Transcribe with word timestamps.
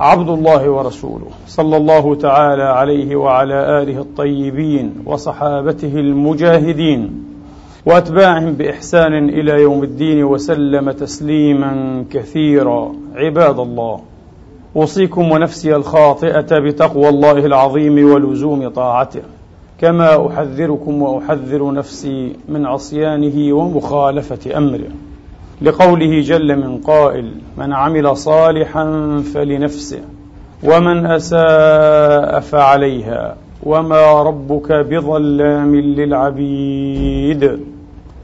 عبد 0.00 0.28
الله 0.28 0.70
ورسوله 0.70 1.26
صلى 1.46 1.76
الله 1.76 2.14
تعالى 2.14 2.62
عليه 2.62 3.16
وعلى 3.16 3.82
آله 3.82 4.00
الطيبين 4.00 4.94
وصحابته 5.06 5.92
المجاهدين 5.94 7.24
وأتباعهم 7.86 8.52
بإحسان 8.52 9.28
إلى 9.28 9.62
يوم 9.62 9.82
الدين 9.82 10.24
وسلم 10.24 10.90
تسليما 10.90 12.04
كثيرا. 12.10 12.92
عباد 13.14 13.58
الله 13.58 14.00
أوصيكم 14.76 15.32
ونفسي 15.32 15.76
الخاطئة 15.76 16.58
بتقوى 16.58 17.08
الله 17.08 17.38
العظيم 17.46 18.10
ولزوم 18.12 18.68
طاعته 18.68 19.22
كما 19.80 20.26
أحذركم 20.26 21.02
وأحذر 21.02 21.72
نفسي 21.72 22.32
من 22.48 22.66
عصيانه 22.66 23.54
ومخالفة 23.54 24.56
أمره. 24.58 24.90
لقوله 25.62 26.20
جل 26.20 26.56
من 26.56 26.78
قائل 26.78 27.30
من 27.58 27.72
عمل 27.72 28.16
صالحا 28.16 28.84
فلنفسه 29.34 30.00
ومن 30.64 31.06
أساء 31.06 32.40
فعليها 32.40 33.36
وما 33.62 34.22
ربك 34.22 34.72
بظلام 34.72 35.76
للعبيد. 35.76 37.58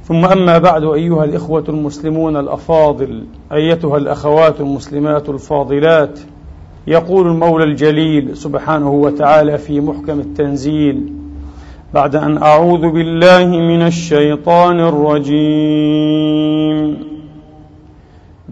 ثم 0.05 0.25
أما 0.25 0.58
بعد 0.58 0.84
أيها 0.84 1.25
الإخوة 1.25 1.64
المسلمون 1.69 2.36
الأفاضل 2.36 3.25
أيتها 3.53 3.97
الأخوات 3.97 4.61
المسلمات 4.61 5.28
الفاضلات 5.28 6.20
يقول 6.86 7.27
المولى 7.27 7.64
الجليل 7.64 8.36
سبحانه 8.36 8.91
وتعالى 8.92 9.58
في 9.58 9.80
محكم 9.80 10.20
التنزيل 10.20 11.12
بعد 11.95 12.17
أن 12.17 12.42
أعوذ 12.42 12.91
بالله 12.91 13.47
من 13.47 13.83
الشيطان 13.83 14.80
الرجيم. 14.80 16.34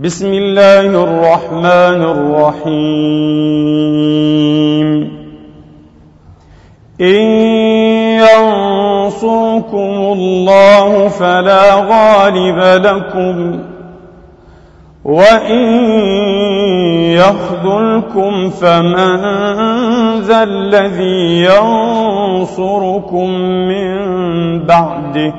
بسم 0.03 0.33
الله 0.33 0.87
الرحمن 1.05 2.03
الرحيم. 2.15 2.79
إن 7.01 7.23
ينصركم 8.27 9.95
الله 10.19 11.09
فلا 11.09 11.75
غالب 11.75 12.59
لكم 12.87 13.59
وإن 15.05 15.65
يخذلكم 17.15 18.51
فمن 18.51 19.21
ذا 20.21 20.43
الذي 20.43 21.47
ينصركم 21.47 23.31
من 23.71 23.97
بعده. 24.67 25.33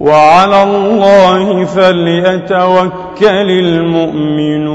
وعلى 0.00 0.62
الله 0.62 1.64
فليتوكل 1.64 3.50
المؤمنون. 3.50 4.66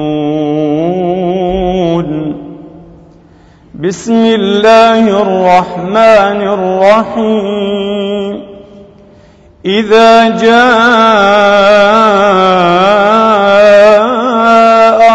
بسم 3.80 4.26
الله 4.26 5.22
الرحمن 5.22 6.42
الرحيم. 6.58 8.42
إذا 9.66 10.30
جاء 10.30 10.62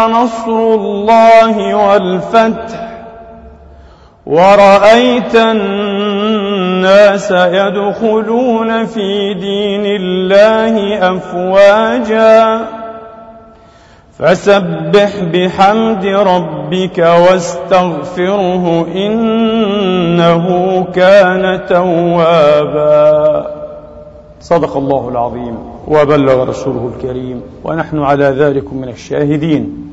نصر 0.09 0.59
الله 0.75 1.75
والفتح 1.75 2.87
ورأيت 4.25 5.35
الناس 5.35 5.76
يدخلون 7.31 8.85
في 8.85 9.33
دين 9.33 9.85
الله 9.85 10.97
أفواجا. 11.15 12.65
فسبح 14.19 15.23
بحمد 15.33 16.05
ربك 16.05 16.97
واستغفره 16.97 18.87
إنه 18.95 20.45
كان 20.83 21.65
توابا. 21.69 23.57
صدق 24.41 24.77
الله 24.77 25.09
العظيم 25.09 25.57
وبلغ 25.87 26.43
رسوله 26.43 26.91
الكريم 26.95 27.41
ونحن 27.63 27.99
على 27.99 28.25
ذلك 28.25 28.73
من 28.73 28.89
الشاهدين. 28.89 29.87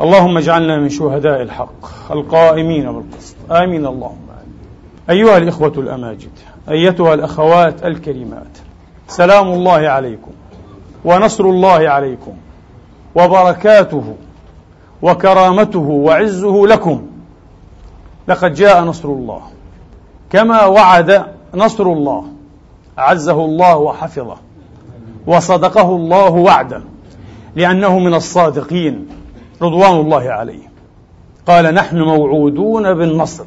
اللهم 0.00 0.36
اجعلنا 0.36 0.76
من 0.76 0.88
شهداء 0.88 1.42
الحق 1.42 2.12
القائمين 2.12 2.92
بالقسط. 2.92 3.36
آمين 3.50 3.86
اللهم 3.86 4.25
آمين. 5.10 5.26
أيها 5.26 5.36
الإخوة 5.36 5.72
الأماجد 5.76 6.30
أيتها 6.70 7.14
الأخوات 7.14 7.84
الكريمات 7.86 8.58
سلام 9.08 9.48
الله 9.48 9.88
عليكم 9.88 10.30
ونصر 11.04 11.44
الله 11.44 11.88
عليكم 11.88 12.32
وبركاته 13.14 14.14
وكرامته 15.02 15.78
وعزه 15.88 16.66
لكم 16.66 17.06
لقد 18.28 18.54
جاء 18.54 18.84
نصر 18.84 19.08
الله 19.08 19.40
كما 20.30 20.64
وعد 20.64 21.24
نصر 21.54 21.84
الله 21.86 22.24
اعزه 22.98 23.44
الله 23.44 23.76
وحفظه 23.76 24.36
وصدقه 25.26 25.96
الله 25.96 26.30
وعده 26.30 26.82
لأنه 27.56 27.98
من 27.98 28.14
الصادقين 28.14 29.08
رضوان 29.62 30.00
الله 30.00 30.30
عليه 30.30 30.70
قال 31.46 31.74
نحن 31.74 32.02
موعودون 32.02 32.94
بالنصر 32.94 33.44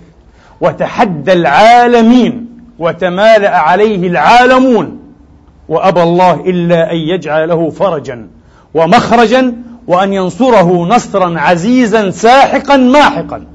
وتحدى 0.62 1.34
العالمين 1.34 2.48
وتمالأ 2.80 3.58
عليه 3.58 4.08
العالمون 4.08 5.00
وأبى 5.70 6.04
الله 6.04 6.34
إلا 6.34 6.92
أن 6.92 6.98
يجعل 6.98 7.50
له 7.50 7.70
فرجا 7.70 8.28
ومخرجا 8.74 9.54
وأن 9.88 10.14
ينصره 10.14 10.88
نصرا 10.88 11.40
عزيزا 11.40 12.10
ساحقا 12.10 12.78
ماحقا. 12.78 13.46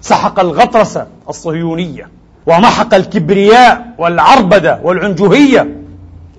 سحق 0.00 0.40
الغطرسة 0.40 1.06
الصهيونية 1.28 2.08
ومحق 2.46 2.94
الكبرياء 2.94 3.94
والعربدة 3.98 4.80
والعنجهية 4.82 5.76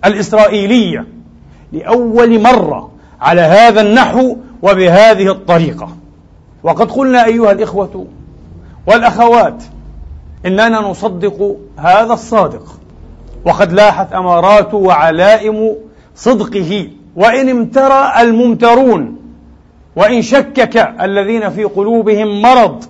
الإسرائيلية 0.05 1.05
لأول 1.73 2.41
مرة 2.41 2.91
على 3.21 3.41
هذا 3.41 3.81
النحو 3.81 4.37
وبهذه 4.61 5.31
الطريقة. 5.31 5.89
وقد 6.63 6.91
قلنا 6.91 7.25
أيها 7.25 7.51
الإخوة 7.51 8.07
والأخوات 8.87 9.63
إننا 10.47 10.79
نصدق 10.81 11.57
هذا 11.77 12.13
الصادق. 12.13 12.79
وقد 13.45 13.73
لاحت 13.73 14.13
أمارات 14.13 14.73
وعلائم 14.73 15.75
صدقه. 16.15 16.89
وإن 17.15 17.49
امترى 17.49 18.13
الممترون 18.19 19.17
وإن 19.95 20.21
شكك 20.21 20.93
الذين 21.01 21.49
في 21.49 21.63
قلوبهم 21.63 22.41
مرض 22.41 22.83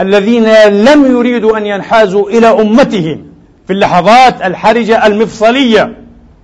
الذين 0.00 0.44
لم 0.68 1.04
يريدوا 1.04 1.58
أن 1.58 1.66
ينحازوا 1.66 2.30
إلى 2.30 2.46
أمتهم 2.46 3.26
في 3.66 3.72
اللحظات 3.72 4.42
الحرجة 4.42 5.06
المفصلية 5.06 5.96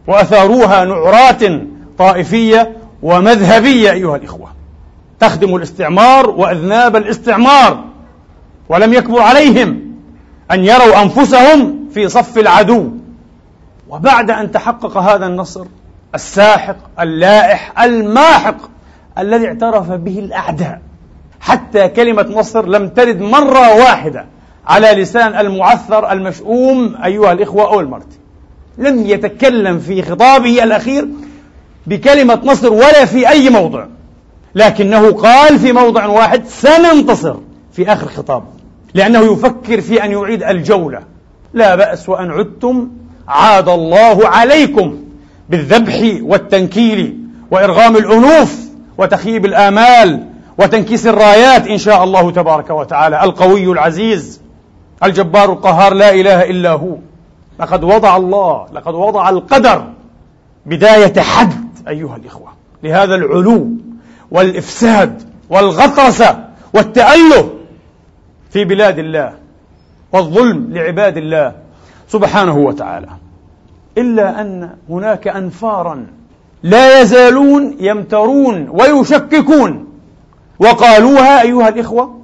وأثاروها 0.06 0.84
نعرات 0.84 1.42
طائفية 1.98 2.76
ومذهبية 3.02 3.92
أيها 3.92 4.16
الإخوة. 4.16 4.48
تخدم 5.20 5.56
الاستعمار 5.56 6.30
وأذناب 6.30 6.96
الاستعمار 6.96 7.84
ولم 8.68 8.92
يكبر 8.92 9.20
عليهم 9.20 9.89
أن 10.52 10.64
يروا 10.64 11.02
أنفسهم 11.02 11.88
في 11.94 12.08
صف 12.08 12.38
العدو. 12.38 12.90
وبعد 13.88 14.30
أن 14.30 14.52
تحقق 14.52 14.96
هذا 14.96 15.26
النصر 15.26 15.64
الساحق 16.14 16.76
اللائح 17.00 17.80
الماحق 17.82 18.56
الذي 19.18 19.46
اعترف 19.46 19.90
به 19.90 20.18
الأعداء 20.18 20.80
حتى 21.40 21.88
كلمة 21.88 22.26
نصر 22.36 22.66
لم 22.66 22.88
ترد 22.88 23.20
مرة 23.20 23.74
واحدة 23.74 24.26
على 24.66 24.90
لسان 24.90 25.40
المعثر 25.46 26.12
المشؤوم 26.12 26.96
أيها 27.04 27.32
الإخوة 27.32 27.72
أول 27.72 27.88
مرة 27.88 28.06
لم 28.78 29.06
يتكلم 29.06 29.78
في 29.78 30.02
خطابه 30.02 30.64
الأخير 30.64 31.08
بكلمة 31.86 32.40
نصر 32.44 32.72
ولا 32.72 33.04
في 33.04 33.28
أي 33.28 33.50
موضع 33.50 33.86
لكنه 34.54 35.12
قال 35.12 35.58
في 35.58 35.72
موضع 35.72 36.06
واحد 36.06 36.46
سننتصر 36.46 37.36
في 37.72 37.92
آخر 37.92 38.08
خطابه. 38.08 38.59
لأنه 38.94 39.32
يفكر 39.32 39.80
في 39.80 40.04
أن 40.04 40.12
يعيد 40.12 40.42
الجولة. 40.42 41.00
لا 41.54 41.74
بأس 41.74 42.08
وأن 42.08 42.30
عدتم 42.30 42.88
عاد 43.28 43.68
الله 43.68 44.28
عليكم 44.28 44.98
بالذبح 45.48 46.22
والتنكيل 46.22 47.18
وإرغام 47.50 47.96
الأنوف 47.96 48.58
وتخييب 48.98 49.44
الآمال 49.44 50.26
وتنكيس 50.58 51.06
الرايات 51.06 51.66
إن 51.66 51.78
شاء 51.78 52.04
الله 52.04 52.30
تبارك 52.30 52.70
وتعالى. 52.70 53.24
القوي 53.24 53.64
العزيز 53.64 54.40
الجبار 55.04 55.52
القهار 55.52 55.94
لا 55.94 56.14
إله 56.14 56.50
إلا 56.50 56.70
هو. 56.70 56.96
لقد 57.60 57.84
وضع 57.84 58.16
الله 58.16 58.66
لقد 58.72 58.94
وضع 58.94 59.28
القدر 59.28 59.84
بداية 60.66 61.20
حد 61.20 61.64
أيها 61.88 62.16
الإخوة. 62.16 62.48
لهذا 62.82 63.14
العلو 63.14 63.68
والإفساد 64.30 65.22
والغطرسة 65.50 66.44
والتأله 66.74 67.50
في 68.50 68.64
بلاد 68.64 68.98
الله 68.98 69.32
والظلم 70.12 70.72
لعباد 70.72 71.16
الله 71.16 71.52
سبحانه 72.08 72.56
وتعالى. 72.58 73.08
إلا 73.98 74.40
أن 74.40 74.70
هناك 74.88 75.28
أنفارا 75.28 76.06
لا 76.62 77.00
يزالون 77.00 77.76
يمترون 77.80 78.68
ويشككون 78.68 79.86
وقالوها 80.58 81.42
أيها 81.42 81.68
الإخوة 81.68 82.20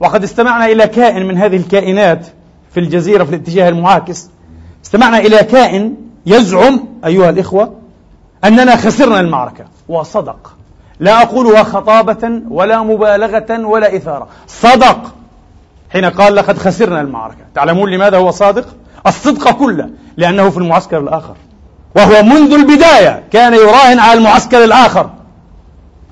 وقد 0.00 0.22
استمعنا 0.22 0.66
إلى 0.66 0.86
كائن 0.86 1.26
من 1.26 1.36
هذه 1.36 1.56
الكائنات 1.56 2.26
في 2.70 2.80
الجزيرة 2.80 3.24
في 3.24 3.30
الاتجاه 3.30 3.68
المعاكس. 3.68 4.30
استمعنا 4.84 5.18
إلى 5.18 5.38
كائن 5.38 5.94
يزعم 6.26 6.80
أيها 7.04 7.30
الإخوة 7.30 7.74
أننا 8.44 8.76
خسرنا 8.76 9.20
المعركة 9.20 9.64
وصدق 9.88 10.54
لا 11.00 11.22
أقولها 11.22 11.62
خطابة 11.62 12.42
ولا 12.48 12.82
مبالغة 12.82 13.66
ولا 13.66 13.96
إثارة. 13.96 14.28
صدق. 14.46 15.14
حين 15.94 16.04
قال 16.04 16.34
لقد 16.34 16.58
خسرنا 16.58 17.00
المعركة. 17.00 17.44
تعلمون 17.54 17.90
لماذا 17.90 18.16
هو 18.16 18.30
صادق؟ 18.30 18.66
الصدق 19.06 19.50
كله 19.50 19.90
لأنه 20.16 20.50
في 20.50 20.58
المعسكر 20.58 20.98
الآخر. 20.98 21.34
وهو 21.96 22.22
منذ 22.22 22.52
البداية 22.52 23.22
كان 23.32 23.54
يراهن 23.54 23.98
على 23.98 24.18
المعسكر 24.18 24.64
الآخر. 24.64 25.10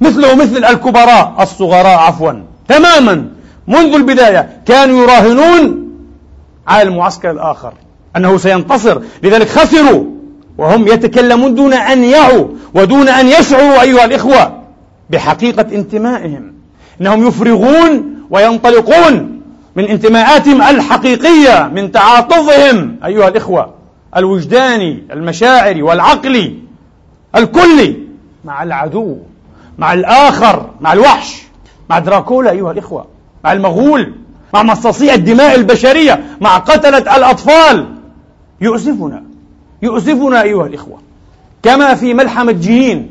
مثله 0.01 0.35
مثل 0.35 0.65
الكبراء 0.65 1.35
الصغراء 1.41 1.99
عفوا. 1.99 2.33
تماما. 2.69 3.29
منذ 3.69 3.95
البداية 3.95 4.51
كانوا 4.67 5.03
يراهنون 5.03 5.89
على 6.69 6.83
المعسكر 6.83 7.31
الآخر. 7.31 7.73
أنه 8.17 8.39
سينتصر. 8.39 9.03
لذلك 9.23 9.49
خسروا. 9.49 10.05
وهم 10.59 10.89
يتكلمون 10.89 11.55
دون 11.55 11.73
أن 11.73 12.05
يعوا 12.05 12.47
ودون 12.75 13.09
أن 13.09 13.27
يشعروا 13.29 13.83
أيها 13.83 14.05
الإخوة 14.05 14.63
بحقيقة 15.11 15.67
انتمائهم. 15.75 16.53
إنهم 17.01 17.27
يفرغون 17.27 18.15
وينطلقون 18.31 19.32
من 19.77 19.85
انتماءاتهم 19.85 20.63
الحقيقية 20.63 21.71
من 21.75 21.93
تعاطفهم 21.93 22.97
أيها 23.05 23.29
الإخوة 23.29 23.75
الوجداني 24.17 25.03
المشاعري 25.13 25.83
والعقلي 25.83 26.55
الكلي 27.37 27.97
مع 28.45 28.63
العدو 28.63 29.19
مع 29.79 29.93
الآخر 29.93 30.71
مع 30.81 30.93
الوحش 30.93 31.43
مع 31.91 31.99
دراكولا 31.99 32.51
أيها 32.51 32.73
الإخوة 32.73 33.07
مع 33.45 33.53
المغول 33.53 34.13
مع 34.55 34.63
مصاصي 34.63 35.15
الدماء 35.15 35.55
البشرية 35.55 36.25
مع 36.41 36.59
قتلة 36.59 37.17
الأطفال. 37.17 37.87
يؤسفنا 38.61 39.23
يؤسفنا 39.83 40.43
أيها 40.43 40.67
الإخوة 40.67 40.99
كما 41.63 41.95
في 41.95 42.15
ملحمة 42.15 42.53
جنين 42.53 43.11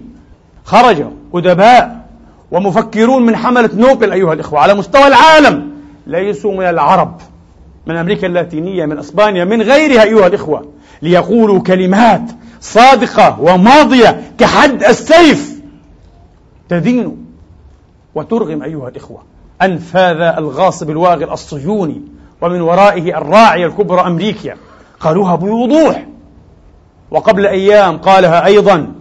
خرج 0.66 1.06
أدباء 1.34 2.06
ومفكرون 2.52 3.26
من 3.26 3.36
حملة 3.36 3.70
نوبل 3.74 4.12
أيها 4.12 4.34
الإخوة 4.34 4.60
على 4.60 4.74
مستوى 4.74 5.08
العالم. 5.08 5.71
ليسوا 6.12 6.54
من 6.54 6.66
العرب 6.66 7.22
من 7.88 7.98
أمريكا 7.98 8.28
اللاتينية 8.28 8.86
من 8.86 8.98
أسبانيا 8.98 9.46
من 9.46 9.62
غيرها 9.62 10.04
أيها 10.04 10.28
الإخوة 10.28 10.66
ليقولوا 11.02 11.60
كلمات 11.60 12.22
صادقة 12.62 13.42
وماضية 13.42 14.22
كحد 14.38 14.84
السيف 14.84 15.62
تدين 16.70 17.26
وترغم 18.16 18.64
أيها 18.64 18.90
الإخوة 18.90 19.24
أنف 19.62 19.96
هذا 19.96 20.38
الغاصب 20.38 20.90
الواغر 20.90 21.34
الصهيوني 21.34 22.02
ومن 22.42 22.62
ورائه 22.62 23.18
الراعية 23.18 23.66
الكبرى 23.66 24.02
أمريكا 24.02 24.56
قالوها 25.00 25.36
بوضوح 25.36 26.06
وقبل 27.12 27.46
أيام 27.46 27.98
قالها 27.98 28.46
أيضا 28.46 28.92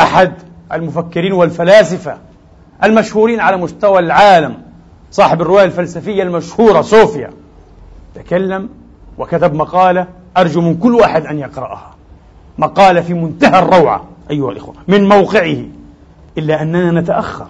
أحد 0.00 0.32
المفكرين 0.72 1.32
والفلاسفة 1.32 2.18
المشهورين 2.84 3.40
على 3.40 3.56
مستوى 3.56 3.98
العالم. 3.98 4.67
صاحب 5.10 5.42
الرواية 5.42 5.64
الفلسفية 5.64 6.22
المشهورة 6.22 6.80
صوفيا 6.80 7.30
تكلم 8.14 8.68
وكتب 9.18 9.54
مقالة 9.54 10.06
أرجو 10.36 10.60
من 10.60 10.76
كل 10.76 10.94
واحد 10.94 11.26
أن 11.26 11.38
يقرأها. 11.38 11.94
مقالة 12.58 13.00
في 13.00 13.14
منتهى 13.14 13.58
الروعة 13.58 14.04
أيها 14.30 14.50
الإخوة 14.50 14.74
من 14.88 15.08
موقعه 15.08 15.64
إلا 16.38 16.62
أننا 16.62 17.00
نتأخر. 17.00 17.46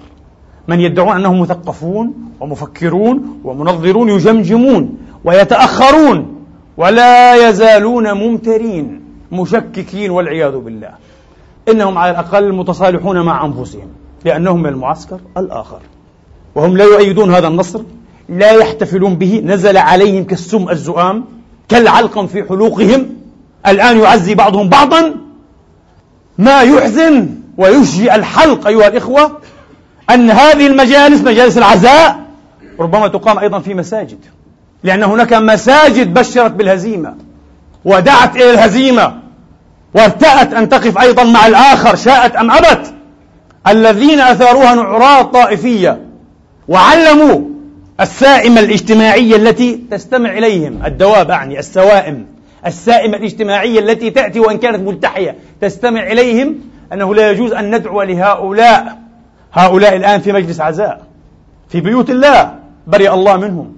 من 0.69 0.81
يدعون 0.81 1.16
أنهم 1.16 1.40
مثقفون 1.40 2.12
ومفكرون 2.40 3.40
ومنظرون 3.44 4.08
يجمجمون 4.08 4.99
ويتأخرون 5.25 6.44
ولا 6.76 7.49
يزالون 7.49 8.12
ممترين 8.12 9.00
مشككين 9.32 10.11
والعياذ 10.11 10.58
بالله. 10.58 10.90
إنهم 11.69 11.99
على 11.99 12.11
الأقل 12.11 12.52
متصالحون 12.52 13.20
مع 13.20 13.44
أنفسهم 13.44 13.88
لأنهم 14.25 14.62
من 14.62 14.69
المعسكر 14.69 15.20
الآخر. 15.37 15.81
وهم 16.54 16.76
لا 16.76 16.84
يؤيدون 16.84 17.34
هذا 17.34 17.48
النصر 17.48 17.80
لا 18.28 18.50
يحتفلون 18.50 19.14
به 19.14 19.42
نزل 19.44 19.76
عليهم 19.76 20.24
كالسم 20.24 20.68
الزؤام 20.68 21.24
كالعلقم 21.68 22.26
في 22.26 22.44
حلوقهم. 22.44 23.06
الآن 23.66 23.98
يعزي 23.98 24.34
بعضهم 24.34 24.68
بعضا. 24.68 25.14
ما 26.38 26.62
يحزن 26.62 27.28
ويشجي 27.58 28.14
الحلق 28.14 28.66
أيها 28.66 28.88
الإخوة 28.88 29.38
أن 30.10 30.30
هذه 30.30 30.66
المجالس 30.66 31.20
مجالس 31.20 31.58
العزاء 31.58 32.18
ربما 32.80 33.08
تقام 33.08 33.38
أيضا 33.38 33.58
في 33.58 33.74
مساجد 33.74 34.18
لأن 34.84 35.02
هناك 35.02 35.32
مساجد 35.32 36.14
بشرت 36.14 36.50
بالهزيمة 36.50 37.14
ودعت 37.84 38.36
إلى 38.36 38.50
الهزيمة 38.50 39.14
وارتأت 39.94 40.54
أن 40.54 40.68
تقف 40.68 40.98
أيضا 40.98 41.24
مع 41.24 41.46
الآخر 41.46 41.96
شاءت 41.96 42.36
أم 42.36 42.50
أبت. 42.50 42.94
الذين 43.66 44.20
أثاروها 44.20 44.74
نعراء 44.74 45.22
طائفية 45.22 46.07
وعلموا 46.68 47.40
السائمة 48.00 48.60
الاجتماعية 48.60 49.36
التي 49.36 49.84
تستمع 49.90 50.38
إليهم 50.38 50.86
الدواب 50.86 51.30
أعني 51.30 51.58
السوائم 51.58 52.26
السائمة 52.66 53.16
الاجتماعية 53.16 53.80
التي 53.80 54.10
تأتي 54.10 54.40
وإن 54.40 54.58
كانت 54.58 54.88
ملتحية 54.88 55.36
تستمع 55.60 56.02
إليهم 56.02 56.54
أنه 56.92 57.14
لا 57.14 57.30
يجوز 57.30 57.52
أن 57.52 57.74
ندعو 57.74 58.02
لهؤلاء 58.02 58.98
هؤلاء 59.52 59.96
الآن 59.96 60.20
في 60.20 60.32
مجلس 60.32 60.60
عزاء 60.60 61.02
في 61.68 61.80
بيوت 61.80 62.10
الله 62.10 62.54
برئ 62.86 63.14
الله 63.14 63.36
منهم 63.36 63.76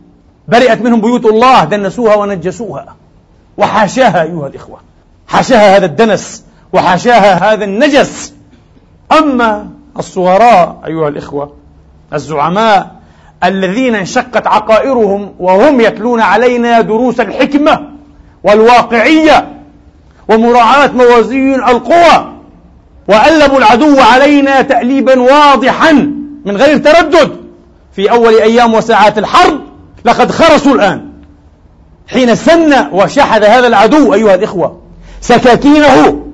برئت 0.49 0.81
منهم 0.83 1.01
بيوت 1.01 1.27
الله 1.27 1.65
دنسوها 1.65 2.15
ونجسوها 2.15 2.97
وحاشاها 3.59 4.23
أيها 4.23 4.47
الإخوة 4.47 4.81
حاشاها 5.29 5.77
هذا 5.77 5.87
الدنس 5.87 6.45
وحاشاها 6.73 7.53
هذا 7.53 7.65
النجس. 7.65 8.35
أما 9.13 9.69
الصغراء 9.99 10.81
أيها 10.87 11.09
الإخوة 11.09 11.60
الزعماء 12.15 12.91
الذين 13.45 13.95
انشقت 13.95 14.47
عقائرهم 14.47 15.35
وهم 15.39 15.81
يتلون 15.81 16.21
علينا 16.21 16.81
دروس 16.81 17.21
الحكمة 17.21 17.89
والواقعية 18.45 19.49
ومراعاة 20.29 20.87
موازين 20.89 21.55
القوى 21.55 22.33
وألبوا 23.09 23.59
العدو 23.59 24.01
علينا 24.01 24.63
تأليبا 24.63 25.21
واضحا 25.21 25.93
من 26.45 26.57
غير 26.57 26.79
تردد. 26.79 27.41
في 27.93 28.11
أول 28.11 28.35
أيام 28.35 28.75
وساعات 28.75 29.19
الحرب 29.19 29.61
لقد 30.05 30.31
خرسوا 30.31 30.75
الآن. 30.75 31.11
حين 32.09 32.35
سن 32.35 32.87
وشحذ 32.93 33.45
هذا 33.45 33.67
العدو 33.67 34.15
أيها 34.15 34.35
الإخوة 34.35 34.81
سكاكينه 35.21 36.27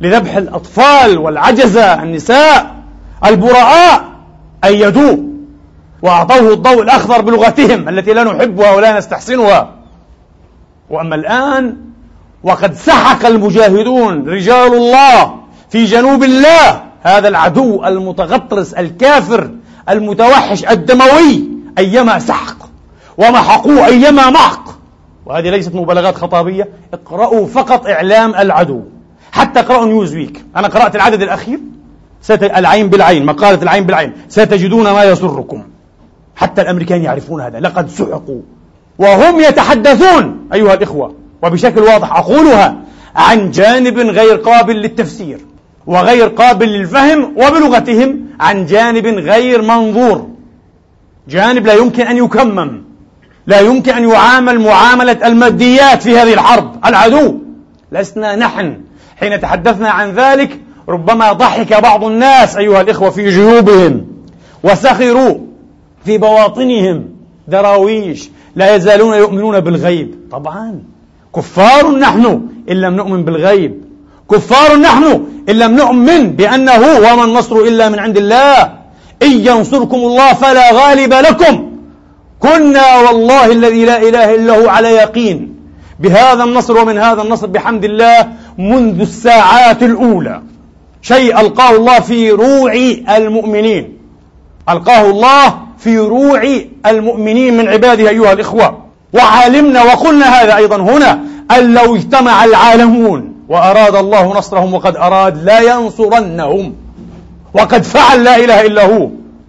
لذبح 0.00 0.36
الأطفال 0.36 1.18
والعجزة 1.18 2.02
النساء 2.02 2.74
البراء 3.26 4.04
أيدوه 4.64 5.24
وأعطوه 6.02 6.52
الضوء 6.52 6.82
الأخضر 6.82 7.20
بلغتهم 7.20 7.88
التي 7.88 8.12
لا 8.12 8.24
نحبها 8.24 8.74
ولا 8.74 8.98
نستحسنها. 8.98 9.74
وأما 10.90 11.14
الآن 11.14 11.76
وقد 12.42 12.74
سحق 12.74 13.26
المجاهدون 13.26 14.28
رجال 14.28 14.74
الله 14.74 15.34
في 15.70 15.84
جنوب 15.84 16.22
الله 16.22 16.82
هذا 17.02 17.28
العدو 17.28 17.84
المتغطرس 17.84 18.72
الكافر 18.72 19.50
المتوحش 19.88 20.64
الدموي 20.64 21.48
أيما 21.78 22.18
سحق 22.18 22.56
ومحقوه 23.18 23.86
أيما 23.86 24.30
محق. 24.30 24.68
وهذه 25.26 25.50
ليست 25.50 25.74
مبالغات 25.74 26.16
خطابية 26.16 26.68
اقرأوا 26.94 27.46
فقط 27.46 27.86
إعلام 27.86 28.34
العدو. 28.34 28.82
حتى 29.32 29.60
اقرأوا 29.60 29.86
نيوزويك. 29.86 30.44
أنا 30.56 30.68
قرأت 30.68 30.96
العدد 30.96 31.22
الأخير. 31.22 31.60
ست... 32.28 32.42
العين 32.42 32.88
بالعين 32.88 33.26
مقالة 33.26 33.62
العين 33.62 33.84
بالعين. 33.84 34.12
ستجدون 34.28 34.90
ما 34.90 35.04
يسركم. 35.04 35.62
حتى 36.36 36.62
الأمريكان 36.62 37.02
يعرفون 37.02 37.40
هذا. 37.40 37.60
لقد 37.60 37.88
سحقوا. 37.88 38.40
وهم 38.98 39.40
يتحدثون 39.40 40.48
أيها 40.52 40.74
الإخوة. 40.74 41.14
وبشكل 41.42 41.80
واضح 41.80 42.16
أقولها 42.16 42.76
عن 43.16 43.50
جانب 43.50 43.98
غير 43.98 44.36
قابل 44.36 44.76
للتفسير 44.76 45.40
وغير 45.86 46.28
قابل 46.28 46.68
للفهم 46.68 47.32
وبلغتهم 47.36 48.20
عن 48.40 48.66
جانب 48.66 49.06
غير 49.06 49.62
منظور. 49.62 50.28
جانب 51.28 51.66
لا 51.66 51.74
يمكن 51.74 52.02
أن 52.02 52.16
يكمم. 52.16 52.82
لا 53.46 53.60
يمكن 53.60 53.92
أن 53.92 54.08
يعامل 54.08 54.60
معاملة 54.60 55.26
الماديات 55.26 56.02
في 56.02 56.18
هذه 56.18 56.34
الحرب. 56.34 56.86
العدو. 56.86 57.38
لسنا 57.92 58.36
نحن. 58.36 58.80
حين 59.20 59.40
تحدثنا 59.40 59.90
عن 59.90 60.10
ذلك 60.10 60.60
ربما 60.88 61.32
ضحك 61.32 61.80
بعض 61.82 62.04
الناس 62.04 62.56
أيها 62.56 62.80
الإخوة 62.80 63.10
في 63.10 63.30
جيوبهم 63.30 64.06
وسخروا 64.62 65.34
في 66.04 66.18
بواطنهم 66.18 67.04
دراويش 67.48 68.30
لا 68.56 68.76
يزالون 68.76 69.14
يؤمنون 69.14 69.60
بالغيب. 69.60 70.14
طبعا. 70.32 70.82
كفار 71.36 71.90
نحن 71.90 72.40
إن 72.70 72.76
لم 72.76 72.94
نؤمن 72.94 73.24
بالغيب. 73.24 73.84
كفار 74.30 74.76
نحن 74.76 75.04
إن 75.48 75.54
لم 75.54 75.76
نؤمن 75.76 76.30
بأنه 76.30 76.80
وما 76.98 77.24
النصر 77.24 77.56
إلا 77.56 77.88
من 77.88 77.98
عند 77.98 78.16
الله. 78.16 78.62
إن 79.22 79.30
ينصركم 79.30 79.96
الله 79.96 80.32
فلا 80.32 80.72
غالب 80.72 81.12
لكم. 81.12 81.70
كنا 82.40 82.96
والله 82.98 83.52
الذي 83.52 83.84
لا 83.84 84.02
إله 84.08 84.34
إلا 84.34 84.58
هو 84.58 84.68
على 84.68 84.88
يقين. 84.88 85.54
بهذا 86.00 86.44
النصر 86.44 86.78
ومن 86.78 86.98
هذا 86.98 87.22
النصر 87.22 87.46
بحمد 87.46 87.84
الله 87.84 88.28
منذ 88.58 89.00
الساعات 89.00 89.82
الأولى. 89.82 90.42
شيء 91.02 91.40
ألقاه 91.40 91.76
الله 91.76 92.00
في 92.00 92.30
روع 92.30 92.72
المؤمنين. 93.16 93.98
ألقاه 94.68 95.10
الله 95.10 95.58
في 95.78 95.98
روع 95.98 96.42
المؤمنين 96.86 97.56
من 97.56 97.68
عباده 97.68 98.08
أيها 98.08 98.32
الإخوة. 98.32 98.78
وعالمنا 99.12 99.82
وقلنا 99.82 100.26
هذا 100.26 100.56
أيضا 100.56 100.76
هنا 100.76 101.20
أن 101.50 101.74
لو 101.74 101.96
اجتمع 101.96 102.44
العالمون 102.44 103.32
وأراد 103.48 103.96
الله 103.96 104.38
نصرهم 104.38 104.74
وقد 104.74 104.96
أراد 104.96 105.44
لا 105.44 105.60
ينصرنهم. 105.60 106.74
وقد 107.54 107.82
فعل 107.82 108.24
لا 108.24 108.36
إله 108.36 108.60
إلا 108.60 108.86
هو. 108.86 109.08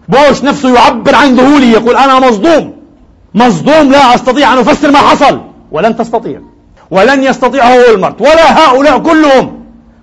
بوش 0.10 0.44
نفسه 0.44 0.76
يعبر 0.76 1.16
عن 1.16 1.36
ذهوله 1.36 1.66
يقول 1.66 1.96
أنا 1.96 2.20
مصدوم. 2.20 2.74
مصدوم 3.36 3.92
لا 3.92 4.16
أستطيع 4.16 4.54
أن 4.54 4.58
أفسر 4.58 4.92
ما 4.92 4.98
حصل. 4.98 5.42
ولن 5.72 5.98
تستطيع. 5.98 6.40
ولن 6.92 7.24
يستطيعه 7.24 7.76
ولمرت. 7.78 8.22
ولا 8.22 8.60
هؤلاء 8.60 9.00
كلهم. 9.00 9.59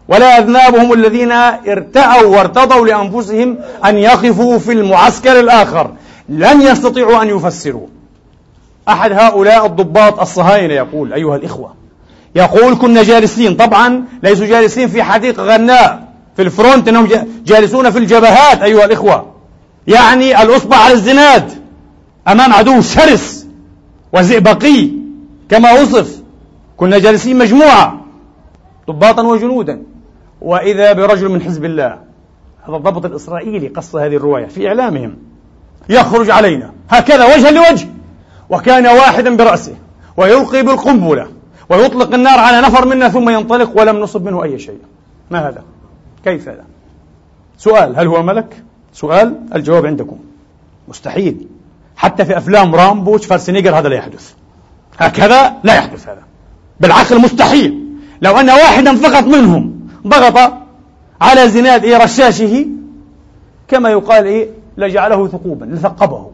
ولا 0.09 0.39
أذنابهم 0.39 0.93
الذين 0.93 1.33
ارتأوا 1.33 2.37
وارتضوا 2.37 2.87
لأنفسهم 2.87 3.59
أن 3.85 3.97
يقفوا 3.99 4.59
في 4.59 4.73
المعسكر 4.73 5.41
الآخر. 5.41 5.91
لن 6.29 6.63
يستطيعوا 6.63 7.23
أن 7.23 7.29
يفسروا. 7.29 7.87
أحد 8.89 9.13
هؤلاء 9.13 9.67
الضباط 9.67 10.21
الصهاينة 10.21 10.75
يقول 10.75 11.13
أيها 11.13 11.37
الإخوة 11.37 11.75
يقول 12.35 12.77
كنا 12.77 13.03
جالسين. 13.03 13.57
طبعا 13.57 14.05
ليسوا 14.23 14.47
جالسين 14.47 14.89
في 14.89 15.03
حديقة 15.03 15.43
غناء 15.43 16.09
في 16.37 16.43
الفرونت 16.43 16.89
إنهم 16.89 17.09
جالسون 17.47 17.91
في 17.91 17.99
الجبهات 17.99 18.63
أيها 18.63 18.85
الإخوة. 18.85 19.27
يعني 19.87 20.43
الأصبع 20.43 20.77
على 20.77 20.95
الزناد 20.95 21.53
أمام 22.29 22.53
عدو 22.53 22.81
شرس 22.81 23.47
وزئبقي 24.13 24.91
كما 25.49 25.73
وصف. 25.73 26.23
كنا 26.77 26.99
جالسين 26.99 27.39
مجموعة 27.39 28.01
ضباطا 28.91 29.23
وجنودا. 29.23 29.83
وإذا 30.41 30.93
برجل 30.93 31.29
من 31.29 31.43
حزب 31.43 31.65
الله 31.65 31.99
هذا 32.69 32.77
الضبط 32.77 33.05
الإسرائيلي 33.05 33.69
قص 33.69 33.97
هذه 33.97 34.17
الرواية 34.17 34.47
في 34.47 34.69
إعلامهم 34.69 35.17
يخرج 35.89 36.31
علينا. 36.31 36.73
هكذا 36.91 37.25
وجها 37.25 37.51
لوجه. 37.51 37.89
وكان 38.51 38.87
واحدا 38.87 39.37
برأسه 39.37 39.75
ويلقي 40.17 40.63
بالقنبلة 40.63 41.27
ويطلق 41.69 42.15
النار 42.15 42.39
على 42.39 42.61
نفر 42.61 42.87
منا 42.87 43.09
ثم 43.09 43.31
ينطلق 43.31 43.81
ولم 43.81 43.97
نصب 43.97 44.25
منه 44.25 44.43
أي 44.43 44.59
شيء. 44.59 44.79
ما 45.31 45.49
هذا؟ 45.49 45.63
كيف 46.25 46.49
هذا؟ 46.49 46.65
سؤال 47.59 47.99
هل 47.99 48.07
هو 48.07 48.23
ملك؟ 48.23 48.63
سؤال 48.93 49.41
الجواب 49.55 49.87
عندكم. 49.87 50.19
مستحيل. 50.89 51.47
حتى 51.97 52.25
في 52.25 52.39
أفلام 52.39 52.75
رامبو 52.75 53.19
شفارسنيجر 53.19 53.79
هذا 53.79 53.89
لا 53.89 53.97
يحدث. 53.97 54.33
هكذا 54.99 55.55
لا 55.65 55.75
يحدث 55.75 56.09
هذا. 56.09 56.23
بالعقل 56.81 57.21
مستحيل. 57.21 57.87
لو 58.23 58.37
أن 58.37 58.51
واحدا 58.51 58.97
فقط 58.97 59.25
منهم 59.25 59.76
ضغط 60.09 60.53
على 61.21 61.49
زناد 61.49 61.85
إيه 61.85 61.97
رشاشه 61.97 62.67
كما 63.69 63.91
يقال 63.91 64.25
إيه 64.25 64.49
لجعله 64.77 65.29
ثقوبا 65.29 65.65
لثقبه. 65.65 66.27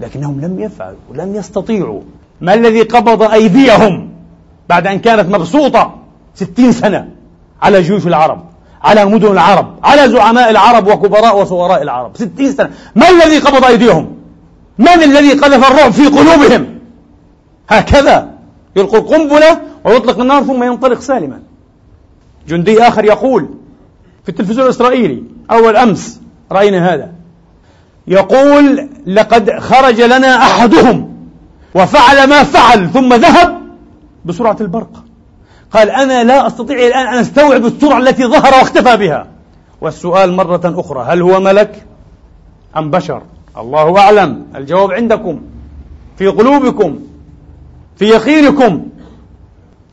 لكنهم 0.00 0.40
لم 0.40 0.60
يفعلوا 0.60 0.98
ولم 1.10 1.34
يستطيعوا. 1.34 2.00
ما 2.40 2.54
الذي 2.54 2.82
قبض 2.82 3.22
أيديهم 3.22 4.10
بعد 4.68 4.86
أن 4.86 4.98
كانت 4.98 5.34
مبسوطة 5.34 5.94
ستين 6.34 6.72
سنة 6.72 7.08
على 7.62 7.82
جيوش 7.82 8.06
العرب 8.06 8.44
على 8.82 9.04
مدن 9.04 9.32
العرب 9.32 9.74
على 9.82 10.08
زعماء 10.08 10.50
العرب 10.50 10.86
وكبراء 10.86 11.40
وصغراء 11.40 11.82
العرب؟ 11.82 12.16
ستين 12.16 12.52
سنة. 12.52 12.70
ما 12.94 13.08
الذي 13.10 13.38
قبض 13.38 13.64
أيديهم؟ 13.64 14.16
من 14.78 14.88
الذي 14.88 15.32
قذف 15.32 15.70
الرعب 15.70 15.92
في 15.92 16.06
قلوبهم؟ 16.06 16.78
هكذا 17.68 18.30
يلقي 18.76 18.98
القنبلة 18.98 19.60
ويطلق 19.84 20.20
النار 20.20 20.42
ثم 20.42 20.62
ينطلق 20.62 21.00
سالما. 21.00 21.40
جندي 22.48 22.82
آخر 22.82 23.04
يقول 23.04 23.48
في 24.22 24.28
التلفزيون 24.28 24.64
الإسرائيلي 24.66 25.22
أول 25.50 25.76
أمس 25.76 26.20
رأينا 26.52 26.94
هذا. 26.94 27.12
يقول 28.06 28.88
لقد 29.06 29.50
خرج 29.58 30.00
لنا 30.00 30.36
أحدهم 30.36 31.28
وفعل 31.74 32.28
ما 32.28 32.42
فعل 32.42 32.90
ثم 32.90 33.14
ذهب 33.14 33.62
بسرعة 34.24 34.56
البرق. 34.60 35.04
قال 35.72 35.90
أنا 35.90 36.24
لا 36.24 36.46
أستطيع 36.46 36.86
الآن 36.86 37.06
أن 37.06 37.18
أستوعب 37.18 37.66
السرعة 37.66 37.98
التي 37.98 38.26
ظهر 38.26 38.54
واختفى 38.54 38.96
بها. 38.96 39.26
والسؤال 39.80 40.32
مرة 40.32 40.60
أخرى 40.64 41.04
هل 41.08 41.22
هو 41.22 41.40
ملك 41.40 41.84
أم 42.76 42.90
بشر؟ 42.90 43.22
الله 43.58 43.98
أعلم. 43.98 44.46
الجواب 44.56 44.92
عندكم. 44.92 45.40
في 46.18 46.26
قلوبكم 46.26 46.98
في 47.96 48.04
يقينكم. 48.04 48.86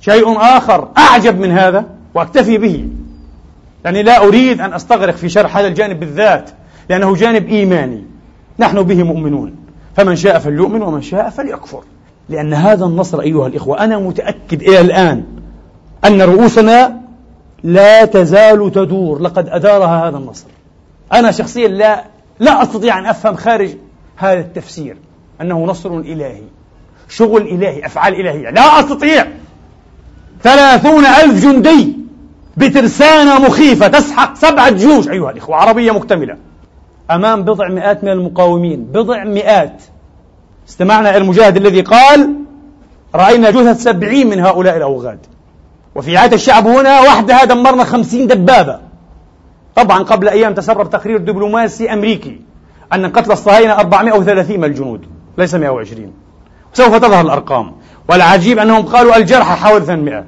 شيء 0.02 0.38
آخر 0.38 0.88
أعجب 0.98 1.40
من 1.40 1.52
هذا. 1.52 1.99
وأكتفي 2.20 2.58
به. 2.58 2.88
يعني 3.86 4.04
لا 4.04 4.24
أريد 4.24 4.62
أن 4.62 4.74
أستغرق 4.74 5.16
في 5.16 5.30
شرح 5.30 5.58
هذا 5.58 5.68
الجانب 5.68 6.00
بالذات 6.00 6.50
لأنه 6.90 7.16
جانب 7.16 7.48
إيماني. 7.48 8.04
نحن 8.60 8.82
به 8.82 9.04
مؤمنون. 9.04 9.56
فمن 9.96 10.16
شاء 10.16 10.40
فليؤمن 10.40 10.82
ومن 10.82 11.02
شاء 11.02 11.30
فليكفر. 11.30 11.84
لأن 12.30 12.54
هذا 12.54 12.86
النصر 12.86 13.22
أيها 13.22 13.48
الإخوة 13.48 13.84
أنا 13.84 13.98
متأكد 13.98 14.62
إلى 14.62 14.82
الآن 14.82 15.24
أن 16.06 16.22
رؤوسنا 16.22 17.02
لا 17.64 18.06
تزال 18.06 18.72
تدور. 18.72 19.22
لقد 19.22 19.50
أدارها 19.50 20.10
هذا 20.10 20.18
النصر. 20.18 20.46
أنا 21.14 21.32
شخصيا 21.32 21.68
لا 21.68 22.04
لا 22.40 22.64
أستطيع 22.64 23.00
أن 23.00 23.06
أفهم 23.06 23.36
خارج 23.36 23.70
هذا 24.16 24.40
التفسير. 24.40 24.98
أنه 25.42 25.66
نصر 25.66 25.98
إلهي. 25.98 26.44
شغل 27.10 27.42
إلهي 27.42 27.86
أفعال 27.86 28.14
إلهية. 28.14 28.50
لا 28.50 28.80
أستطيع. 28.80 29.28
ثلاثون 30.44 31.06
ألف 31.06 31.46
جندي 31.46 32.00
بترسانة 32.58 33.40
مخيفة 33.40 33.88
تسحق 33.88 34.36
سبعة 34.36 34.70
جيوش. 34.70 35.10
أيها 35.10 35.32
الإخوة 35.32 35.56
عربية 35.56 35.92
مكتملة. 35.92 36.38
أمام 37.12 37.44
بضع 37.44 37.68
مئات 37.68 38.04
من 38.04 38.10
المقاومين. 38.10 38.84
بضع 38.84 39.24
مئات. 39.24 39.84
استمعنا 40.70 41.10
إلى 41.10 41.18
المجاهد 41.18 41.58
الذي 41.58 41.82
قال 41.82 42.30
رأينا 43.16 43.50
جثث 43.50 43.84
سبعين 43.84 44.30
من 44.30 44.40
هؤلاء 44.40 44.78
الأوغاد. 44.78 45.20
وفي 45.96 46.18
عادة 46.18 46.36
الشعب 46.36 46.68
هنا 46.68 47.02
وحدها 47.02 47.46
دمرنا 47.46 47.84
خمسين 47.84 48.28
دبابة. 48.28 48.80
طبعا 49.76 50.04
قبل 50.04 50.30
أيام 50.30 50.54
تسرب 50.54 50.90
تقرير 50.90 51.18
دبلوماسي 51.18 51.94
أمريكي 51.94 52.42
أن 52.94 53.06
قتل 53.06 53.32
الصهاينة 53.32 53.74
430 53.74 54.58
من 54.58 54.64
الجنود. 54.64 55.06
ليس 55.38 55.56
120 55.56 56.14
سوف 56.74 56.96
تظهر 56.96 57.22
الأرقام. 57.22 57.72
والعجيب 58.10 58.60
أنهم 58.60 58.86
قالوا 58.86 59.18
الجرحى 59.18 59.56
حوالي 59.56 59.86
800 59.86 60.26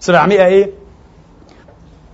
700 0.00 0.46
إيه؟ 0.46 0.70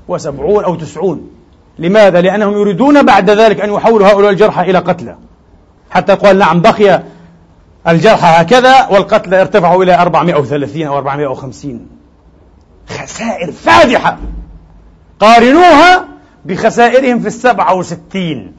وسبعون 0.08 0.64
أو 0.64 0.74
تسعون. 0.74 1.30
لماذا؟ 1.78 2.20
لأنهم 2.20 2.52
يريدون 2.52 3.02
بعد 3.02 3.30
ذلك 3.30 3.60
أن 3.60 3.72
يحولوا 3.72 4.08
هؤلاء 4.08 4.30
الجرحى 4.30 4.70
إلى 4.70 4.78
قتلى. 4.78 5.16
حتى 5.90 6.14
قال 6.14 6.38
نعم 6.38 6.60
بقي 6.60 7.02
الجرحى 7.88 8.42
هكذا 8.42 8.88
والقتلى 8.88 9.40
ارتفعوا 9.40 9.84
إلى 9.84 9.94
430 9.94 10.86
أو 10.86 10.98
450 10.98 11.86
خسائر 12.88 13.52
فادحة. 13.52 14.18
قارنوها 15.20 16.04
بخسائرهم 16.44 17.20
في 17.20 17.26
السبعة 17.26 17.74
وستين. 17.74 18.52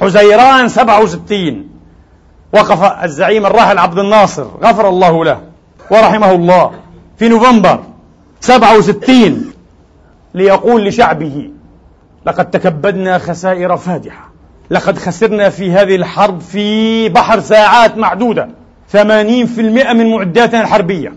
حزيران 0.00 0.68
سبعة 0.68 1.02
وستين. 1.02 1.68
وقف 2.52 3.04
الزعيم 3.04 3.46
الراحل 3.46 3.78
عبد 3.78 3.98
الناصر 3.98 4.46
غفر 4.62 4.88
الله 4.88 5.24
له 5.24 5.40
ورحمه 5.90 6.32
الله 6.32 6.70
في 7.18 7.28
نوفمبر 7.28 7.84
سبعة 8.40 8.78
وستين. 8.78 9.53
ليقول 10.34 10.84
لشعبه 10.84 11.50
لقد 12.26 12.50
تكبدنا 12.50 13.18
خسائر 13.18 13.76
فادحة 13.76 14.30
لقد 14.70 14.98
خسرنا 14.98 15.48
في 15.48 15.72
هذه 15.72 15.96
الحرب 15.96 16.40
في 16.40 17.08
بحر 17.08 17.40
ساعات 17.40 17.96
معدودة 17.98 18.48
ثمانين 18.88 19.46
في 19.46 19.60
المئة 19.60 19.92
من 19.92 20.10
معداتنا 20.10 20.60
الحربية 20.60 21.12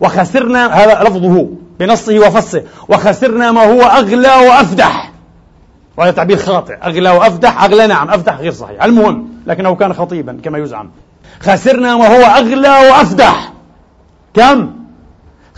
وخسرنا 0.00 0.66
هذا 0.66 1.02
لفظه 1.04 1.48
بنصه 1.80 2.18
وفصه 2.18 2.62
وخسرنا 2.88 3.52
ما 3.52 3.64
هو 3.64 3.82
أغلى 3.82 4.28
وأفدح. 4.48 5.12
وهذا 5.96 6.10
تعبير 6.10 6.36
خاطئ 6.36 6.76
أغلى 6.82 7.10
وأفدح 7.10 7.64
أغلى 7.64 7.86
نعم 7.86 8.10
أفدح 8.10 8.40
غير 8.40 8.52
صحيح. 8.52 8.84
المهم 8.84 9.28
لكنه 9.46 9.74
كان 9.74 9.92
خطيبا 9.92 10.40
كما 10.44 10.58
يزعم 10.58 10.90
خسرنا 11.40 11.94
وهو 11.94 12.22
أغلى 12.22 12.68
وأفدح. 12.68 13.52
كم؟ 14.34 14.70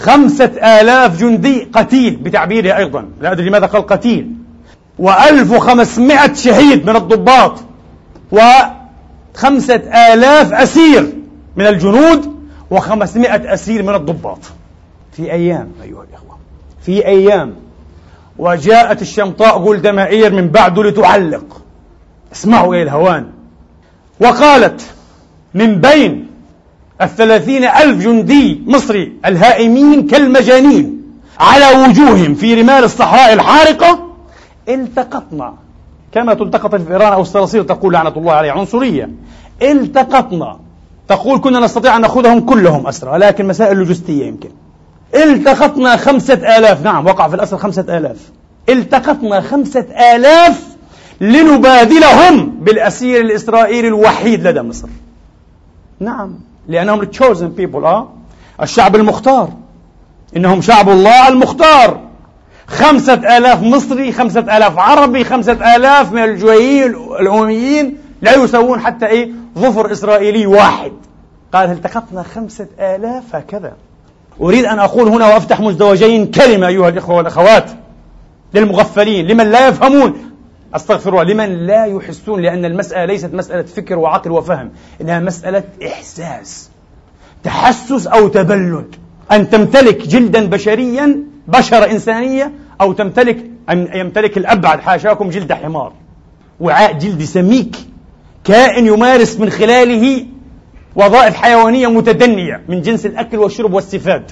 خمسة 0.03 0.81
آلاف 0.81 1.21
جندي 1.21 1.69
قتيل 1.73 2.17
بتعبيره 2.17 2.77
أيضا. 2.77 3.05
لا 3.21 3.33
أدري 3.33 3.49
لماذا 3.49 3.67
قال 3.67 3.87
قتيل. 3.87 4.31
وألف 4.99 5.53
وخمسمائة 5.53 6.35
شهيد 6.35 6.87
من 6.87 6.97
الضباط. 6.97 7.65
وخمسة 8.33 9.75
آلاف 10.13 10.53
أسير 10.53 11.13
من 11.57 11.67
الجنود. 11.67 12.35
وخمسمائة 12.71 13.55
أسير 13.55 13.83
من 13.83 13.95
الضباط. 13.95 14.39
في 15.13 15.33
أيام 15.33 15.69
أيها 15.83 16.05
الإخوة 16.11 16.39
في 16.87 17.07
أيام. 17.07 17.55
وجاءت 18.39 19.03
الشمطاء 19.03 19.59
جولدا 19.59 19.93
مائير 19.93 20.33
من 20.33 20.49
بعده 20.49 20.83
لتعلق. 20.83 21.63
اسمعوا 22.33 22.75
إلى 22.75 22.83
الهوان. 22.83 23.27
وقالت 24.21 24.81
من 25.55 25.81
بين 25.81 26.27
الثلاثين 27.03 27.65
ألف 27.65 28.05
جندي 28.05 28.63
مصري 28.67 29.13
الهائمين 29.27 30.07
كالمجانين 30.07 31.03
على 31.41 31.83
وجوههم 31.83 32.35
في 32.35 32.55
رمال 32.55 32.85
الصحراء 32.85 33.33
الحارقة 33.33 34.09
التقطنا. 34.69 35.55
كما 36.13 36.35
تلتقط 36.35 36.75
الفئران 36.75 37.13
أو 37.13 37.21
الصراصير 37.21 37.63
تقول 37.63 37.93
لعنة 37.93 38.13
الله 38.17 38.33
عليه 38.33 38.53
عنصرية. 38.53 39.11
التقطنا. 39.63 40.59
تقول 41.09 41.41
كنا 41.41 41.61
نستطيع 41.61 41.97
أن 41.97 42.01
نأخذهم 42.01 42.41
كلهم 42.41 42.87
أسرى 42.87 43.19
لكن 43.19 43.47
مسائل 43.47 43.77
لوجستية 43.77 44.27
يمكن. 44.27 44.51
التقطنا 45.15 45.97
خمسة 45.97 46.59
آلاف 46.59 46.85
نعم 46.85 47.07
وقع 47.07 47.29
في 47.29 47.35
الأسر 47.35 47.57
خمسة 47.57 47.99
آلاف. 47.99 48.31
التقطنا 48.69 49.41
خمسة 49.41 49.87
آلاف 50.15 50.67
لنبادلهم 51.21 52.51
بالأسير 52.51 53.21
الإسرائيلي 53.21 53.89
الوحيد 53.89 54.47
لدى 54.47 54.63
مصر. 54.63 54.89
نعم. 56.01 56.35
لأنهم 56.69 57.03
chosen 57.05 57.61
people 57.61 57.85
آه. 57.85 58.09
الشعب 58.63 58.97
المختار. 58.97 59.49
إنهم 60.37 60.61
شعب 60.61 60.89
الله 60.89 61.29
المختار. 61.29 62.01
خمسة 62.67 63.37
آلاف 63.37 63.63
مصري 63.63 64.13
خمسة 64.13 64.41
آلاف 64.41 64.79
عربي 64.79 65.25
خمسة 65.25 65.77
آلاف 65.77 66.13
من 66.13 66.25
الجويين 66.25 66.95
الأمميين 67.21 67.99
لا 68.23 68.35
يسوون 68.35 68.81
حتى 68.81 69.07
إيه؟ 69.07 69.31
ظفر 69.59 69.93
إسرائيلي 69.93 70.47
واحد. 70.47 70.93
قال 71.53 71.71
التقطنا 71.71 72.23
خمسة 72.23 72.67
آلاف 72.81 73.35
هكذا. 73.35 73.73
أريد 74.41 74.65
أن 74.65 74.79
أقول 74.79 75.09
هنا 75.09 75.27
وأفتح 75.27 75.61
مزدوجين 75.61 76.27
كلمة 76.27 76.67
أيها 76.67 76.89
الإخوة 76.89 77.17
والأخوات 77.17 77.71
للمغفلين 78.55 79.27
لمن 79.27 79.51
لا 79.51 79.69
يفهمون. 79.69 80.32
أستغفر 80.75 81.11
الله. 81.11 81.23
لمن 81.23 81.67
لا 81.67 81.85
يحسون؟ 81.85 82.41
لأن 82.41 82.65
المسألة 82.65 83.05
ليست 83.05 83.35
مسألة 83.35 83.63
فكر 83.63 83.99
وعقل 83.99 84.31
وفهم 84.31 84.71
إنها 85.01 85.21
مسألة 85.21 85.65
إحساس 85.87 86.71
تحسس 87.43 88.07
أو 88.07 88.29
تبلد. 88.29 88.95
أن 89.33 89.51
تمتلك 89.51 90.07
جلدا 90.07 90.47
بشريا 90.47 91.25
بشرة 91.49 91.91
إنسانية 91.91 92.53
أو 92.81 92.93
تمتلك 92.93 93.45
أن 93.71 93.89
يمتلك 93.95 94.39
الأبعد. 94.39 94.81
حاشاكم 94.81 95.31
جلد 95.31 95.53
حمار. 95.53 95.93
وعاء 96.61 96.93
جلد 96.93 97.23
سميك. 97.23 97.77
كائن 98.45 98.87
يمارس 98.87 99.41
من 99.41 99.51
خلاله 99.51 100.27
وظائف 100.97 101.35
حيوانية 101.35 101.87
متدنية 101.87 102.63
من 102.69 102.83
جنس 102.83 103.07
الأكل 103.07 103.37
والشرب 103.37 103.73
والسفاد. 103.73 104.31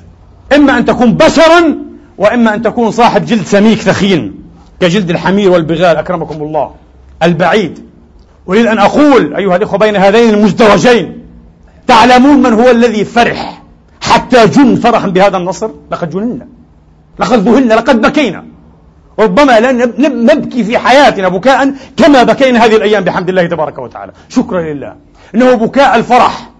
إما 0.54 0.78
أن 0.78 0.84
تكون 0.84 1.12
بشرا 1.14 1.76
وإما 2.18 2.54
أن 2.54 2.62
تكون 2.62 2.90
صاحب 2.90 3.24
جلد 3.24 3.42
سميك 3.42 3.78
ثخين. 3.78 4.39
كجلد 4.80 5.10
الحمير 5.10 5.50
والبغال 5.50 5.96
أكرمكم 5.96 6.42
الله 6.42 6.70
البعيد. 7.22 7.90
أريد 8.48 8.66
أن 8.66 8.78
أقول 8.78 9.34
أيها 9.34 9.56
الإخوة 9.56 9.78
بين 9.78 9.96
هذين 9.96 10.34
المزدوجين 10.34 11.20
تعلمون 11.86 12.42
من 12.42 12.52
هو 12.52 12.70
الذي 12.70 13.04
فرح 13.04 13.62
حتى 14.00 14.46
جن 14.46 14.74
فرحا 14.74 15.08
بهذا 15.08 15.36
النصر؟ 15.36 15.70
لقد 15.90 16.10
جننا 16.10 16.46
لقد 17.18 17.48
ذهلنا 17.48 17.74
لقد 17.74 18.00
بكينا. 18.00 18.44
ربما 19.18 19.60
لا 19.60 19.72
نبكي 20.08 20.64
في 20.64 20.78
حياتنا 20.78 21.28
بكاء 21.28 21.74
كما 21.96 22.22
بكينا 22.22 22.64
هذه 22.64 22.76
الأيام 22.76 23.04
بحمد 23.04 23.28
الله 23.28 23.46
تبارك 23.46 23.78
وتعالى. 23.78 24.12
شكرا 24.28 24.62
لله. 24.62 24.94
إنه 25.34 25.54
بكاء 25.54 25.96
الفرح. 25.96 26.50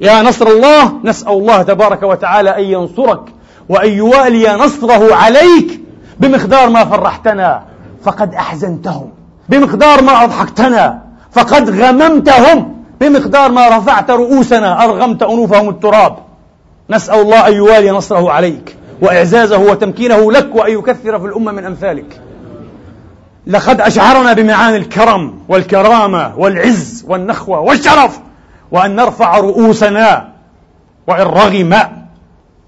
يا 0.00 0.22
نصر 0.22 0.46
الله 0.46 0.92
نسأل 1.04 1.32
الله 1.32 1.62
تبارك 1.62 2.02
وتعالى 2.02 2.50
أن 2.50 2.64
ينصرك 2.64 3.20
وأن 3.68 3.90
يوالي 3.90 4.56
نصره 4.56 5.14
عليك 5.14 5.80
بمقدار 6.20 6.70
ما 6.70 6.84
فرحتنا 6.84 7.62
فقد 8.02 8.34
أحزنتهم. 8.34 9.10
بمقدار 9.48 10.02
ما 10.02 10.24
أضحكتنا 10.24 11.02
فقد 11.32 11.70
غممتهم. 11.70 12.76
بمقدار 13.00 13.52
ما 13.52 13.78
رفعت 13.78 14.10
رؤوسنا 14.10 14.84
أرغمت 14.84 15.22
أنوفهم 15.22 15.68
التراب. 15.68 16.16
نسأل 16.90 17.20
الله 17.20 17.48
أن 17.48 17.52
يوالي 17.52 17.90
نصره 17.90 18.30
عليك 18.30 18.76
وإعزازه 19.02 19.58
وتمكينه 19.58 20.32
لك 20.32 20.54
وأن 20.54 20.72
يكثر 20.72 21.18
في 21.18 21.26
الأمة 21.26 21.52
من 21.52 21.64
أمثالك. 21.64 22.20
لقد 23.46 23.80
أشعرنا 23.80 24.32
بمعاني 24.32 24.76
الكرم 24.76 25.38
والكرامة 25.48 26.32
والعز 26.38 27.04
والنخوة 27.08 27.60
والشرف 27.60 28.20
وأن 28.72 28.96
نرفع 28.96 29.38
رؤوسنا 29.38 30.28
وإن 31.06 31.22
رغم 31.22 31.78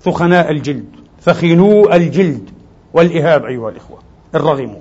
ثخناء 0.04 0.50
الجلد. 0.50 0.84
ثخينو 1.24 1.92
الجلد. 1.92 2.50
والإهاب 2.94 3.44
أيها 3.44 3.68
الإخوة 3.68 3.98
الرغم 4.34 4.76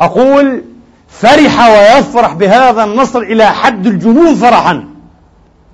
أقول 0.00 0.62
فرح 1.08 1.68
ويفرح 1.68 2.34
بهذا 2.34 2.84
النصر 2.84 3.18
إلى 3.18 3.46
حد 3.46 3.86
الجنون 3.86 4.34
فرحا. 4.34 4.88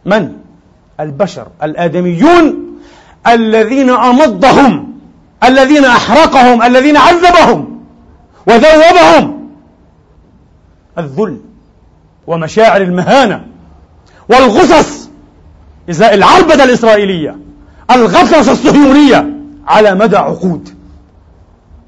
من؟ 0.04 0.33
البشر 1.00 1.46
الآدميون 1.62 2.54
الذين 3.26 3.90
أمضهم 3.90 4.92
الذين 5.44 5.85
أحرقهم 5.85 6.62
الذين 6.62 6.96
عذبهم 6.96 7.80
وذوبهم. 8.46 9.48
الذل 10.98 11.40
ومشاعر 12.26 12.80
المهانة 12.80 13.46
والغصص 14.28 15.09
إزاء 15.90 16.14
العربدة 16.14 16.64
الإسرائيلية 16.64 17.37
الغطرسة 17.90 18.52
الصهيونية 18.52 19.30
على 19.66 19.94
مدى 19.94 20.16
عقود. 20.16 20.79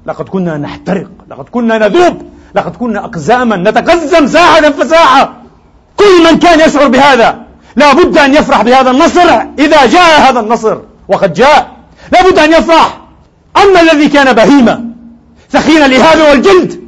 لقد 0.05 0.29
كنا 0.29 0.57
نحترق 0.57 1.07
لقد 1.29 1.49
كنا 1.49 1.77
نذوب 1.77 2.21
لقد 2.55 2.75
كنا 2.75 3.05
أقزاما 3.05 3.55
نتقزم 3.55 4.27
ساعة 4.27 4.71
فساعة 4.71 5.33
كل 5.97 6.31
من 6.31 6.39
كان 6.39 6.59
يشعر 6.59 6.87
بهذا 6.87 7.43
لا 7.75 7.93
بد 7.93 8.17
أن 8.17 8.33
يفرح 8.33 8.61
بهذا 8.61 8.91
النصر 8.91 9.29
إذا 9.59 9.85
جاء 9.85 10.29
هذا 10.29 10.39
النصر 10.39 10.77
وقد 11.07 11.33
جاء. 11.33 11.71
لا 12.11 12.29
بد 12.29 12.39
أن 12.39 12.51
يفرح. 12.51 13.01
أما 13.63 13.81
الذي 13.81 14.07
كان 14.07 14.33
بهيمة 14.33 14.85
ثخين 15.49 15.77
الإهاب 15.81 16.29
والجلد 16.29 16.83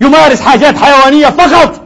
يمارس 0.00 0.40
حاجات 0.40 0.78
حيوانية 0.78 1.26
فقط 1.26 1.80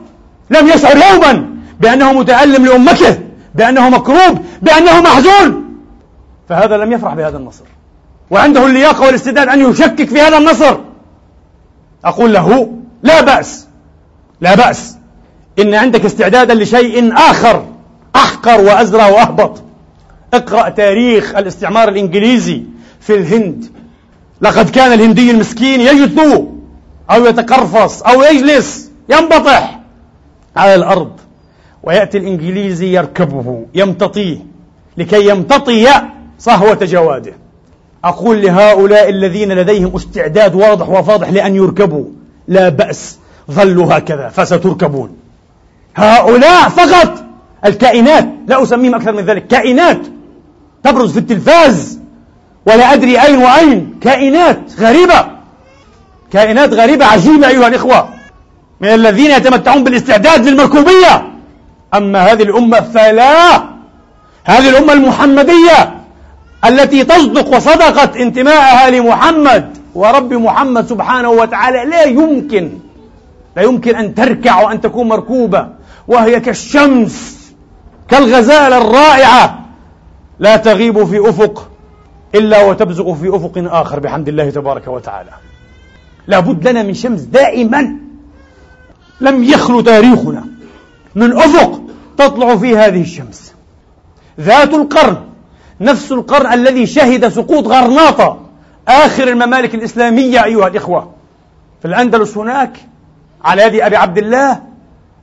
لم 0.51 0.69
يشعر 0.69 0.97
يوما 0.97 1.47
بأنه 1.81 2.13
متألم 2.13 2.67
لأمته 2.67 3.19
بأنه 3.55 3.89
مكروب 3.89 4.39
بأنه 4.63 5.01
محزون 5.01 5.65
فهذا 6.49 6.77
لم 6.77 6.93
يفرح 6.93 7.15
بهذا 7.15 7.37
النصر. 7.37 7.65
وعنده 8.31 8.67
اللياقة 8.67 9.07
والاستعداد 9.07 9.49
أن 9.49 9.71
يشكك 9.71 10.09
في 10.09 10.21
هذا 10.21 10.39
النصر. 10.39 10.79
أقول 12.05 12.35
له 12.35 12.73
لا 13.03 13.21
بأس 13.21 13.67
لا 14.41 14.55
بأس. 14.55 14.97
إن 15.59 15.75
عندك 15.75 16.05
استعدادا 16.05 16.55
لشيء 16.55 17.15
آخر 17.15 17.67
أحقر 18.17 18.61
وأزرى 18.61 19.13
وأهبط. 19.13 19.63
اقرأ 20.35 20.69
تاريخ 20.69 21.35
الاستعمار 21.35 21.89
الإنجليزي 21.89 22.63
في 23.01 23.15
الهند. 23.15 23.65
لقد 24.41 24.71
كان 24.71 24.93
الهندي 24.93 25.31
المسكين 25.31 25.81
يجثو 25.81 26.47
أو 27.11 27.27
يتقرفص 27.27 28.03
أو 28.03 28.23
يجلس 28.23 28.91
ينبطح 29.09 29.81
على 30.57 30.75
الأرض. 30.75 31.13
ويأتي 31.83 32.19
الإنجليزي 32.19 32.97
يركبه 32.97 33.67
يمتطيه 33.75 34.39
لكي 34.97 35.29
يمتطي 35.29 35.89
صهوة 36.39 36.79
جواده. 36.83 37.33
أقول 38.05 38.43
لهؤلاء 38.43 39.09
الذين 39.09 39.53
لديهم 39.53 39.97
استعداد 39.97 40.55
واضح 40.55 40.89
وفاضح 40.89 41.29
لأن 41.29 41.55
يركبوا. 41.55 42.05
لا 42.49 42.69
بأس. 42.69 43.19
ظلوا 43.51 43.99
هكذا 43.99 44.29
فستركبون. 44.29 45.17
هؤلاء 45.97 46.69
فقط! 46.69 47.25
الكائنات! 47.65 48.29
لا 48.47 48.63
أسميهم 48.63 48.95
أكثر 48.95 49.13
من 49.13 49.25
ذلك. 49.25 49.47
كائنات! 49.47 50.01
تبرز 50.83 51.13
في 51.13 51.19
التلفاز! 51.19 51.99
ولا 52.67 52.93
أدري 52.93 53.21
أين 53.21 53.39
وأين. 53.39 53.95
كائنات 54.01 54.59
غريبة! 54.81 55.27
كائنات 56.33 56.75
غريبة. 56.75 57.05
عجيبة 57.05 57.49
أيها 57.49 57.69
الإخوة! 57.69 58.09
من 58.81 58.89
الذين 58.89 59.31
يتمتعون 59.31 59.85
بالاستعداد 59.85 60.49
للمركوبية. 60.49 61.33
أما 61.95 62.33
هذه 62.33 62.43
الأمة 62.43 62.81
فلا! 62.81 63.57
هذه 64.45 64.69
الأمة 64.69 64.93
المحمدية! 64.93 66.04
التي 66.67 67.05
تصدق 67.05 67.57
وصدقت 67.57 68.17
انتماءها 68.17 68.91
لمحمد 68.91 69.79
ورب 69.95 70.33
محمد 70.33 70.87
سبحانه 70.87 71.31
وتعالى 71.31 71.85
لا 71.85 72.03
يمكن 72.03 72.79
لا 73.57 73.63
يمكن 73.63 73.97
أن 73.97 74.15
تركع 74.15 74.63
وأن 74.63 74.81
تكون 74.81 75.09
مركوبة 75.09 75.69
وهي 76.09 76.41
كالشمس 76.41 77.35
كالغزالة 78.09 78.79
الرائعة. 78.79 79.65
لا 80.39 80.57
تغيب 80.57 81.05
في 81.05 81.29
أفق 81.29 81.71
إلا 82.35 82.65
وتبزغ 82.65 83.15
في 83.15 83.37
أفق 83.37 83.53
آخر 83.57 84.01
بحمد 84.01 84.29
الله 84.29 84.51
تبارك 84.51 84.89
وتعالى. 84.89 85.31
لابد 86.27 86.69
لنا 86.69 86.83
من 86.83 86.95
شمس 86.95 87.21
دائما. 87.21 87.97
لم 89.21 89.45
يخلو 89.45 89.81
تاريخنا. 89.81 90.45
من 91.15 91.33
أفق 91.37 91.81
تطلع 92.17 92.57
فيه 92.57 92.87
هذه 92.87 93.01
الشمس. 93.01 93.55
ذات 94.41 94.75
القرن. 94.75 95.17
نفس 95.81 96.13
القرن 96.13 96.53
الذي 96.53 96.87
شهد 96.87 97.29
سقوط 97.29 97.67
غرناطة 97.67 98.41
آخر 98.89 99.29
الممالك 99.29 99.75
الإسلامية 99.75 100.45
أيها 100.45 100.69
الإخوة. 100.69 101.11
في 101.81 101.89
الأندلس 101.89 102.39
هناك 102.39 102.77
على 103.45 103.63
يد 103.63 103.75
أبي 103.75 103.97
عبد 103.97 104.19
الله 104.19 104.61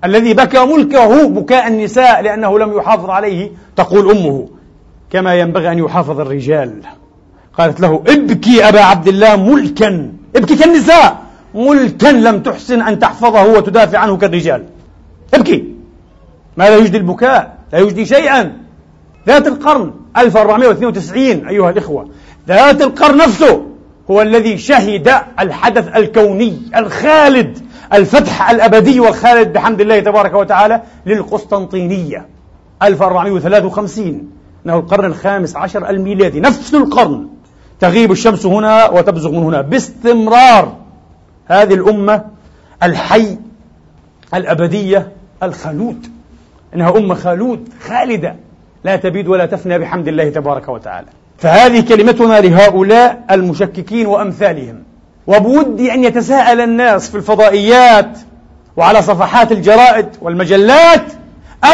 الذي 0.05 0.33
بكى 0.33 0.65
ملكه 0.65 1.27
بكاء 1.27 1.67
النساء 1.67 2.21
لأنه 2.21 2.59
لم 2.59 2.77
يحافظ 2.77 3.09
عليه 3.09 3.51
تقول 3.75 4.11
أمه 4.11 4.49
كما 5.11 5.35
ينبغي 5.35 5.71
أن 5.71 5.77
يحافظ 5.77 6.19
الرجال. 6.19 6.81
قالت 7.57 7.79
له 7.79 8.03
ابكي 8.07 8.69
أبا 8.69 8.81
عبد 8.81 9.07
الله 9.07 9.35
ملكا. 9.35 10.11
ابكي 10.35 10.55
كالنساء. 10.55 11.17
ملكا 11.55 12.07
لم 12.07 12.39
تحسن 12.39 12.81
أن 12.81 12.99
تحفظه 12.99 13.43
وتدافع 13.53 13.97
عنه 13.97 14.17
كالرجال. 14.17 14.65
ابكي. 15.33 15.75
ماذا 16.57 16.77
يجدي 16.77 16.97
البكاء؟ 16.97 17.57
لا 17.73 17.79
يجدي 17.79 18.05
شيئا. 18.05 18.57
ذات 19.27 19.47
القرن. 19.47 19.93
1492 20.17 21.47
أيها 21.47 21.69
الإخوة. 21.69 22.09
ذات 22.47 22.81
القرن 22.81 23.17
نفسه 23.17 23.65
هو 24.11 24.21
الذي 24.21 24.57
شهد 24.57 25.13
الحدث 25.39 25.95
الكوني 25.95 26.61
الخالد 26.75 27.57
الفتح 27.93 28.49
الأبدي 28.49 28.99
والخالد 28.99 29.53
بحمد 29.53 29.81
الله 29.81 29.99
تبارك 29.99 30.33
وتعالى 30.33 30.81
للقسطنطينية. 31.05 32.25
1453 32.83 34.29
إنه 34.65 34.75
القرن 34.75 35.05
الخامس 35.05 35.55
عشر 35.55 35.89
الميلادي. 35.89 36.39
نفس 36.39 36.75
القرن. 36.75 37.27
تغيب 37.79 38.11
الشمس 38.11 38.45
هنا 38.45 38.89
وتبزغ 38.89 39.31
من 39.31 39.43
هنا. 39.43 39.61
باستمرار 39.61 40.75
هذه 41.45 41.73
الأمة 41.73 42.25
الحي 42.83 43.37
الأبدية 44.33 45.11
الخلود 45.43 46.07
إنها 46.75 46.97
أمة 46.97 47.15
خلود 47.15 47.69
خالدة. 47.87 48.35
لا 48.83 48.95
تبيد 48.95 49.27
ولا 49.27 49.45
تفنى 49.45 49.79
بحمد 49.79 50.07
الله 50.07 50.29
تبارك 50.29 50.69
وتعالى. 50.69 51.07
فهذه 51.37 51.81
كلمتنا 51.81 52.39
لهؤلاء 52.39 53.23
المشككين 53.31 54.07
وأمثالهم. 54.07 54.83
وبودي 55.27 55.93
أن 55.93 56.03
يتساءل 56.03 56.61
الناس 56.61 57.09
في 57.09 57.15
الفضائيات 57.15 58.19
وعلى 58.77 59.01
صفحات 59.01 59.51
الجرائد 59.51 60.05
والمجلات 60.21 61.03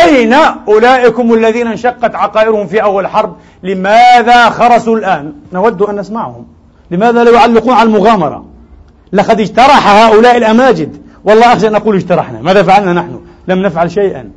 أين 0.03 0.33
أولئكم 0.67 1.33
الذين 1.33 1.67
انشقت 1.67 2.15
عقائرهم 2.15 2.67
في 2.67 2.83
أول 2.83 3.07
حرب؟ 3.07 3.35
لماذا 3.63 4.49
خرسوا 4.49 4.97
الآن؟ 4.97 5.33
نود 5.53 5.81
أن 5.81 5.95
نسمعهم. 5.95 6.47
لماذا 6.91 7.23
لا 7.23 7.31
يعلقون 7.31 7.73
على 7.73 7.87
المغامرة؟ 7.87 8.45
لقد 9.13 9.39
اجترح 9.39 9.87
هؤلاء 9.87 10.37
الأماجد. 10.37 11.01
والله 11.23 11.53
أخشى 11.53 11.67
أن 11.67 11.75
أقول 11.75 11.95
اجترحنا. 11.95 12.41
ماذا 12.41 12.63
فعلنا 12.63 12.93
نحن؟ 12.93 13.19
لم 13.47 13.61
نفعل 13.61 13.91
شيئا. 13.91 14.29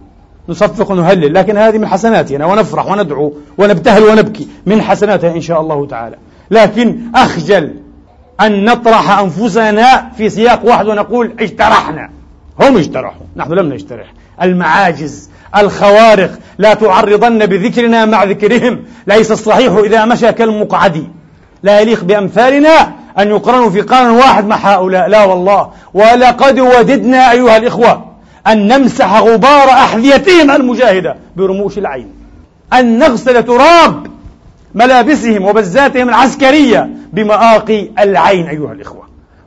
نصفق 0.48 0.90
ونهلل 0.90 1.34
لكن 1.34 1.56
هذه 1.56 1.78
من 1.78 1.86
حسناتنا 1.86 2.46
ونفرح 2.46 2.86
وندعو 2.86 3.32
ونبتهل 3.58 4.02
ونبكي 4.02 4.48
من 4.66 4.82
حسناتها 4.82 5.30
إن 5.30 5.40
شاء 5.40 5.60
الله 5.60 5.86
تعالى. 5.86 6.16
لكن 6.50 7.00
أخجل 7.14 7.74
أن 8.40 8.64
نطرح 8.64 9.18
أنفسنا 9.18 10.10
في 10.16 10.28
سياق 10.28 10.64
واحد 10.64 10.88
ونقول 10.88 11.32
اجترحنا. 11.40 12.10
هم 12.60 12.76
اجترحوا 12.76 13.22
نحن 13.36 13.52
لم 13.52 13.72
نجترح. 13.72 14.06
المعاجز 14.42 15.30
الخوارق 15.56 16.30
لا 16.58 16.74
تعرضن 16.74 17.46
بذكرنا 17.46 18.04
مع 18.04 18.24
ذكرهم. 18.24 18.84
ليس 19.06 19.32
الصحيح 19.32 19.72
إذا 19.72 20.04
مشى 20.04 20.32
كالمقعد. 20.32 21.04
لا 21.62 21.80
يليق 21.80 22.04
بأمثالنا 22.04 22.92
أن 23.18 23.28
يقرنوا 23.28 23.70
في 23.70 23.80
قرن 23.80 24.10
واحد 24.10 24.46
مع 24.46 24.56
هؤلاء. 24.56 25.08
لا 25.08 25.24
والله. 25.24 25.70
ولقد 25.94 26.60
وددنا 26.60 27.32
أيها 27.32 27.56
الإخوة 27.56 28.09
أن 28.46 28.68
نمسح 28.68 29.20
غبار 29.20 29.68
أحذيتهم 29.70 30.50
المجاهدة 30.50 31.16
برموش 31.36 31.78
العين. 31.78 32.08
أن 32.72 32.98
نغسل 32.98 33.42
تراب 33.42 34.06
ملابسهم 34.74 35.44
وبزاتهم 35.44 36.08
العسكرية 36.08 36.90
بمآقي 37.12 37.88
العين 37.98 38.46
أيها 38.46 38.72
الإخوة. 38.72 39.02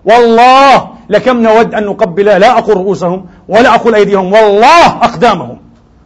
والله 0.05 0.89
لكم 1.09 1.37
نود 1.37 1.73
أن 1.73 1.85
نقبل 1.85 2.25
لا 2.25 2.57
أقول 2.57 2.77
رؤوسهم 2.77 3.25
ولا 3.47 3.75
أقول 3.75 3.95
أيديهم 3.95 4.33
والله 4.33 4.87
أقدامهم. 4.87 5.57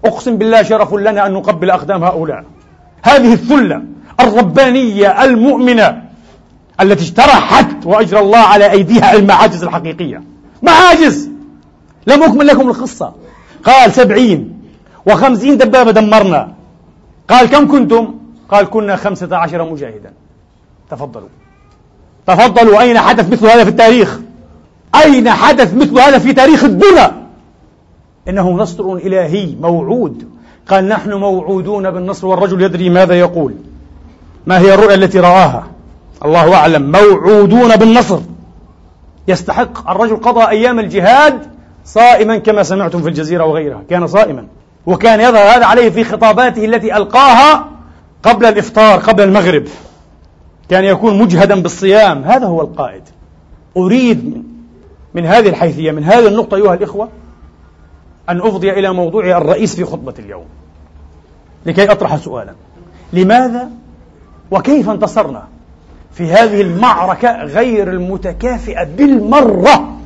أقسم 0.05 0.37
بالله 0.37 0.63
شرف 0.63 0.93
لنا 0.93 1.27
أن 1.27 1.33
نقبل 1.33 1.69
أقدام 1.69 2.03
هؤلاء. 2.03 2.43
هذه 3.03 3.33
الثلة 3.33 3.81
الربانية 4.19 5.23
المؤمنة 5.23 6.01
التي 6.81 7.03
اجترحت 7.03 7.85
وأجرى 7.85 8.19
الله 8.19 8.37
على 8.37 8.71
أيديها 8.71 9.13
المعاجز 9.13 9.63
الحقيقية. 9.63 10.23
معاجز! 10.61 11.29
لم 12.07 12.23
أكمل 12.23 12.47
لكم 12.47 12.69
القصة. 12.69 13.13
قال 13.63 13.93
سبعين 13.93 14.61
وخمسين 15.05 15.57
دبابة 15.57 15.91
دمرنا. 15.91 16.53
قال 17.29 17.49
كم 17.49 17.67
كنتم؟ 17.67 18.15
قال 18.49 18.69
كنا 18.69 18.95
خمسة 18.95 19.37
عشر 19.37 19.71
مجاهدا. 19.71 20.13
تفضلوا. 20.89 21.27
تفضلوا. 22.27 22.81
أين 22.81 22.99
حدث 22.99 23.31
مثل 23.31 23.47
هذا 23.47 23.63
في 23.63 23.69
التاريخ؟ 23.69 24.19
أين 25.03 25.29
حدث 25.29 25.73
مثل 25.73 25.99
هذا 25.99 26.17
في 26.17 26.33
تاريخ 26.33 26.63
الدنيا 26.63 27.27
إنه 28.27 28.51
نصر 28.51 28.93
إلهي 28.93 29.55
موعود. 29.61 30.29
قال 30.69 30.87
نحن 30.87 31.13
موعودون 31.13 31.91
بالنصر 31.91 32.27
والرجل 32.27 32.61
يدري 32.61 32.89
ماذا 32.89 33.19
يقول. 33.19 33.53
ما 34.45 34.59
هي 34.59 34.73
الرؤيا 34.73 34.95
التي 34.95 35.19
رآها؟ 35.19 35.67
الله 36.25 36.55
أعلم. 36.55 36.91
موعودون 36.91 37.75
بالنصر. 37.75 38.19
يستحق 39.27 39.89
الرجل 39.89 40.15
قضى 40.15 40.47
أيام 40.47 40.79
الجهاد 40.79 41.56
صائما 41.87 42.37
كما 42.37 42.63
سمعتم 42.63 43.01
في 43.01 43.09
الجزيرة 43.09 43.43
وغيرها. 43.43 43.81
كان 43.89 44.07
صائما. 44.07 44.47
وكان 44.85 45.19
يظهر 45.19 45.57
هذا 45.57 45.65
عليه 45.65 45.89
في 45.89 46.03
خطاباته 46.03 46.65
التي 46.65 46.97
ألقاها 46.97 47.69
قبل 48.23 48.45
الإفطار 48.45 48.99
قبل 48.99 49.23
المغرب. 49.23 49.67
كان 50.69 50.83
يكون 50.83 51.17
مجهدا 51.17 51.61
بالصيام. 51.61 52.23
هذا 52.23 52.45
هو 52.45 52.61
القائد. 52.61 53.03
أريد 53.77 54.43
من 55.13 55.25
هذه 55.25 55.49
الحيثية 55.49 55.91
من 55.91 56.03
هذه 56.03 56.27
النقطة 56.27 56.55
أيها 56.57 56.73
الإخوة 56.73 57.09
أن 58.29 58.41
أفضي 58.41 58.71
إلى 58.71 58.93
موضوع 58.93 59.37
الرئيس 59.37 59.75
في 59.75 59.83
خطبة 59.83 60.13
اليوم. 60.19 60.45
لكي 61.65 61.91
أطرح 61.91 62.15
سؤالا. 62.15 62.53
لماذا 63.13 63.69
وكيف 64.51 64.89
انتصرنا 64.89 65.43
في 66.13 66.31
هذه 66.31 66.61
المعركة 66.61 67.43
غير 67.43 67.89
المتكافئة 67.89 68.83
بالمرة؟ 68.83 69.97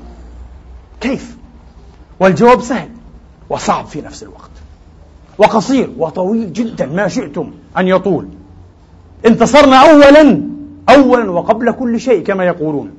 كيف؟ 1.01 1.40
والجواب 2.21 2.61
سهل 2.61 2.89
وصعب 3.49 3.85
في 3.85 4.01
نفس 4.01 4.23
الوقت 4.23 4.51
وقصير 5.37 5.89
وطويل 5.97 6.53
جدا 6.53 6.85
ما 6.85 7.07
شئتم 7.07 7.51
أن 7.77 7.87
يطول 7.87 8.27
انتصرنا 9.25 9.91
أولا 9.91 10.41
أولا 10.89 11.31
وقبل 11.31 11.71
كل 11.71 11.99
شيء 11.99 12.23
كما 12.23 12.43
يقولون 12.45 12.91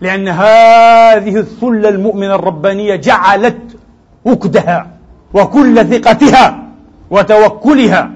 لأن 0.00 0.28
هذه 0.28 1.36
الثلة 1.36 1.88
المؤمنة 1.88 2.34
الربانية 2.34 2.96
جعلت 2.96 3.76
وكدها 4.24 4.90
وكل 5.34 5.86
ثقتها 5.86 6.68
وتوكلها 7.10 8.10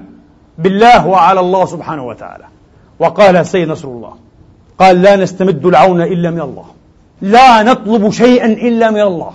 بالله 0.57 1.07
وعلى 1.07 1.39
الله 1.39 1.65
سبحانه 1.65 2.07
وتعالى. 2.07 2.43
وقال 2.99 3.35
السيد 3.35 3.69
نصر 3.69 3.87
الله 3.87 4.13
قال 4.79 5.01
لا 5.01 5.15
نستمد 5.15 5.65
العون 5.65 6.01
إلا 6.01 6.31
من 6.31 6.41
الله 6.41 6.65
لا 7.21 7.63
نطلب 7.63 8.09
شيئا 8.09 8.45
إلا 8.45 8.91
من 8.91 9.01
الله. 9.01 9.33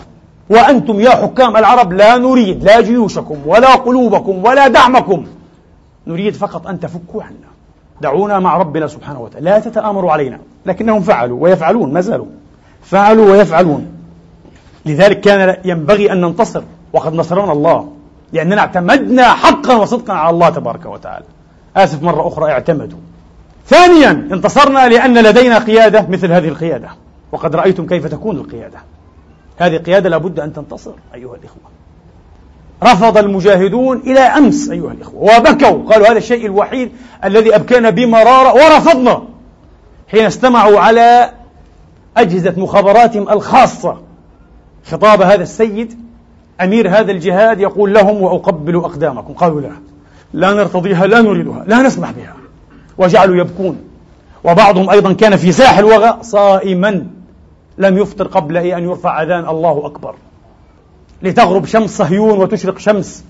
وأنتم 0.51 1.01
يا 1.01 1.11
حكام 1.11 1.57
العرب 1.57 1.93
لا 1.93 2.19
نريد 2.19 2.65
لا 2.65 2.81
جيوشكم 2.81 3.37
ولا 3.47 3.75
قلوبكم 3.75 4.45
ولا 4.45 4.69
دعمكم. 4.69 5.27
نريد 6.07 6.35
فقط 6.35 6.67
أن 6.67 6.81
تفكوا 6.81 7.23
عنا. 7.23 7.49
دعونا 8.01 8.39
مع 8.39 8.57
ربنا 8.57 8.87
سبحانه 8.87 9.21
وتعالى. 9.21 9.51
لا 9.51 9.59
تتآمروا 9.59 10.13
علينا. 10.13 10.39
لكنهم 10.67 11.01
فعلوا 11.01 11.43
ويفعلون 11.43 11.93
ما 11.93 12.01
زالوا. 12.01 12.27
فعلوا 12.83 13.31
ويفعلون. 13.31 13.87
لذلك 14.87 15.21
كان 15.21 15.57
ينبغي 15.65 16.13
أن 16.13 16.21
ننتصر. 16.21 16.63
وقد 16.93 17.15
نصرنا 17.15 17.53
الله. 17.53 17.89
لأننا 18.33 18.61
اعتمدنا 18.61 19.23
حقا 19.23 19.77
وصدقا 19.77 20.13
على 20.13 20.31
الله 20.31 20.49
تبارك 20.49 20.87
وتعالى. 20.87 21.25
آسف 21.77 22.03
مرة 22.03 22.29
أخرى 22.29 22.53
اعتمدوا. 22.53 22.99
ثانيا 23.67 24.11
انتصرنا 24.11 24.89
لأن 24.89 25.19
لدينا 25.19 25.59
قيادة 25.59 26.07
مثل 26.09 26.33
هذه 26.33 26.49
القيادة. 26.49 26.89
وقد 27.33 27.57
رأيتم 27.57 27.87
كيف 27.87 28.07
تكون 28.07 28.37
القيادة. 28.37 28.79
هذه 29.59 29.77
القيادة 29.77 30.09
لابد 30.09 30.41
أن 30.41 30.53
تنتصر 30.53 30.93
أيها 31.15 31.35
الإخوة. 31.35 31.79
رفض 32.83 33.19
المجاهدون 33.19 33.99
إلى 33.99 34.21
أمس 34.21 34.71
أيها 34.71 34.93
الإخوة 34.93 35.23
وبكوا 35.23 35.93
قالوا 35.93 36.09
هذا 36.09 36.19
الشيء 36.19 36.47
الوحيد 36.47 36.93
الذي 37.25 37.55
أبكانا 37.55 37.91
بمرارة 37.91 38.55
ورفضنا 38.55 39.23
حين 40.09 40.25
استمعوا 40.25 40.81
على 40.81 41.31
أجهزة 42.17 42.55
مخابراتهم 42.57 43.29
الخاصة. 43.29 43.97
خطاب 44.85 45.23
هذا 45.23 45.43
السيد 45.43 45.99
أمير 46.61 46.89
هذا 46.89 47.13
الجهاد 47.13 47.61
يقول 47.61 47.95
لهم 47.95 48.23
وأقبل 48.23 48.77
أقدامكم. 48.77 49.33
قالوا 49.33 49.61
لا 49.61 49.71
لا 50.33 50.53
نرتضيها 50.53 51.07
لا 51.07 51.21
نريدها 51.21 51.65
لا 51.67 51.83
نسمح 51.83 52.11
بها. 52.11 52.35
وجعلوا 52.99 53.37
يبكون. 53.37 53.79
وبعضهم 54.45 54.91
أيضا 54.91 55.13
كان 55.13 55.37
في 55.37 55.53
ساح 55.53 55.79
الوغى 55.79 56.19
صائما. 56.23 57.07
لم 57.79 57.99
يفطر 57.99 58.27
قبل 58.27 58.57
أن 58.57 58.83
يرفع 58.83 59.23
أذان 59.23 59.49
الله 59.49 59.87
أكبر. 59.87 60.15
لتغرب 61.23 61.67
شمس 61.67 61.97
صهيون 61.97 62.39
وتشرق 62.39 62.79
شمس 62.79 63.25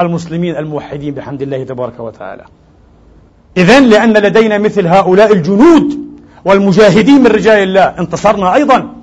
المسلمين 0.00 0.56
الموحدين 0.56 1.14
بحمد 1.14 1.42
الله 1.42 1.64
تبارك 1.64 2.00
وتعالى. 2.00 2.44
إذا 3.56 3.80
لأن 3.80 4.12
لدينا 4.12 4.58
مثل 4.58 4.86
هؤلاء 4.86 5.32
الجنود 5.32 5.98
والمجاهدين 6.44 7.20
من 7.20 7.26
رجال 7.26 7.62
الله. 7.62 7.82
انتصرنا 7.82 8.54
أيضا. 8.54 8.94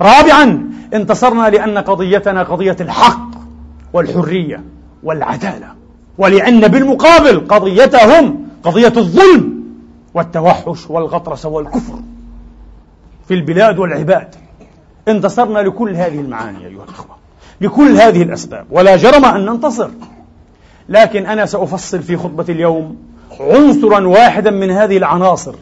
رابعا 0.00 0.70
انتصرنا 0.94 1.48
لأن 1.48 1.78
قضيتنا 1.78 2.42
قضية 2.42 2.76
الحق 2.80 3.30
والحرية 3.92 4.64
والعدالة. 5.02 5.66
ولأن 6.18 6.68
بالمقابل 6.68 7.48
قضيتهم 7.48 8.48
قضية 8.62 8.92
الظلم 8.96 9.64
والتوحش 10.14 10.90
والغطرسة 10.90 11.48
والكفر. 11.48 11.98
في 13.30 13.36
البلاد 13.36 13.78
والعباد. 13.78 14.34
انتصرنا 15.08 15.58
لكل 15.58 15.96
هذه 15.96 16.20
المعاني 16.20 16.66
أيها 16.66 16.84
الأخوة. 16.84 17.16
لكل 17.60 17.96
هذه 17.96 18.22
الأسباب. 18.22 18.66
ولا 18.70 18.96
جرم 18.96 19.24
أن 19.24 19.46
ننتصر. 19.46 19.90
لكن 20.88 21.26
أنا 21.26 21.46
سأفصل 21.46 22.02
في 22.02 22.16
خطبة 22.16 22.44
اليوم 22.48 22.96
عنصرا 23.40 24.06
واحدا 24.06 24.50
من 24.50 24.70
هذه 24.70 24.96
العناصر. 24.96 25.54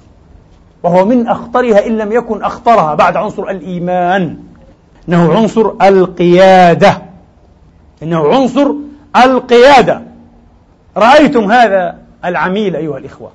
وهو 0.82 1.04
من 1.04 1.28
أخطرها 1.28 1.86
إن 1.86 1.98
لم 1.98 2.12
يكن 2.12 2.42
أخطرها 2.42 2.94
بعد 2.94 3.16
عنصر 3.16 3.42
الإيمان. 3.42 4.38
إنه 5.08 5.32
عنصر 5.32 5.72
القيادة. 5.82 7.02
إنه 8.02 8.34
عنصر 8.34 8.72
القيادة. 9.16 10.02
رأيتم 10.96 11.52
هذا 11.52 11.98
العميل 12.24 12.76
أيها 12.76 12.98
الإخوة. 12.98 13.30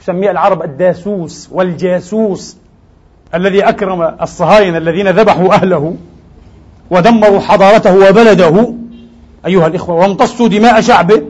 يسميه 0.00 0.30
العرب 0.30 0.62
الداسوس 0.62 1.48
والجاسوس. 1.52 2.63
الذي 3.34 3.62
أكرم 3.62 4.02
الصهاينة 4.22 4.78
الذين 4.78 5.08
ذبحوا 5.08 5.54
أهله 5.54 5.96
ودمروا 6.90 7.40
حضارته 7.40 8.08
وبلده 8.08 8.74
أيها 9.46 9.66
الإخوة 9.66 9.96
وامتصوا 9.96 10.48
دماء 10.48 10.80
شعبه 10.80 11.22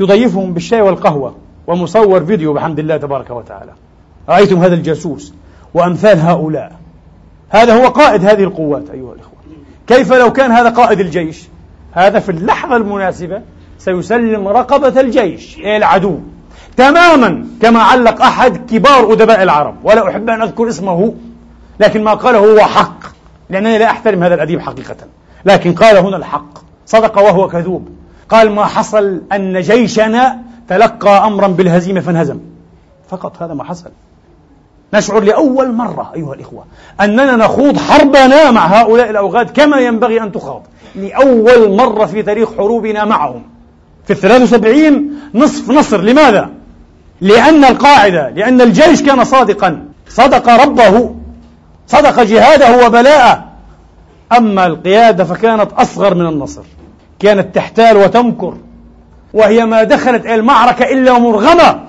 يضيفهم 0.00 0.54
بالشاي 0.54 0.80
والقهوة 0.80 1.34
ومصور 1.66 2.24
فيديو 2.24 2.52
بحمد 2.52 2.78
الله 2.78 2.96
تبارك 2.96 3.30
وتعالى. 3.30 3.72
رأيتم 4.28 4.58
هذا 4.58 4.74
الجاسوس 4.74 5.34
وأمثال 5.74 6.20
هؤلاء؟ 6.20 6.72
هذا 7.50 7.74
هو 7.74 7.88
قائد 7.88 8.24
هذه 8.24 8.42
القوات 8.42 8.90
أيها 8.90 9.12
الإخوة. 9.12 9.34
كيف 9.86 10.12
لو 10.12 10.32
كان 10.32 10.50
هذا 10.50 10.68
قائد 10.68 11.00
الجيش؟ 11.00 11.44
هذا 11.92 12.18
في 12.18 12.28
اللحظة 12.28 12.76
المناسبة 12.76 13.42
سيسلم 13.78 14.48
رقبة 14.48 15.00
الجيش 15.00 15.58
إلى 15.58 15.76
العدو؟ 15.76 16.20
تماما 16.76 17.46
كما 17.62 17.82
علق 17.82 18.22
أحد 18.22 18.70
كبار 18.70 19.12
أدباء 19.12 19.42
العرب. 19.42 19.74
ولا 19.84 20.08
أحب 20.08 20.30
أن 20.30 20.42
أذكر 20.42 20.68
اسمه 20.68 21.14
لكن 21.80 22.04
ما 22.04 22.14
قاله 22.14 22.38
هو 22.38 22.60
حق 22.60 22.98
لأنني 23.50 23.78
لا 23.78 23.86
أحترم 23.86 24.22
هذا 24.22 24.34
الأديب 24.34 24.60
حقيقة. 24.60 24.96
لكن 25.44 25.72
قال 25.72 25.96
هنا 25.96 26.16
الحق 26.16 26.58
صدق 26.86 27.18
وهو 27.18 27.48
كذوب. 27.48 27.88
قال 28.28 28.50
ما 28.50 28.64
حصل 28.64 29.22
أن 29.32 29.60
جيشنا 29.60 30.38
تلقى 30.68 31.26
أمرا 31.26 31.48
بالهزيمة 31.48 32.00
فانهزم. 32.00 32.38
فقط 33.08 33.42
هذا 33.42 33.54
ما 33.54 33.64
حصل. 33.64 33.90
نشعر 34.94 35.20
لأول 35.20 35.72
مرة 35.72 36.12
أيها 36.14 36.34
الإخوة 36.34 36.64
أننا 37.00 37.36
نخوض 37.36 37.78
حربنا 37.78 38.50
مع 38.50 38.66
هؤلاء 38.66 39.10
الأوغاد 39.10 39.50
كما 39.50 39.78
ينبغي 39.78 40.22
أن 40.22 40.32
تخاض. 40.32 40.62
لأول 40.96 41.76
مرة 41.76 42.06
في 42.06 42.22
تاريخ 42.22 42.48
حروبنا 42.56 43.04
معهم. 43.04 43.42
في 44.04 44.12
الثلاث 44.12 44.42
وسبعين 44.42 45.20
نصف 45.34 45.70
نصر. 45.70 46.00
لماذا؟ 46.00 46.50
لأن 47.20 47.64
القاعدة 47.64 48.30
لأن 48.30 48.60
الجيش 48.60 49.02
كان 49.02 49.24
صادقا. 49.24 49.84
صدق 50.08 50.48
ربه 50.48 51.14
صدق 51.86 52.22
جهاده 52.22 52.86
وبلاءه. 52.86 53.44
أما 54.36 54.66
القيادة 54.66 55.24
فكانت 55.24 55.72
أصغر 55.72 56.14
من 56.14 56.26
النصر. 56.26 56.62
كانت 57.18 57.54
تحتال 57.54 57.96
وتمكر. 57.96 58.56
وهي 59.32 59.66
ما 59.66 59.82
دخلت 59.82 60.26
المعركة 60.26 60.84
إلا 60.84 61.18
مرغمة. 61.18 61.80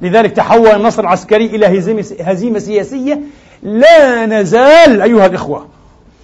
لذلك 0.00 0.32
تحول 0.32 0.68
النصر 0.68 1.02
العسكري 1.02 1.46
إلى 1.46 1.82
هزيمة 2.20 2.58
سياسية 2.58 3.20
لا 3.62 4.26
نزال 4.26 5.02
أيها 5.02 5.26
الإخوة. 5.26 5.66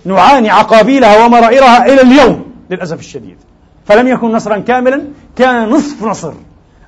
نعاني 0.04 0.50
عقابيلها 0.50 1.24
ومرائرها 1.24 1.86
إلى 1.86 2.02
اليوم 2.02 2.44
للأسف 2.70 3.00
الشديد. 3.00 3.36
فلم 3.86 4.08
يكن 4.08 4.32
نصرا 4.32 4.58
كاملا 4.58 5.02
كان 5.36 5.68
نصف 5.68 6.02
نصر. 6.02 6.32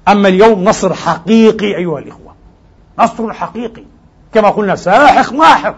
أما 0.09 0.29
اليوم 0.29 0.65
نصر 0.65 0.95
حقيقي 0.95 1.77
أيها 1.77 1.99
الإخوة. 1.99 2.35
نصر 2.99 3.33
حقيقي. 3.33 3.83
كما 4.35 4.49
قلنا 4.49 4.77
ساحق 4.77 5.33
ماحق. 5.33 5.77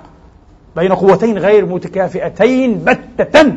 بين 0.76 0.92
قوتين 0.92 1.38
غير 1.38 1.66
متكافئتين 1.66 2.84
بتة. 2.84 3.52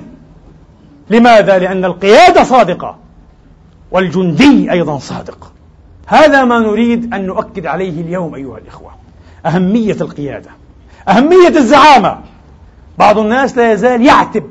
لماذا؟ 1.09 1.59
لأن 1.59 1.85
القيادة 1.85 2.43
صادقة 2.43 2.97
والجندي 3.91 4.71
أيضا 4.71 4.97
صادق. 4.97 5.51
هذا 6.07 6.43
ما 6.43 6.59
نريد 6.59 7.13
أن 7.13 7.25
نؤكد 7.25 7.65
عليه 7.65 8.01
اليوم 8.01 8.35
أيها 8.35 8.57
الإخوة. 8.57 8.91
أهمية 9.45 9.97
القيادة. 10.01 10.49
أهمية 11.07 11.47
الزعامة. 11.47 12.19
بعض 12.97 13.19
الناس 13.19 13.57
لا 13.57 13.71
يزال 13.71 14.05
يعتب 14.05 14.49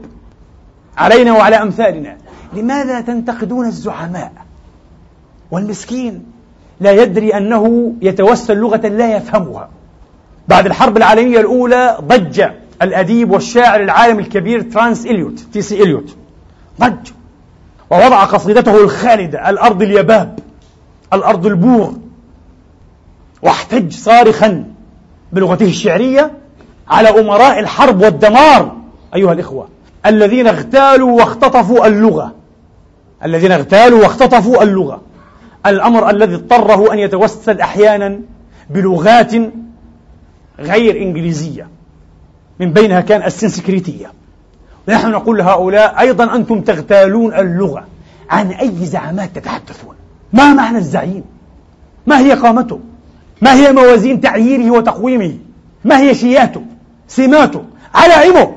علينا 0.97 1.33
وعلى 1.33 1.57
أمثالنا. 1.57 2.17
لماذا 2.53 3.01
تنتقدون 3.01 3.67
الزعماء؟ 3.67 4.33
والمسكين 5.53 6.25
لا 6.81 6.93
يدري 6.93 7.37
أنه 7.37 7.93
يتوسل 8.03 8.57
لغة 8.57 8.89
لا 8.89 9.17
يفهمها. 9.17 9.69
بعد 10.49 10.67
الحرب 10.67 10.97
العالمية 10.97 11.41
الأولى 11.41 11.99
ضج 12.01 12.43
الأديب 12.83 13.31
والشاعر 13.31 13.81
العالم 13.81 14.19
الكبير 14.19 14.61
ترانس 14.61 15.07
إليوت 15.07 15.39
تي 15.39 15.63
إس 15.63 15.83
إليوت. 15.83 16.17
ضج. 16.81 17.11
ووضع 17.91 18.25
قصيدته 18.25 18.85
الخالدة 18.85 19.51
الأرض 19.51 19.83
اليباب 19.83 20.39
الأرض 21.13 21.47
البور. 21.47 21.95
واحتج 23.43 23.93
صارخا 23.93 24.65
بلغته 25.33 25.67
الشعرية 25.67 26.31
على 26.89 27.21
أمراء 27.21 27.59
الحرب 27.59 28.03
والدمار. 28.03 28.77
أيها 29.15 29.33
الإخوة 29.33 29.69
الذين 30.07 30.47
اغتالوا 30.47 31.21
واختطفوا 31.21 31.87
اللغة. 31.87 32.35
الذين 33.25 33.53
اغتالوا 33.53 34.03
واختطفوا 34.03 34.63
اللغة. 34.63 35.01
الأمر 35.67 36.11
الذي 36.11 36.35
اضطره 36.35 36.93
أن 36.93 36.99
يتوسل 36.99 37.61
أحيانا 37.61 38.21
بلغات 38.71 39.33
غير 40.59 41.03
إنجليزية 41.03 41.69
من 42.61 42.73
بينها 42.73 43.01
كان 43.01 43.23
السنسكريتية. 43.23 44.13
ونحن 44.89 45.11
نقول 45.11 45.39
لهؤلاء 45.39 46.01
أيضا 46.01 46.37
أنتم 46.37 46.61
تغتالون 46.61 47.35
اللغة. 47.35 47.87
عن 48.31 48.51
أي 48.51 48.87
زعامات 48.87 49.39
تتحدثون؟ 49.39 49.95
ما 50.33 50.55
معنى 50.55 50.79
الزعيم؟ 50.79 51.25
ما 52.07 52.19
هي 52.19 52.33
قامته؟ 52.33 52.81
ما 53.43 53.55
هي 53.55 53.73
موازين 53.73 54.21
تعييره 54.21 54.71
وتقويمه؟ 54.71 55.35
ما 55.85 56.01
هي 56.01 56.15
شياته؟ 56.15 56.63
سماته؟ 57.09 57.65
علائمه؟ 57.95 58.55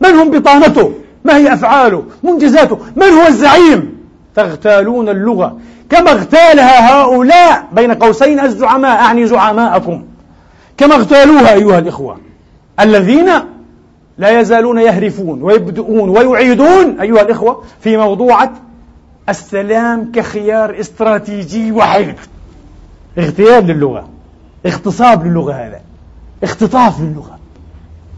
من 0.00 0.10
هم 0.10 0.30
بطانته؟ 0.30 0.92
ما 1.24 1.36
هي 1.36 1.52
أفعاله؟ 1.52 2.04
منجزاته؟ 2.22 2.78
من 2.96 3.06
هو 3.06 3.26
الزعيم؟ 3.26 3.94
تغتالون 4.34 5.08
اللغة. 5.08 5.58
كما 5.90 6.10
اغتالها 6.10 7.02
هؤلاء 7.02 7.68
بين 7.72 7.94
قوسين 7.94 8.40
الزعماء 8.40 9.00
أعني 9.00 9.26
زعماءكم. 9.26 10.04
كما 10.76 10.94
اغتالوها 10.94 11.52
أيها 11.52 11.78
الإخوة. 11.78 12.18
الذين 12.80 13.30
لا 14.18 14.40
يزالون 14.40 14.78
يهرفون 14.78 15.42
ويبدؤون 15.42 16.08
ويعيدون 16.08 17.00
أيها 17.00 17.22
الإخوة 17.22 17.62
في 17.80 17.96
موضوعة 17.96 18.52
السلام 19.28 20.12
كخيار 20.12 20.80
استراتيجي 20.80 21.72
وحيد 21.72 22.14
اغتيال 23.18 23.66
للغة 23.66 24.08
اغتصاب 24.66 25.26
للغة 25.26 25.52
هذا 25.52 25.80
اختطاف 26.42 27.00
للغة. 27.00 27.38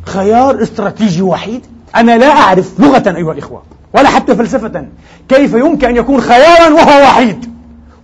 خيار 0.07 0.63
استراتيجي 0.63 1.23
وحيد. 1.23 1.67
أنا 1.97 2.19
لا 2.19 2.31
أعرف 2.31 2.81
لغة 2.81 3.17
أيها 3.17 3.33
الإخوة 3.33 3.63
ولا 3.95 4.09
حتى 4.09 4.35
فلسفة 4.35 4.87
كيف 5.29 5.55
يمكن 5.55 5.89
أن 5.89 5.97
يكون 5.97 6.21
خيارا 6.21 6.69
وهو 6.69 7.03
وحيد؟ 7.03 7.56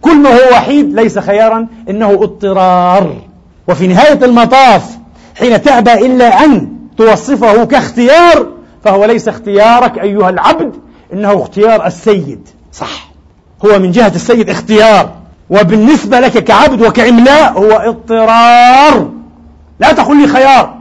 كل 0.02 0.16
ما 0.16 0.30
هو 0.30 0.52
وحيد 0.52 0.94
ليس 0.94 1.18
خيارا 1.18 1.66
إنه 1.90 2.10
اضطرار. 2.12 3.16
وفي 3.68 3.86
نهاية 3.86 4.24
المطاف 4.24 4.98
حين 5.38 5.62
تأبى 5.62 5.92
إلا 5.92 6.44
أن 6.44 6.68
توصفه 6.96 7.64
كاختيار 7.64 8.46
فهو 8.84 9.04
ليس 9.04 9.28
اختيارك 9.28 9.98
أيها 9.98 10.30
العبد 10.30 10.72
إنه 11.12 11.42
اختيار 11.42 11.86
السيد. 11.86 12.48
صح. 12.72 13.08
هو 13.66 13.78
من 13.78 13.90
جهة 13.90 14.12
السيد 14.14 14.50
اختيار. 14.50 15.12
وبالنسبة 15.50 16.20
لك 16.20 16.44
كعبد 16.44 16.82
وكعملاء 16.82 17.52
هو 17.52 17.72
اضطرار. 17.72 19.10
لا 19.80 19.92
تقل 19.92 20.20
لي 20.20 20.26
خيار. 20.28 20.74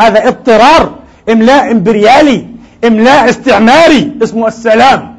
هذا 0.00 0.28
اضطرار. 0.28 0.90
إملاء 1.28 1.72
إمبريالي 1.72 2.46
إملاء 2.84 3.28
استعماري 3.28 4.12
اسمه 4.22 4.46
السلام. 4.46 5.17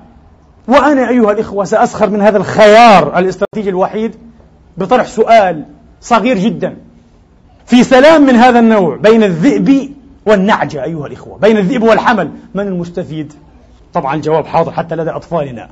وأنا 0.69 1.09
أيها 1.09 1.31
الإخوة 1.31 1.65
سأسخر 1.65 2.09
من 2.09 2.21
هذا 2.21 2.37
الخيار 2.37 3.17
الاستراتيجي 3.17 3.69
الوحيد 3.69 4.15
بطرح 4.77 5.07
سؤال 5.07 5.65
صغير 6.01 6.37
جدا. 6.37 6.77
في 7.65 7.83
سلام 7.83 8.21
من 8.21 8.35
هذا 8.35 8.59
النوع 8.59 8.95
بين 8.95 9.23
الذئب 9.23 9.93
والنعجة 10.25 10.83
أيها 10.83 11.07
الإخوة 11.07 11.37
بين 11.37 11.57
الذئب 11.57 11.83
والحمل 11.83 12.31
من 12.55 12.67
المستفيد؟ 12.67 13.33
طبعا 13.93 14.15
الجواب 14.15 14.45
حاضر 14.45 14.71
حتى 14.71 14.95
لدى 14.95 15.09
أطفالنا. 15.09 15.69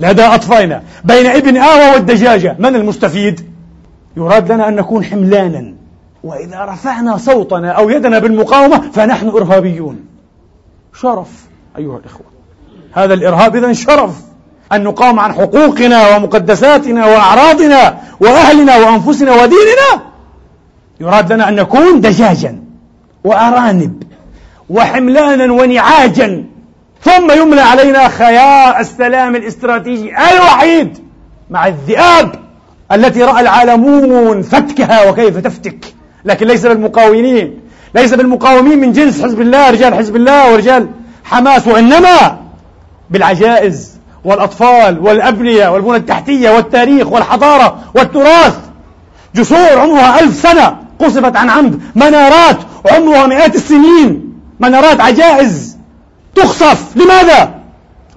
لدى 0.00 0.22
أطفالنا. 0.22 0.82
بين 1.04 1.26
ابن 1.26 1.56
آوى 1.56 1.92
والدجاجة 1.94 2.56
من 2.58 2.76
المستفيد؟ 2.76 3.50
يراد 4.16 4.52
لنا 4.52 4.68
أن 4.68 4.76
نكون 4.76 5.04
حملانا. 5.04 5.74
وإذا 6.24 6.64
رفعنا 6.64 7.16
صوتنا 7.16 7.70
أو 7.70 7.90
يدنا 7.90 8.18
بالمقاومة 8.18 8.90
فنحن 8.90 9.28
إرهابيون. 9.28 10.00
شرف 10.94 11.46
أيها 11.78 11.98
الإخوة. 11.98 12.26
هذا 12.92 13.14
الإرهاب 13.14 13.56
إذا 13.56 13.72
شرف. 13.72 14.25
أن 14.72 14.84
نقاوم 14.84 15.20
عن 15.20 15.32
حقوقنا 15.32 16.16
ومقدساتنا 16.16 17.06
وأعراضنا 17.06 17.96
وأهلنا 18.20 18.76
وأنفسنا 18.76 19.32
وديننا. 19.32 20.02
يراد 21.00 21.32
لنا 21.32 21.48
أن 21.48 21.54
نكون 21.54 22.00
دجاجا 22.00 22.62
وأرانب 23.24 24.02
وحملانا 24.70 25.52
ونعاجا. 25.52 26.44
ثم 27.02 27.32
يملى 27.32 27.60
علينا 27.60 28.08
خيار 28.08 28.80
السلام 28.80 29.36
الاستراتيجي 29.36 30.10
الوحيد 30.10 30.98
مع 31.50 31.66
الذئاب 31.66 32.34
التي 32.92 33.22
رأى 33.22 33.40
العالمون 33.40 34.42
فتكها 34.42 35.10
وكيف 35.10 35.38
تفتك. 35.38 35.94
لكن 36.24 36.46
ليس 36.46 36.66
بالمقاومين. 36.66 37.60
ليس 37.94 38.14
بالمقاومين 38.14 38.78
من 38.78 38.92
جنس 38.92 39.22
حزب 39.22 39.40
الله 39.40 39.70
رجال 39.70 39.94
حزب 39.94 40.16
الله 40.16 40.52
ورجال 40.52 40.88
حماس 41.24 41.66
وإنما 41.66 42.38
بالعجائز. 43.10 43.95
والأطفال 44.26 44.98
والأبنية 44.98 45.68
والبنى 45.68 45.96
التحتية 45.96 46.50
والتاريخ 46.50 47.12
والحضارة 47.12 47.78
والتراث. 47.94 48.58
جسور 49.34 49.78
عمرها 49.78 50.20
ألف 50.20 50.34
سنة 50.34 50.76
قصفت 50.98 51.36
عن 51.36 51.50
عمد 51.50 51.80
منارات 51.94 52.56
عمرها 52.92 53.26
مئات 53.26 53.54
السنين. 53.54 54.32
منارات 54.60 55.00
عجائز. 55.00 55.76
تخصف. 56.34 56.96
لماذا؟ 56.96 57.54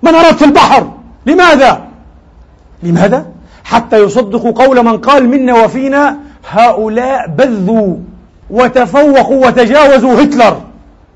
منارات 0.03 0.35
في 0.35 0.45
البحر. 0.45 0.91
لماذا؟ 1.25 1.81
لماذا؟ 2.83 3.25
حتى 3.63 3.97
يصدقوا 3.97 4.51
قول 4.51 4.85
من 4.85 4.97
قال 4.97 5.29
منا 5.29 5.53
وفينا 5.53 6.17
هؤلاء 6.51 7.27
بذوا 7.27 7.95
وتفوقوا 8.49 9.47
وتجاوزوا 9.47 10.23
هتلر. 10.23 10.61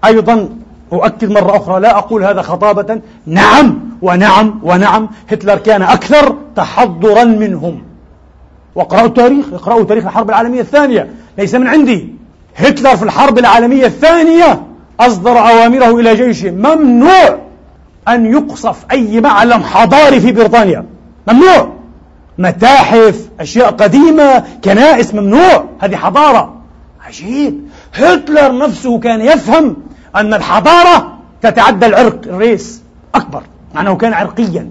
أيضا 0.06 0.50
أؤكد 0.94 1.32
مرة 1.32 1.58
أخرى 1.58 1.80
لا 1.80 1.98
أقول 1.98 2.24
هذا 2.24 2.42
خطابة. 2.42 3.02
نعم. 3.26 3.80
ونعم 4.04 4.60
ونعم. 4.64 5.10
هتلر 5.32 5.58
كان 5.58 5.82
أكثر 5.82 6.36
تحضرا 6.56 7.24
منهم. 7.24 7.82
واقرأوا 8.76 9.08
التاريخ 9.08 9.46
اقرأوا 9.54 9.84
تاريخ 9.84 10.06
الحرب 10.06 10.30
العالمية 10.30 10.62
الثانية. 10.62 11.10
ليس 11.38 11.56
من 11.56 11.68
عندي. 11.68 12.16
هتلر 12.56 12.96
في 12.96 13.04
الحرب 13.04 13.38
العالمية 13.38 13.86
الثانية 13.86 14.64
أصدر 15.00 15.40
أوامره 15.40 16.00
إلى 16.00 16.16
جيشه. 16.16 16.52
ممنوع 16.52 17.40
أن 18.08 18.26
يقصف 18.26 18.86
أي 18.92 19.22
معلم 19.22 19.64
حضاري 19.64 20.20
في 20.20 20.32
بريطانيا. 20.32 20.86
ممنوع. 21.28 21.74
متاحف 22.38 23.30
أشياء 23.40 23.72
قديمة 23.72 24.44
كنائس. 24.64 25.14
ممنوع. 25.14 25.66
هذه 25.80 25.96
حضارة. 25.96 26.54
عجيب. 27.08 27.60
هتلر 27.94 28.58
نفسه 28.58 29.00
كان 29.00 29.22
يفهم 29.22 29.76
أن 30.16 30.34
الحضارة 30.34 31.18
تتعدى 31.42 31.86
العرق 31.86 32.22
الريس. 32.26 32.82
أكبر. 33.16 33.44
مع 33.74 33.82
أنه 33.82 33.96
كان 33.96 34.14
عرقيا 34.14 34.70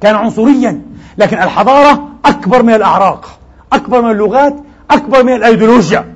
كان 0.00 0.14
عنصريا 0.14 0.82
لكن 1.18 1.38
الحضارة 1.38 2.08
أكبر 2.24 2.62
من 2.62 2.74
الأعراق 2.74 3.38
أكبر 3.72 4.02
من 4.02 4.10
اللغات 4.10 4.56
أكبر 4.90 5.22
من 5.22 5.32
الأيديولوجيا. 5.32 6.14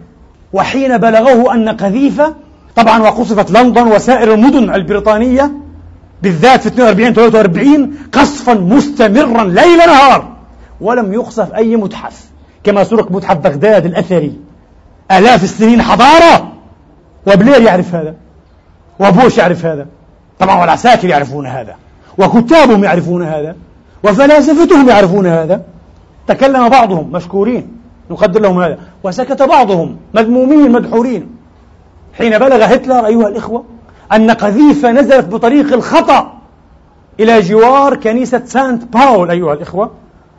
وحين 0.53 0.99
بلغه 0.99 1.55
أن 1.55 1.69
قذيفة 1.69 2.35
طبعا 2.77 3.03
وقصفت 3.03 3.51
لندن 3.51 3.87
وسائر 3.87 4.35
المدن 4.35 4.75
البريطانية 4.75 5.53
بالذات 6.23 6.61
في 6.61 6.69
42 6.69 7.13
43 7.13 7.97
قصفا 8.13 8.55
مستمرا 8.55 9.45
ليل 9.45 9.79
نهار 9.79 10.29
ولم 10.81 11.13
يقصف 11.13 11.55
أي 11.55 11.77
متحف 11.77 12.25
كما 12.65 12.85
سرق 12.85 13.11
متحف 13.11 13.37
بغداد 13.37 13.87
الأثري. 13.87 14.41
آلاف 15.11 15.45
السنين 15.45 15.83
حضارة 15.83 16.53
وبلير 17.27 17.61
يعرف 17.63 17.95
هذا 17.95 18.15
وبوش 19.01 19.39
يعرف 19.39 19.67
هذا 19.67 19.87
طبعا 20.39 20.61
والعساكر 20.61 21.09
يعرفون 21.09 21.47
هذا. 21.47 21.77
وكتابهم 22.19 22.85
يعرفون 22.85 23.23
هذا 23.23 23.57
وفلاسفتهم 24.05 24.89
يعرفون 24.89 25.27
هذا. 25.27 25.63
تكلم 26.27 26.69
بعضهم 26.69 27.13
مشكورين 27.13 27.69
نقدر 28.11 28.41
لهم 28.41 28.63
هذا. 28.63 28.79
وسكت 29.03 29.43
بعضهم 29.43 29.97
مذمومين 30.15 30.73
مدحورين. 30.73 31.29
حين 32.19 32.39
بلغ 32.39 32.65
هتلر 32.65 33.07
أيها 33.07 33.29
الإخوة 33.29 33.65
أن 34.13 34.31
قذيفة 34.31 34.93
نزلت 34.93 35.27
بطريق 35.27 35.73
الخطأ 35.73 36.33
إلى 37.21 37.41
جوار 37.41 37.97
كنيسة 37.97 38.43
سانت 38.45 38.85
باول 38.85 39.31
أيها 39.31 39.53
الإخوة. 39.53 39.91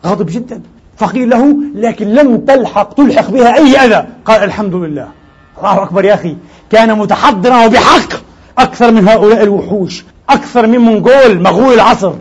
غاضب 0.06 0.26
جدا 0.26 0.62
فقيل 0.98 1.30
له 1.30 1.56
لكن 1.76 2.08
لم 2.08 2.38
تلحق 2.38 2.94
تلحق 2.94 3.32
بها 3.32 3.56
أي 3.56 3.78
أذى. 3.78 4.08
قال 4.26 4.44
الحمد 4.44 4.76
لله. 4.76 5.08
الله 5.58 5.84
أكبر 5.84 6.06
يا 6.06 6.14
أخي 6.14 6.36
كان 6.70 6.98
متحضرا 6.98 7.66
وبحق 7.66 8.14
أكثر 8.58 8.92
من 8.92 9.08
هؤلاء 9.08 9.44
الوحوش. 9.44 10.06
أكثر 10.30 10.68
من 10.68 10.80
منغول 10.80 11.42
مغول 11.42 11.74
العصر. 11.74 12.14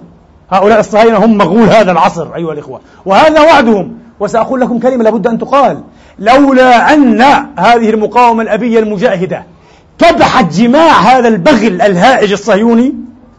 هؤلاء 0.50 0.80
الصهاينة 0.80 1.24
هم 1.24 1.38
مغول 1.38 1.68
هذا 1.68 1.92
العصر 1.92 2.34
أيها 2.34 2.52
الإخوة. 2.52 2.80
وهذا 3.06 3.40
وعدهم. 3.40 3.92
وسأقول 4.20 4.60
لكم 4.60 4.78
كلمة 4.78 5.04
لابد 5.04 5.26
أن 5.26 5.38
تقال. 5.38 5.80
لولا 6.18 6.94
أن 6.94 7.20
هذه 7.58 7.90
المقاومة 7.90 8.42
الأبية 8.42 8.78
المجاهدة 8.78 9.44
كبحت 9.98 10.52
جماع 10.52 10.92
هذا 10.92 11.28
البغل 11.28 11.82
الهائج 11.82 12.32
الصهيوني 12.32 12.94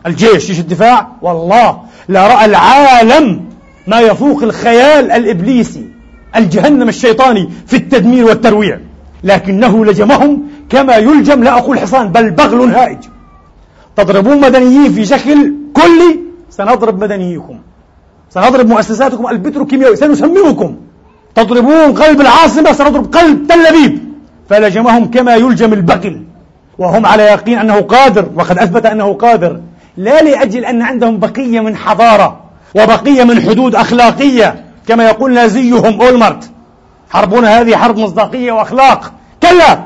الجيش 0.05 0.47
جيش 0.47 0.59
الدفاع 0.59 1.07
والله 1.21 1.79
لرأى 2.09 2.45
العالم 2.45 3.45
ما 3.87 3.99
يفوق 3.99 4.43
الخيال 4.43 5.11
الإبليسي 5.11 5.89
الجهنم 6.35 6.89
الشيطاني 6.89 7.49
في 7.67 7.75
التدمير 7.75 8.25
والترويع. 8.25 8.79
لكنه 9.23 9.85
لجمهم 9.85 10.43
كما 10.69 10.95
يلجم 10.95 11.43
لا 11.43 11.57
أقول 11.57 11.79
حصان 11.79 12.11
بل 12.11 12.31
بغل 12.31 12.75
هائج. 12.75 12.97
تضربون 13.97 14.41
مدنيين 14.41 14.93
في 14.93 15.05
شكل 15.05 15.53
كلي 15.73 16.19
سنضرب 16.49 17.03
مدنيكم. 17.03 17.59
سنضرب 18.29 18.67
مؤسساتكم 18.67 19.27
البتروكيماوية 19.27 19.95
سنسممكم. 19.95 20.75
تضربون 21.35 21.93
قلب 21.93 22.21
العاصمة 22.21 22.71
سنضرب 22.71 23.15
قلب 23.15 23.47
تل 23.47 23.65
أبيب. 23.65 23.99
فلجمهم 24.49 25.11
كما 25.11 25.35
يلجم 25.35 25.73
البغل 25.73 26.23
وهم 26.77 27.05
على 27.05 27.23
يقين 27.23 27.57
أنه 27.57 27.81
قادر 27.81 28.29
وقد 28.35 28.57
أثبت 28.57 28.85
أنه 28.85 29.13
قادر. 29.13 29.61
لا 29.97 30.21
لأجل 30.21 30.65
أن 30.65 30.81
عندهم 30.81 31.19
بقية 31.19 31.59
من 31.59 31.75
حضارة 31.75 32.39
وبقية 32.75 33.23
من 33.23 33.41
حدود 33.41 33.75
أخلاقية 33.75 34.65
كما 34.87 35.03
يقول 35.05 35.33
نازيهم 35.33 36.01
أولمرت. 36.01 36.49
حربنا 37.09 37.61
هذه 37.61 37.75
حرب 37.75 37.97
مصداقية 37.97 38.51
وأخلاق. 38.51 39.11
كلا! 39.43 39.79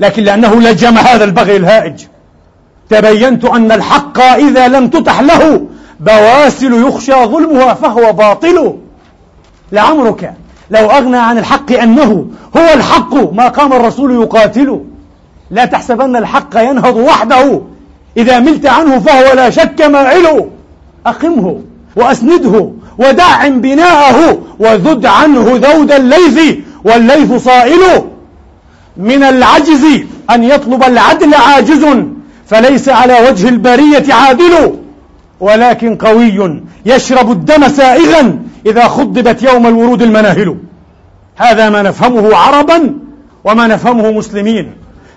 لكن 0.00 0.22
لأنه 0.22 0.60
لجم 0.60 0.98
هذا 0.98 1.24
البغي 1.24 1.56
الهائج. 1.56 2.04
تبينت 2.90 3.44
أن 3.44 3.72
الحق 3.72 4.20
إذا 4.20 4.68
لم 4.68 4.88
تتح 4.88 5.20
له 5.20 5.66
بواسل 6.00 6.72
يخشى 6.86 7.12
ظلمها 7.12 7.74
فهو 7.74 8.12
باطل. 8.12 8.76
لعمرك 9.72 10.34
لو 10.70 10.90
أغنى 10.90 11.16
عن 11.16 11.38
الحق 11.38 11.72
أنه 11.72 12.26
هو 12.56 12.74
الحق 12.74 13.32
ما 13.34 13.48
قام 13.48 13.72
الرسول 13.72 14.22
يقاتل. 14.22 14.80
لا 15.50 15.64
تحسبن 15.64 16.16
الحق 16.16 16.56
ينهض 16.56 16.96
وحده. 16.96 17.60
إذا 18.16 18.38
ملت 18.40 18.66
عنه 18.66 18.98
فهو 18.98 19.34
لا 19.34 19.50
شك 19.50 19.80
ماعل 19.80 20.46
أقمه 21.06 21.60
وأسنده 21.96 22.70
ودعم 22.98 23.60
بناءه 23.60 24.38
وذد 24.58 25.06
عنه 25.06 25.60
ذود 25.62 25.92
الليث 25.92 26.56
والليث 26.84 27.32
صائل 27.32 27.80
من 28.96 29.22
العجز 29.22 29.84
أن 30.30 30.44
يطلب 30.44 30.82
العدل 30.84 31.34
عاجز. 31.34 31.86
فليس 32.50 32.88
على 32.88 33.28
وجه 33.28 33.48
البرية 33.48 34.14
عادل 34.14 34.74
ولكن 35.40 35.96
قوي 35.96 36.62
يشرب 36.86 37.30
الدم 37.30 37.68
سائغا 37.68 38.38
إذا 38.66 38.84
خضبت 38.88 39.42
يوم 39.42 39.66
الورود 39.66 40.02
المناهل. 40.02 40.56
هذا 41.36 41.68
ما 41.68 41.82
نفهمه 41.82 42.36
عربا 42.36 42.94
وما 43.44 43.66
نفهمه 43.66 44.10
مسلمين. 44.10 44.72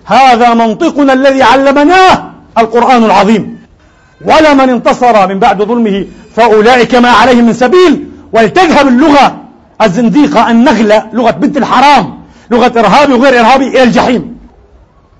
هذا 0.05 0.53
منطقنا 0.53 1.13
الذي 1.13 1.43
علمناه 1.43 2.31
القرآن 2.57 3.03
العظيم. 3.03 3.57
ولا 4.25 4.53
من 4.53 4.69
انتصر 4.69 5.27
من 5.27 5.39
بعد 5.39 5.63
ظلمه 5.63 6.05
فأولئك 6.36 6.95
ما 6.95 7.09
عليهم 7.09 7.45
من 7.45 7.53
سبيل. 7.53 8.07
ولتذهب 8.34 8.88
اللغة 8.88 9.36
الزنديقة 9.81 10.51
النغلة 10.51 11.09
لغة 11.13 11.31
بنت 11.31 11.57
الحرام 11.57 12.17
لغة 12.51 12.79
إرهابي 12.79 13.13
وغير 13.13 13.39
إرهابي 13.39 13.67
إلى 13.67 13.84
الجحيم. 13.84 14.38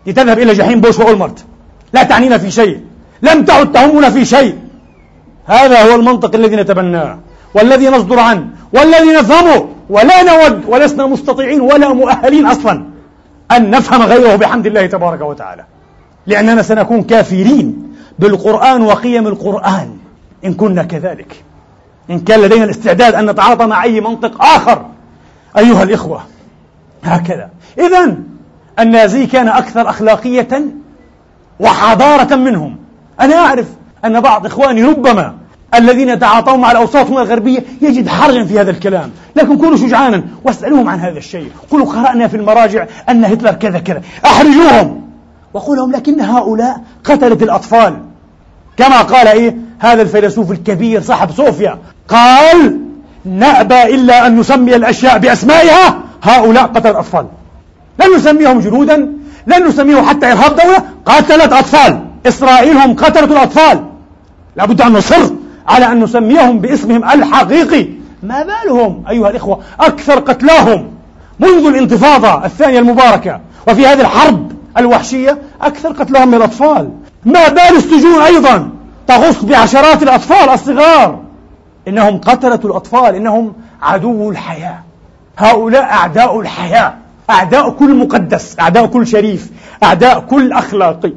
لتذهب 0.07 0.39
إلى 0.39 0.53
جحيم 0.53 0.82
بوش 0.82 0.99
وأولمرت. 0.99 1.45
لا 1.94 2.04
تعنينا 2.04 2.38
في 2.38 2.52
شيء. 2.52 2.82
لم 3.22 3.46
تعد 3.46 3.72
تهمنا 3.72 4.10
في 4.10 4.26
شيء. 4.26 4.58
هذا 5.46 5.84
هو 5.84 5.96
المنطق 5.96 6.36
الذي 6.36 6.56
نتبناه. 6.56 7.20
والذي 7.54 7.89
نصدر 7.89 8.20
عنه. 8.20 8.48
والذي 8.74 9.14
نفهمه. 9.14 9.70
ولا 9.89 10.24
نود 10.24 10.64
ولسنا 10.68 11.06
مستطيعين 11.08 11.62
ولا 11.62 11.94
مؤهلين 11.94 12.46
أصلا 12.46 12.86
أن 13.52 13.70
نفهم 13.70 14.02
غيره 14.02 14.36
بحمد 14.36 14.66
الله 14.68 14.86
تبارك 14.86 15.22
وتعالى. 15.22 15.64
لأننا 16.28 16.62
سنكون 16.62 17.04
كافرين 17.04 17.94
بالقرآن 18.20 18.82
وقيم 18.82 19.28
القرآن. 19.28 19.98
إن 20.46 20.54
كنا 20.54 20.84
كذلك. 20.84 21.44
إن 22.10 22.20
كان 22.20 22.41
لدينا 22.41 22.64
الاستعداد 22.64 23.16
أن 23.16 23.30
نتعاطى 23.30 23.66
مع 23.66 23.84
أي 23.84 24.02
منطق 24.02 24.41
آخر. 24.44 24.86
أيها 25.58 25.84
الإخوة 25.84 26.24
هكذا. 27.04 27.50
اذا 27.80 28.18
النازي 28.80 29.26
كان 29.26 29.48
أكثر 29.48 29.89
أخلاقية 29.89 30.66
وحضارة 31.60 32.36
منهم. 32.36 32.78
أنا 33.22 33.36
أعرف 33.36 33.66
أن 34.06 34.22
بعض 34.22 34.45
إخواني 34.45 34.84
ربما 34.84 35.34
الذين 35.76 36.10
يتعاطون 36.10 36.60
مع 36.60 36.72
الأوساط 36.72 37.12
الغربية 37.12 37.64
يجد 37.82 38.08
حرجا 38.08 38.45
في 38.45 38.60
هذا 38.60 38.72
الكلام. 38.72 39.12
لكن 39.36 39.58
كونوا 39.58 39.78
شجعانا 39.78 40.24
واسألوهم 40.43 40.89
عن 40.89 40.99
هذا 40.99 41.18
الشيء. 41.18 41.47
قولوا 41.72 41.86
قرأنا 41.86 42.28
في 42.28 42.38
المراجع 42.38 42.86
أن 43.10 43.26
هتلر 43.26 43.51
كذا 43.51 43.80
كذا. 43.80 44.01
أحرجوهم. 44.26 45.01
وقول 45.54 45.78
لهم 45.78 45.91
لكن 45.91 46.22
هؤلاء 46.22 46.82
قتلت 47.04 47.43
الأطفال. 47.43 47.97
كما 48.78 49.01
قال 49.01 49.28
إيه؟ 49.28 49.58
هذا 49.80 50.01
الفيلسوف 50.01 50.51
الكبير 50.51 51.01
صاحب 51.01 51.32
صوفيا. 51.32 51.78
قال 52.08 52.80
نأبى 53.26 53.84
إلا 53.84 54.28
أن 54.28 54.39
نسمي 54.39 54.76
الأشياء 54.76 55.18
بأسمائها 55.18 55.99
هؤلاء 56.24 56.64
قتل 56.64 56.89
الأطفال. 56.89 57.26
لن 57.99 58.16
نسميهم 58.16 58.60
جنودا. 58.60 59.14
لن 59.48 59.68
نسميهم 59.68 60.06
حتى 60.06 60.32
إرهاب 60.32 60.56
دولة 60.56 60.84
قتلت 61.06 61.54
أطفال. 61.54 62.06
إسرائيل 62.26 62.78
هم 62.78 62.96
قتلة 62.96 63.24
الأطفال. 63.26 63.84
لابد 64.56 64.82
أن 64.82 64.94
نصر 64.94 65.34
على 65.68 65.86
أن 65.86 66.04
نسميهم 66.04 66.60
باسمهم 66.60 67.04
الحقيقي. 67.04 67.88
ما 68.24 68.44
بالهم 68.44 69.04
أيها 69.10 69.30
الإخوة؟ 69.30 69.60
أكثر 69.80 70.20
قتلاهم 70.20 70.91
منذ 71.39 71.66
الانتفاضة 71.66 72.46
الثانية 72.46 72.80
المباركة 72.80 73.39
وفي 73.68 73.88
هذه 73.88 74.02
الحرب 74.02 74.52
الوحشية 74.78 75.38
أكثر 75.62 75.91
قتلاهم 75.91 76.28
من 76.28 76.34
الأطفال. 76.34 76.89
ما 77.26 77.48
بال 77.48 77.78
السجون 77.78 78.22
أيضا 78.22 78.70
تغص 79.08 79.44
بعشرات 79.44 80.04
الأطفال 80.04 80.50
الصغار. 80.50 81.20
إنهم 81.88 82.18
قتلة 82.18 82.60
الأطفال. 82.66 83.16
إنهم 83.16 83.54
عدو 83.82 84.32
الحياة. 84.32 84.80
هؤلاء 85.38 85.84
أعداء 85.84 86.39
الحياة. 86.39 86.94
أعداء 87.30 87.70
كل 87.70 87.96
مقدس 87.96 88.60
أعداء 88.60 88.86
كل 88.86 89.08
شريف 89.08 89.52
أعداء 89.84 90.20
كل 90.20 90.52
أخلاقي. 90.52 91.14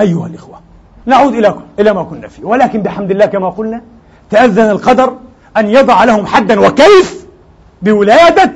أيها 0.00 0.26
الإخوة 0.26 0.60
نعود 1.06 1.34
إلى 1.34 1.54
إلى 1.78 1.92
ما 1.92 2.02
كنا 2.02 2.28
فيه. 2.28 2.44
ولكن 2.44 2.82
بحمد 2.82 3.10
الله 3.10 3.26
كما 3.26 3.50
قلنا 3.50 3.80
تأذن 4.30 4.70
القدر 4.70 5.16
أن 5.56 5.70
يضع 5.70 6.04
لهم 6.04 6.26
حدا 6.26 6.60
وكيف؟ 6.60 7.26
بولادة 7.82 8.52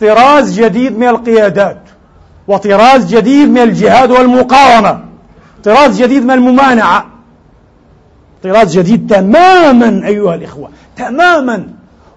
طراز 0.00 0.60
جديد 0.60 0.98
من 0.98 1.08
القيادات 1.08 1.78
وطراز 2.48 3.14
جديد 3.14 3.48
من 3.48 3.58
الجهاد 3.58 4.10
والمقاومة 4.10 5.04
طراز 5.64 6.02
جديد 6.02 6.24
من 6.24 6.30
الممانعة. 6.30 7.06
طراز 8.42 8.78
جديد 8.78 9.10
تماما 9.10 10.06
أيها 10.06 10.34
الإخوة 10.34 10.68
تماما 10.96 11.68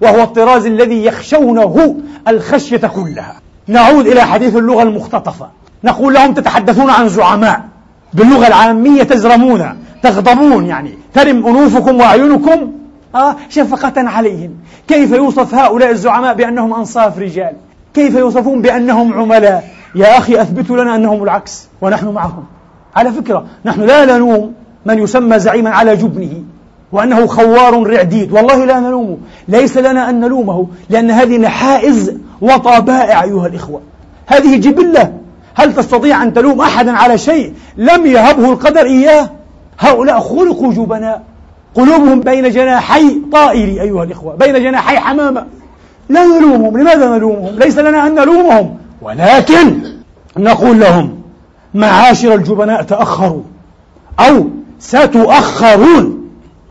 وهو 0.02 0.24
الطراز 0.24 0.66
الذي 0.66 1.06
يخشونه 1.06 1.96
الخشية 2.28 2.78
كلها. 2.78 3.36
نعود 3.70 4.08
إلى 4.08 4.22
حديث 4.22 4.56
اللغة 4.56 4.84
المختطفة. 4.84 5.48
نقول 5.84 6.14
لهم 6.14 6.34
تتحدثون 6.34 6.90
عن 6.90 7.10
زعماء. 7.10 7.62
باللغة 8.14 8.48
العامية 8.48 9.04
تزرمون 9.04 9.76
تغضبون 10.04 10.66
يعني. 10.66 10.94
ترم 11.14 11.48
أنوفكم 11.48 12.00
وأعينكم 12.00 12.72
آه 13.16 13.36
شفقة 13.50 14.10
عليهم. 14.10 14.52
كيف 14.88 15.12
يوصف 15.12 15.54
هؤلاء 15.56 15.92
الزعماء 15.92 16.34
بأنهم 16.34 16.74
أنصاف 16.74 17.20
رجال؟ 17.20 17.54
كيف 17.94 18.16
يوصفون 18.16 18.62
بأنهم 18.62 19.14
عملاء؟ 19.14 19.70
يا 19.96 20.18
أخي 20.18 20.42
أثبتوا 20.42 20.84
لنا 20.84 20.96
أنهم 20.96 21.24
العكس 21.24 21.68
ونحن 21.82 22.08
معهم 22.08 22.44
على 22.96 23.12
فكرة 23.12 23.46
نحن 23.66 23.82
لا 23.82 24.06
نلوم 24.06 24.54
من 24.86 25.00
يسمى 25.00 25.40
زعيما 25.40 25.70
على 25.70 25.96
جبنه. 25.96 26.44
وأنه 26.92 27.28
خوار 27.28 27.84
رعديد 27.88 28.32
والله 28.32 28.66
لا 28.66 28.80
نلومه. 28.80 29.18
ليس 29.48 29.78
لنا 29.78 30.10
أن 30.10 30.20
نلومه 30.20 30.68
لأن 30.90 31.12
هذه 31.12 31.38
نحائز 31.38 32.14
وطبائع 32.42 33.24
أيها 33.24 33.48
الإخوة. 33.48 33.82
هذه 34.28 34.56
جبلة. 34.58 35.14
هل 35.56 35.76
تستطيع 35.76 36.24
أن 36.24 36.34
تلوم 36.34 36.62
أحدا 36.62 36.92
على 36.92 37.18
شيء؟ 37.18 37.54
لم 37.78 38.06
يهبه 38.06 38.52
القدر 38.52 38.86
إياه. 38.86 39.30
هؤلاء 39.80 40.20
خلقوا 40.20 40.74
جبناء. 40.74 41.24
قلوبهم 41.76 42.20
بين 42.20 42.50
جناحي 42.50 43.22
طائري 43.32 43.82
أيها 43.82 44.04
الإخوة 44.04 44.36
بين 44.36 44.64
جناحي 44.64 44.98
حمامة. 44.98 45.46
لا 46.10 46.26
نلومهم. 46.26 46.78
لماذا 46.78 47.18
نلومهم؟ 47.18 47.60
ليس 47.60 47.78
لنا 47.78 48.08
أن 48.08 48.16
نلومهم. 48.16 48.78
ولكن 49.02 49.80
نقول 50.38 50.80
لهم 50.80 51.22
معاشر 51.74 52.34
الجبناء 52.34 52.82
تأخروا 52.84 53.42
أو 54.20 54.46
ستؤخرون. 54.80 56.19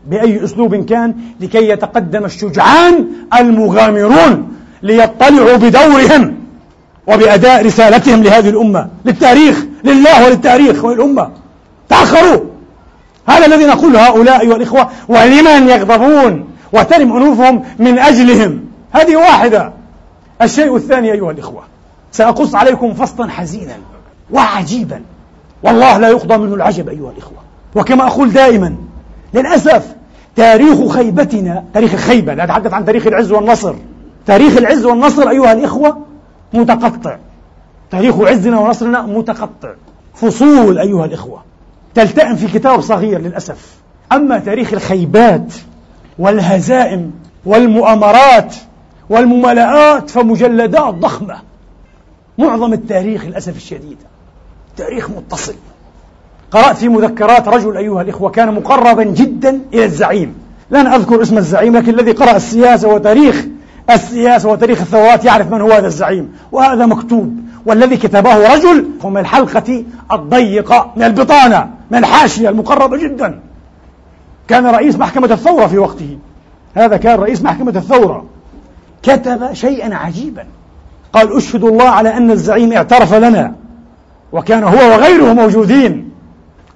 بأي 0.07 0.45
أسلوب 0.45 0.75
كان 0.75 1.15
لكي 1.41 1.69
يتقدم 1.69 2.25
الشجعان 2.25 3.07
المغامرون 3.41 4.53
ليطلعوا 4.83 5.57
بدورهم 5.57 6.35
وبأداء 7.07 7.67
رسالتهم 7.67 8.23
لهذه 8.23 8.49
الأمة 8.49 8.89
للتاريخ 9.05 9.65
لله 9.85 10.27
وللتاريخ 10.27 10.85
وللأمة 10.85 11.31
تأخروا. 11.89 12.45
هذا 13.29 13.47
الذي 13.47 13.65
نقول 13.65 13.97
هؤلاء 13.97 14.41
أيها 14.41 14.57
الإخوة 14.57 14.89
ولمن 15.09 15.69
يغضبون 15.69 16.45
وترم 16.73 17.17
أنوفهم 17.17 17.63
من 17.79 17.99
أجلهم؟ 17.99 18.61
هذه 18.93 19.17
واحدة. 19.17 19.73
الشيء 20.43 20.77
الثاني 20.77 21.13
أيها 21.13 21.31
الإخوة 21.31 21.63
سأقص 22.13 22.55
عليكم 22.55 22.95
فصلا 22.95 23.31
حزينا 23.31 23.77
وعجيبا. 24.31 25.03
والله 25.63 25.99
لا 25.99 26.09
يقضى 26.09 26.37
منه 26.37 26.55
العجب 26.55 26.89
أيها 26.89 27.11
الإخوة. 27.11 27.39
وكما 27.75 28.07
أقول 28.07 28.33
دائما 28.33 28.77
للأسف 29.35 29.95
تاريخ 30.37 30.87
خيبتنا 30.87 31.65
تاريخ 31.75 31.93
الخيبة 31.95 32.35
لا 32.35 32.45
أتحدث 32.45 32.73
عن 32.73 32.85
تاريخ 32.85 33.07
العز 33.07 33.33
والنصر. 33.33 33.75
تاريخ 34.27 34.57
العز 34.57 34.85
والنصر 34.85 35.29
أيها 35.29 35.53
الإخوة 35.53 35.99
متقطع. 36.53 37.19
تاريخ 37.91 38.21
عزنا 38.21 38.59
ونصرنا 38.59 39.03
متقطع. 39.03 39.75
فصول 40.15 40.79
أيها 40.79 41.05
الإخوة 41.05 41.43
تلتئم 41.95 42.37
في 42.37 42.59
كتاب 42.59 42.81
صغير 42.81 43.21
للأسف. 43.21 43.75
أما 44.13 44.39
تاريخ 44.39 44.73
الخيبات 44.73 45.55
والهزائم 46.19 47.11
والمؤامرات 47.47 48.55
والممالآت 49.11 50.11
فمجلدات 50.11 50.95
ضخمة. 50.95 51.39
معظم 52.39 52.73
التاريخ 52.73 53.25
للأسف 53.25 53.57
الشديد 53.57 53.97
تاريخ 54.77 55.11
متصل. 55.11 55.55
قرأت 56.51 56.77
في 56.77 56.89
مذكرات 56.89 57.49
رجل 57.49 57.77
أيها 57.77 58.03
الإخوة 58.03 58.31
كان 58.31 58.55
مقربا 58.55 59.03
جدا 59.05 59.61
إلى 59.75 59.85
الزعيم. 59.85 60.35
لن 60.71 60.87
أذكر 60.87 61.23
اسم 61.23 61.39
الزعيم 61.39 61.77
لكن 61.77 61.95
الذي 61.95 62.13
قرأ 62.13 62.37
السياسة 62.37 62.89
وتاريخ 62.89 63.47
السياسة 63.91 64.49
وتاريخ 64.49 64.81
الثورات 64.81 65.25
يعرف 65.25 65.53
من 65.53 65.61
هو 65.61 65.73
هذا 65.73 65.87
الزعيم. 65.87 66.33
وهذا 66.53 66.87
مكتوب 66.87 67.37
والذي 67.67 67.97
كتبه 67.97 68.55
رجل 68.55 68.89
من 69.05 69.19
الحلقة 69.19 69.85
الضيقة 70.13 70.93
من 70.97 71.03
البطانة 71.03 71.71
من 71.91 71.99
الحاشية 71.99 72.49
المقربة 72.49 72.97
جدا. 72.97 73.41
كان 74.49 74.67
رئيس 74.67 74.97
محكمة 74.97 75.33
الثورة 75.33 75.67
في 75.67 75.79
وقته. 75.79 76.19
هذا 76.75 76.97
كان 76.97 77.19
رئيس 77.19 77.43
محكمة 77.43 77.73
الثورة. 77.77 78.25
كتب 79.03 79.53
شيئا 79.53 79.95
عجيبا. 79.95 80.45
قال 81.13 81.37
أشهد 81.37 81.65
الله 81.65 81.89
على 81.89 82.17
أن 82.17 82.31
الزعيم 82.31 82.73
اعترف 82.73 83.15
لنا 83.15 83.55
وكان 84.33 84.65
هو 84.65 84.93
وغيره 84.93 85.33
موجودين. 85.33 86.08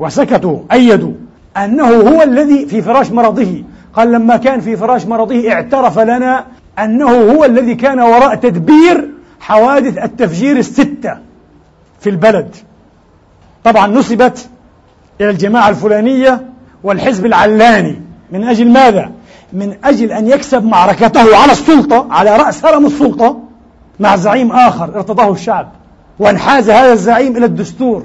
وسكتوا 0.02 0.58
أيدوا. 0.72 1.12
أنه 1.56 1.86
هو 1.86 2.22
الذي 2.22 2.66
في 2.66 2.82
فراش 2.82 3.10
مرضه. 3.10 3.62
قال 3.94 4.12
لما 4.12 4.36
كان 4.36 4.60
في 4.60 4.76
فراش 4.76 5.06
مرضه 5.06 5.52
اعترف 5.52 5.98
لنا 5.98 6.44
أنه 6.78 7.10
هو 7.10 7.44
الذي 7.44 7.74
كان 7.74 8.00
وراء 8.00 8.34
تدبير 8.34 9.10
حوادث 9.40 9.98
التفجير 9.98 10.56
الستة 10.56 11.18
في 12.00 12.10
البلد. 12.10 12.56
طبعا 13.64 13.86
نسبت 13.86 14.48
إلى 15.20 15.30
الجماعة 15.30 15.68
الفلانية 15.68 16.42
والحزب 16.84 17.26
العلاني. 17.26 18.02
من 18.32 18.44
أجل 18.44 18.68
ماذا؟ 18.68 19.10
من 19.52 19.74
أجل 19.84 20.12
أن 20.12 20.26
يكسب 20.26 20.64
معركته 20.64 21.36
على 21.36 21.52
السلطة 21.52 22.06
على 22.10 22.36
رأس 22.36 22.64
هرم 22.64 22.86
السلطة 22.86 23.40
مع 24.00 24.16
زعيم 24.16 24.52
آخر 24.52 24.84
ارتضاه 24.84 25.32
الشعب. 25.32 25.68
وانحاز 26.18 26.70
هذا 26.70 26.92
الزعيم 26.92 27.36
إلى 27.36 27.46
الدستور. 27.46 28.02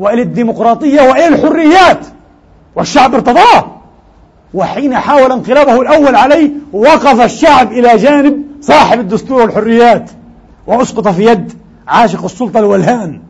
وإلى 0.00 0.22
الديمقراطية 0.22 1.02
وإلى 1.02 1.28
الحريات 1.28 2.06
والشعب 2.76 3.14
ارتضاه. 3.14 3.64
وحين 4.54 4.94
حاول 4.94 5.32
انقلابه 5.32 5.80
الأول 5.80 6.16
عليه 6.16 6.50
وقف 6.72 7.20
الشعب 7.20 7.72
إلى 7.72 7.96
جانب 7.96 8.42
صاحب 8.60 9.00
الدستور 9.00 9.42
والحريات 9.42 10.10
وأسقط 10.66 11.08
في 11.08 11.24
يد 11.24 11.52
عاشق 11.88 12.24
السلطة 12.24 12.58
الولهان. 12.58 13.20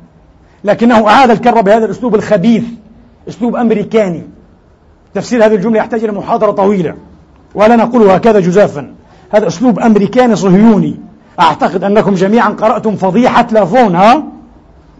لكنه 0.64 1.08
أعاد 1.08 1.30
الكرة 1.30 1.60
بهذا 1.60 1.84
الأسلوب 1.84 2.14
الخبيث 2.14 2.64
أسلوب 3.28 3.56
أمريكاني. 3.56 4.22
تفسير 5.14 5.46
هذه 5.46 5.54
الجملة 5.54 5.78
يحتاج 5.78 6.04
إلى 6.04 6.12
محاضرة 6.12 6.50
طويلة 6.50 6.94
ولا 7.54 7.76
نقول 7.76 8.10
هكذا 8.10 8.40
جزافا. 8.40 8.94
هذا 9.30 9.46
أسلوب 9.46 9.78
أمريكاني 9.78 10.36
صهيوني. 10.36 11.00
أعتقد 11.40 11.84
أنكم 11.84 12.14
جميعا 12.14 12.48
قرأتم 12.48 12.96
فضيحة 12.96 13.46
لافون 13.52 13.94
ها؟ 13.94 14.22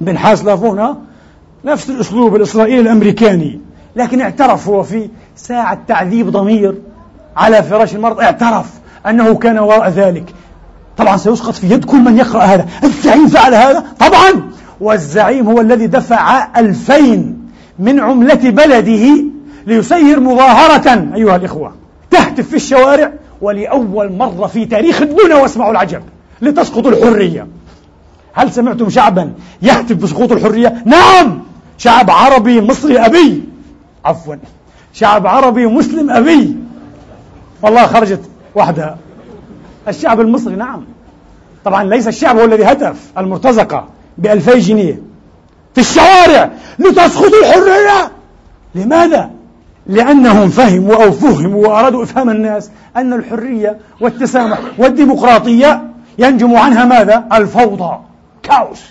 بن 0.00 0.18
حاس 0.18 0.44
لافون 0.44 0.78
ها؟ 0.78 0.96
نفس 1.64 1.90
الأسلوب 1.90 2.36
الإسرائيلي 2.36 2.80
الأمريكاني. 2.80 3.60
لكن 3.96 4.20
اعترف 4.20 4.68
هو 4.68 4.82
في 4.82 5.08
ساعة 5.36 5.78
تعذيب 5.88 6.30
ضمير 6.30 6.74
على 7.36 7.62
فراش 7.62 7.94
المرض. 7.94 8.20
اعترف 8.20 8.66
أنه 9.06 9.34
كان 9.34 9.58
وراء 9.58 9.88
ذلك. 9.88 10.34
طبعا 10.96 11.16
سيسقط 11.16 11.54
في 11.54 11.70
يد 11.70 11.84
كل 11.84 11.98
من 11.98 12.18
يقرأ 12.18 12.42
هذا. 12.42 12.66
الزعيم 12.84 13.28
فعل 13.28 13.54
هذا؟ 13.54 13.84
طبعا! 13.98 14.50
والزعيم 14.80 15.48
هو 15.48 15.60
الذي 15.60 15.86
دفع 15.86 16.48
ألفين 16.60 17.48
من 17.78 18.00
عملة 18.00 18.50
بلده 18.50 19.24
ليسير 19.66 20.20
مظاهرة 20.20 21.08
أيها 21.14 21.36
الإخوة. 21.36 21.72
تهتف 22.10 22.48
في 22.48 22.56
الشوارع 22.56 23.12
ولأول 23.40 24.12
مرة 24.12 24.46
في 24.46 24.64
تاريخ 24.64 25.02
الدنيا 25.02 25.36
واسمعوا 25.36 25.70
العجب 25.70 26.02
لتسقط 26.42 26.86
الحرية. 26.86 27.46
هل 28.32 28.52
سمعتم 28.52 28.90
شعبا 28.90 29.32
يهتف 29.62 29.96
بسقوط 29.96 30.32
الحرية؟ 30.32 30.82
نعم! 30.84 31.49
شعب 31.80 32.10
عربي 32.10 32.60
مصري 32.60 32.98
أبي. 32.98 33.44
عفوا. 34.04 34.36
شعب 34.92 35.26
عربي 35.26 35.66
مسلم 35.66 36.10
أبي. 36.10 36.56
والله 37.62 37.86
خرجت 37.86 38.20
وحدها. 38.54 38.98
الشعب 39.88 40.20
المصري 40.20 40.56
نعم. 40.56 40.84
طبعا 41.64 41.84
ليس 41.84 42.08
الشعب 42.08 42.38
هو 42.38 42.44
الذي 42.44 42.64
هتف 42.64 42.96
المرتزقة 43.18 43.84
بألفي 44.18 44.58
جنيه. 44.58 45.02
في 45.74 45.80
الشوارع 45.80 46.50
لتسقط 46.78 47.32
الحرية. 47.42 48.10
لماذا؟ 48.74 49.30
لأنهم 49.86 50.48
فهموا 50.48 51.04
أو 51.04 51.12
فهموا 51.12 51.66
وأرادوا 51.66 52.02
إفهام 52.02 52.30
الناس 52.30 52.70
أن 52.96 53.12
الحرية 53.12 53.78
والتسامح 54.00 54.58
والديمقراطية 54.78 55.82
ينجم 56.18 56.56
عنها 56.56 56.84
ماذا؟ 56.84 57.24
الفوضى. 57.32 57.98
كاوس. 58.42 58.82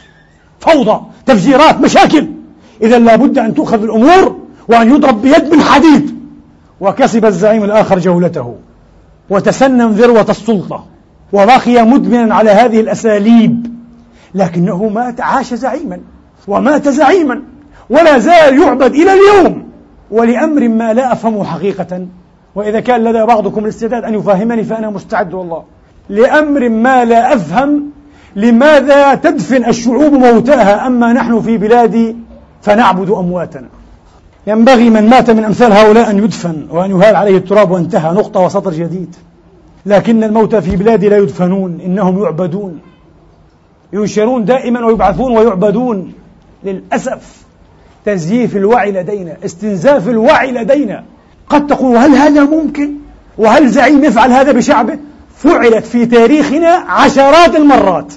فوضى. 0.60 1.02
تفجيرات 1.26 1.80
مشاكل. 1.80 2.39
إذا 2.82 3.00
لابد 3.00 3.38
أن 3.38 3.54
تؤخذ 3.54 3.84
الأمور 3.84 4.36
وأن 4.68 4.90
يضرب 4.96 5.22
بيد 5.22 5.54
من 5.54 5.62
حديد 5.62 6.20
وكسب 6.82 7.26
الزعيم 7.26 7.64
الآخر 7.64 8.00
جولته. 8.00 8.56
وتسنم 9.30 9.92
ذروة 9.92 10.26
السلطة 10.30 10.86
وبقي 11.34 11.86
مدمنا 11.86 12.36
على 12.36 12.52
هذه 12.52 12.80
الأساليب. 12.80 13.68
لكنه 14.36 14.90
مات 14.90 15.22
عاش 15.22 15.54
زعيما. 15.54 16.00
ومات 16.48 16.90
زعيما. 16.90 17.42
ولا 17.90 18.18
زال 18.18 18.62
يعبد 18.62 18.94
إلى 18.94 19.12
اليوم. 19.14 19.64
ولأمر 20.12 20.68
ما 20.68 20.94
لا 20.94 21.14
أفهمه 21.14 21.44
حقيقة. 21.44 22.08
وإذا 22.56 22.80
كان 22.80 23.04
لدى 23.04 23.26
بعضكم 23.26 23.64
الاستعداد 23.64 24.04
أن 24.04 24.14
يفهمني 24.14 24.64
فأنا 24.64 24.90
مستعد 24.90 25.34
والله. 25.34 25.64
لأمر 26.10 26.70
ما 26.70 27.06
لا 27.06 27.34
أفهم. 27.34 27.84
لماذا 28.36 29.16
تدفن 29.16 29.66
الشعوب 29.66 30.14
موتاها 30.14 30.88
أما 30.88 31.14
نحن 31.14 31.42
في 31.42 31.58
بلادي 31.58 32.16
فنعبد 32.62 33.10
أمواتنا. 33.10 33.68
ينبغي 34.48 34.90
من 34.90 35.10
مات 35.10 35.30
من 35.30 35.44
أمثال 35.44 35.74
هؤلاء 35.74 36.10
أن 36.10 36.18
يدفن 36.18 36.68
وأن 36.70 36.92
يهال 36.92 37.16
عليه 37.16 37.38
التراب 37.38 37.72
وانتهى 37.72 38.12
نقطة 38.12 38.40
وسطر 38.40 38.72
جديد. 38.72 39.16
لكن 39.86 40.24
الموتى 40.24 40.62
في 40.62 40.76
بلادي 40.76 41.10
لا 41.10 41.18
يدفنون 41.18 41.80
إنهم 41.86 42.24
يعبدون. 42.24 42.80
ينشرون 43.94 44.46
دائما 44.46 44.86
ويبعثون 44.86 45.38
ويعبدون. 45.38 46.14
للأسف 46.64 47.44
تزييف 48.06 48.56
الوعي 48.56 48.92
لدينا 48.92 49.38
استنزاف 49.46 50.10
الوعي 50.10 50.52
لدينا. 50.52 51.04
قد 51.50 51.68
تقول 51.68 51.98
هل 51.98 52.12
هذا 52.12 52.44
ممكن؟ 52.44 52.94
وهل 53.38 53.70
زعيم 53.70 54.04
يفعل 54.04 54.32
هذا 54.32 54.52
بشعبه؟ 54.52 54.98
فعلت 55.38 55.86
في 55.86 56.06
تاريخنا 56.06 56.70
عشرات 56.70 57.56
المرات. 57.56 58.14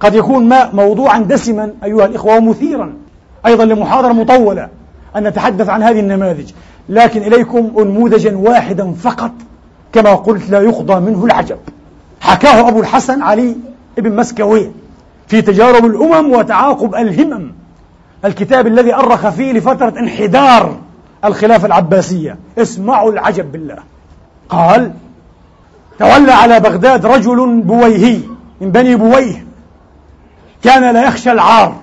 قد 0.00 0.14
يكون 0.14 0.48
ما 0.48 0.70
موضوعا 0.72 1.18
دسما 1.18 1.72
أيها 1.84 2.06
الإخوة 2.06 2.36
ومثيرا. 2.36 3.05
أيضا 3.46 3.64
لمحاضرة 3.64 4.12
مطولة 4.12 4.68
أن 5.16 5.26
نتحدث 5.26 5.68
عن 5.68 5.82
هذه 5.82 6.00
النماذج. 6.00 6.52
لكن 6.88 7.22
إليكم 7.22 7.72
أنموذجا 7.78 8.36
واحدا 8.36 8.92
فقط 8.92 9.32
كما 9.92 10.14
قلت 10.14 10.50
لا 10.50 10.60
يقضى 10.60 11.00
منه 11.00 11.24
العجب. 11.24 11.58
حكاه 12.20 12.68
أبو 12.68 12.80
الحسن 12.80 13.22
علي 13.22 13.56
ابن 13.98 14.16
مسكوي 14.16 14.70
في 15.28 15.42
تجارب 15.42 15.84
الأمم 15.84 16.32
وتعاقب 16.32 16.94
الهمم. 16.94 17.52
الكتاب 18.24 18.66
الذي 18.66 18.94
أرخ 18.94 19.28
فيه 19.28 19.52
لفترة 19.52 19.94
انحدار 19.98 20.76
الخلافة 21.24 21.66
العباسية. 21.66 22.36
اسمعوا 22.58 23.12
العجب 23.12 23.52
بالله. 23.52 23.78
قال 24.48 24.92
تولى 25.98 26.32
على 26.32 26.60
بغداد 26.60 27.06
رجل 27.06 27.60
بويهي 27.60 28.20
من 28.60 28.70
بني 28.70 28.96
بويه. 28.96 29.46
كان 30.62 30.94
لا 30.94 31.04
يخشى 31.04 31.32
العار. 31.32 31.74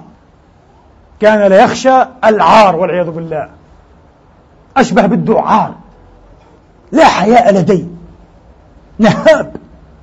كان 1.23 1.49
لا 1.49 1.63
يخشى 1.63 2.05
العار 2.25 2.75
والعياذ 2.75 3.09
بالله. 3.09 3.49
أشبه 4.77 5.05
بالدعار. 5.05 5.75
لا 6.91 7.05
حياء 7.05 7.53
لديه 7.53 7.85
نهاب. 8.99 9.55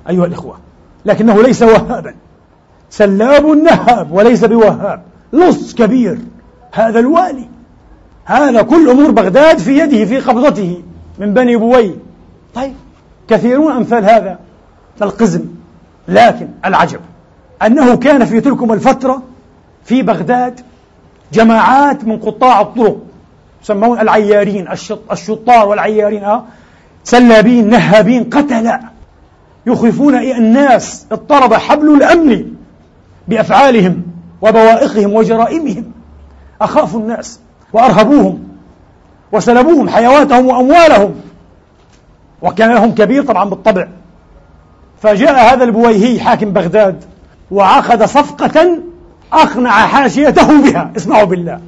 أيها 0.09 0.25
الإخوة. 0.25 0.57
لكنه 1.05 1.43
ليس 1.43 1.61
وهابا. 1.61 2.13
سلاب 2.89 3.45
نهاب 3.45 4.11
وليس 4.11 4.45
بوهاب. 4.45 5.01
لص 5.33 5.75
كبير. 5.75 6.19
هذا 6.71 6.99
الوالي. 6.99 7.47
هذا 8.25 8.61
كل 8.61 8.89
أمور 8.89 9.11
بغداد 9.11 9.57
في 9.57 9.79
يده 9.79 10.05
في 10.05 10.19
قبضته 10.19 10.83
من 11.19 11.33
بني 11.33 11.55
بوي. 11.55 11.95
طيب 12.55 12.73
كثيرون 13.27 13.71
أمثال 13.71 14.05
هذا. 14.05 14.39
القزم. 15.01 15.45
لكن 16.07 16.47
العجب. 16.65 16.99
أنه 17.61 17.95
كان 17.95 18.25
في 18.25 18.41
تلكم 18.41 18.73
الفترة 18.73 19.21
في 19.83 20.01
بغداد 20.01 20.61
جماعات 21.33 22.03
من 22.03 22.19
قطاع 22.19 22.61
الطرق 22.61 22.97
يسمون 23.63 23.99
العيارين 23.99 24.67
الشطار 25.11 25.67
والعيارين 25.67 26.23
آه 26.23 26.43
سلابين 27.03 27.69
نهابين 27.69 28.23
قتلة. 28.23 28.79
يخيفون 29.65 30.15
الناس 30.15 31.05
اضطرب 31.11 31.53
حبل 31.53 31.93
الأمن 31.93 32.53
بأفعالهم 33.27 34.03
وبوائقهم 34.41 35.13
وجرائمهم. 35.13 35.91
أخافوا 36.61 36.99
الناس 36.99 37.39
وأرهبوهم 37.73 38.43
وسلبوهم 39.31 39.89
حيواتهم 39.89 40.45
وأموالهم. 40.45 41.15
وكان 42.41 42.73
لهم 42.73 42.95
كبير 42.95 43.23
طبعا 43.23 43.49
بالطبع. 43.49 43.87
فجاء 45.01 45.53
هذا 45.53 45.63
البويهي 45.63 46.19
حاكم 46.19 46.53
بغداد 46.53 47.03
وعقد 47.51 48.03
صفقة 48.03 48.77
أقنع 49.33 49.71
حاشيته 49.71 50.61
بها. 50.61 50.91
اسمعوا 50.97 51.23
بالله. 51.23 51.59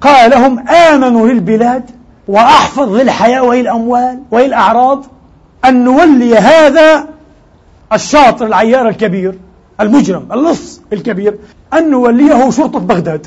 قال 0.00 0.30
لهم 0.30 0.68
آمنوا 0.68 1.28
للبلاد 1.28 1.90
وأحفظ 2.28 2.94
للحياة 2.94 3.42
والأموال 3.42 4.18
والأعراض 4.30 5.04
أن 5.64 5.84
نولي 5.84 6.36
هذا 6.36 7.06
الشاطر 7.92 8.46
العيار 8.46 8.88
الكبير 8.88 9.38
المجرم 9.80 10.28
اللص 10.32 10.80
الكبير 10.92 11.38
أن 11.74 11.90
نوليه 11.90 12.50
شرطة 12.50 12.78
بغداد. 12.78 13.26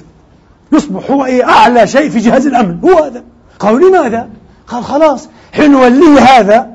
يصبح 0.71 1.11
هو 1.11 1.25
إيه؟ 1.25 1.49
أعلى 1.49 1.87
شيء 1.87 2.09
في 2.09 2.19
جهاز 2.19 2.47
الأمن. 2.47 2.79
هو 2.83 3.03
هذا. 3.03 3.23
قالوا 3.59 3.89
لماذا؟ 3.89 4.29
قال 4.67 4.83
خلاص 4.83 5.29
حين 5.53 5.71
نوليه 5.71 6.19
هذا 6.19 6.67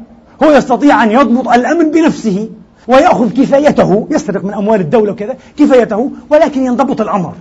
هو 0.43 0.51
يستطيع 0.51 1.03
أن 1.03 1.11
يضبط 1.11 1.49
الأمن 1.49 1.91
بنفسه. 1.91 2.49
ويأخذ 2.89 3.33
كفايته 3.33 4.07
يسرق 4.11 4.45
من 4.45 4.55
أموال 4.55 4.81
الدولة 4.81 5.13
وكذا 5.13 5.37
كفايته 5.59 6.11
ولكن 6.31 6.67
ينضبط 6.67 7.01
الأمر 7.01 7.33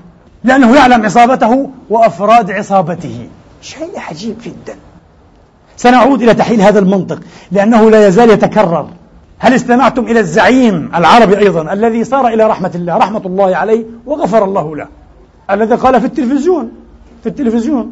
لأنه 0.43 0.75
يعلم 0.75 1.05
عصابته 1.05 1.69
وأفراد 1.89 2.51
عصابته. 2.51 3.27
شيء 3.61 3.91
عجيب 3.97 4.35
جدا. 4.45 4.75
سنعود 5.77 6.21
إلى 6.21 6.33
تحليل 6.33 6.61
هذا 6.61 6.79
المنطق 6.79 7.19
لأنه 7.51 7.91
لا 7.91 8.07
يزال 8.07 8.29
يتكرر. 8.29 8.87
هل 9.39 9.53
استمعتم 9.53 10.03
إلى 10.03 10.19
الزعيم 10.19 10.91
العربي 10.95 11.37
أيضا 11.37 11.73
الذي 11.73 12.03
صار 12.03 12.27
إلى 12.27 12.43
رحمة 12.47 12.71
الله 12.75 12.97
رحمة 12.97 13.21
الله 13.25 13.55
عليه 13.55 13.85
وغفر 14.05 14.43
الله 14.43 14.75
له 14.75 14.87
الذي 15.51 15.75
قال 15.75 16.01
في 16.01 16.07
التلفزيون 16.07 16.71
في 17.23 17.29
التلفزيون. 17.29 17.91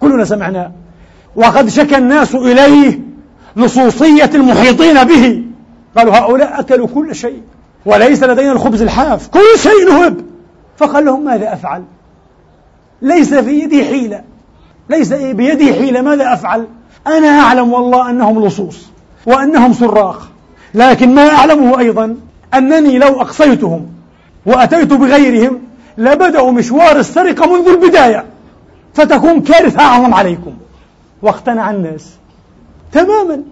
كلنا 0.00 0.24
سمعنا 0.24 0.72
وقد 1.36 1.68
شكى 1.68 1.96
الناس 1.96 2.34
إليه 2.34 3.00
لصوصية 3.56 4.30
المحيطين 4.34 5.04
به. 5.04 5.42
قالوا 5.96 6.14
هؤلاء 6.14 6.60
أكلوا 6.60 6.86
كل 6.94 7.14
شيء 7.14 7.42
وليس 7.86 8.22
لدينا 8.22 8.52
الخبز 8.52 8.82
الحاف. 8.82 9.28
كل 9.28 9.58
شيء 9.58 9.88
نهب. 9.88 10.16
فقال 10.76 11.04
لهم 11.04 11.24
ماذا 11.24 11.52
أفعل؟ 11.52 11.84
ليس 13.02 13.34
في 13.34 13.50
يدي 13.50 13.84
حيلة. 13.84 14.22
ليس 14.90 15.12
بيدي 15.12 15.74
حيلة 15.74 16.00
ماذا 16.00 16.32
أفعل؟ 16.32 16.66
أنا 17.06 17.28
أعلم 17.28 17.72
والله 17.72 18.10
أنهم 18.10 18.46
لصوص 18.46 18.86
وأنهم 19.26 19.72
صراخ 19.72 20.28
لكن 20.74 21.14
ما 21.14 21.28
أعلمه 21.28 21.78
أيضا 21.78 22.16
أنني 22.54 22.98
لو 22.98 23.20
أقصيتهم 23.20 23.86
وأتيت 24.46 24.92
بغيرهم 24.92 25.60
لبدأوا 25.98 26.52
مشوار 26.52 26.96
السرقة 26.96 27.56
منذ 27.56 27.68
البداية 27.68 28.24
فتكون 28.94 29.40
كارثة 29.40 29.80
أعظم 29.80 30.14
عليكم. 30.14 30.52
واقتنع 31.22 31.70
الناس 31.70 32.10
تماما. 32.92 33.42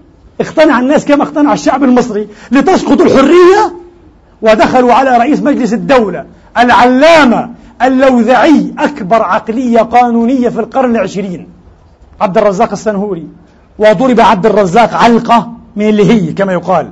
اقتنع 0.41 0.81
الناس 0.81 1.05
كما 1.05 1.23
اقتنع 1.23 1.53
الشعب 1.53 1.85
المصري 1.85 2.29
لتسقط 2.53 3.01
الحرية 3.01 3.73
ودخلوا 4.43 4.93
على 4.93 5.19
رئيس 5.19 5.43
مجلس 5.43 5.73
الدولة 5.73 6.25
العلامة 6.59 7.51
اللوذعي 7.83 8.75
أكبر 8.79 9.23
عقلية 9.23 9.81
قانونية 9.81 10.49
في 10.49 10.61
القرن 10.61 10.97
العشرين. 10.97 11.49
عبد 12.21 12.39
الرزاق 12.39 12.73
السنهوري 12.73 13.27
وضرب 13.79 14.21
عبد 14.21 14.47
الرزاق 14.47 14.95
علقة 14.95 15.53
من 15.77 15.89
اللي 15.89 16.11
هي 16.11 16.33
كما 16.33 16.53
يقال. 16.53 16.91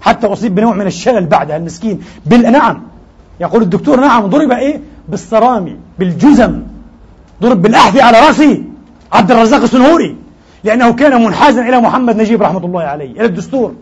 حتى 0.00 0.26
أصيب 0.26 0.54
بنوع 0.54 0.74
من 0.74 0.86
الشلل 0.86 1.26
بعدها 1.26 1.56
المسكين. 1.56 2.00
بال... 2.26 2.52
نعم. 2.52 2.82
يقول 3.40 3.62
الدكتور 3.62 4.00
نعم 4.00 4.26
ضرب 4.26 4.52
إيه؟ 4.52 4.80
بالصرامي 5.08 5.76
بالجزم. 5.98 6.62
ضرب 7.42 7.62
بالأحذية 7.62 8.02
على 8.02 8.20
رأسه. 8.20 8.62
عبد 9.12 9.30
الرزاق 9.30 9.62
السنهوري. 9.62 10.16
لأنه 10.64 10.92
كان 10.92 11.24
منحازا 11.24 11.62
إلى 11.62 11.80
محمد 11.80 12.16
نجيب 12.16 12.42
رحمة 12.42 12.64
الله 12.66 12.82
عليه 12.82 13.10
إلى 13.10 13.24
الدستور. 13.24 13.74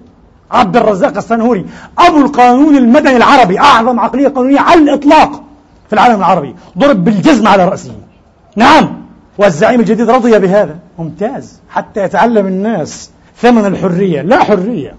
عبد 0.50 0.76
الرزاق 0.76 1.16
السنهوري 1.16 1.66
أبو 1.98 2.18
القانون 2.18 2.76
المدني 2.76 3.16
العربي 3.16 3.58
أعظم 3.58 4.00
عقلية 4.00 4.28
قانونية 4.28 4.60
على 4.60 4.80
الإطلاق 4.80 5.42
في 5.86 5.92
العالم 5.92 6.18
العربي. 6.18 6.54
ضرب 6.78 7.04
بالجزم 7.04 7.48
على 7.48 7.68
رأسه. 7.68 7.94
نعم 8.56 9.02
والزعيم 9.38 9.80
الجديد 9.80 10.10
رضي 10.10 10.38
بهذا. 10.38 10.76
ممتاز 10.98 11.60
حتى 11.70 12.02
يتعلم 12.04 12.46
الناس 12.46 13.10
ثمن 13.36 13.66
الحرية. 13.66 14.22
لا 14.22 14.44
حرية. 14.44 14.94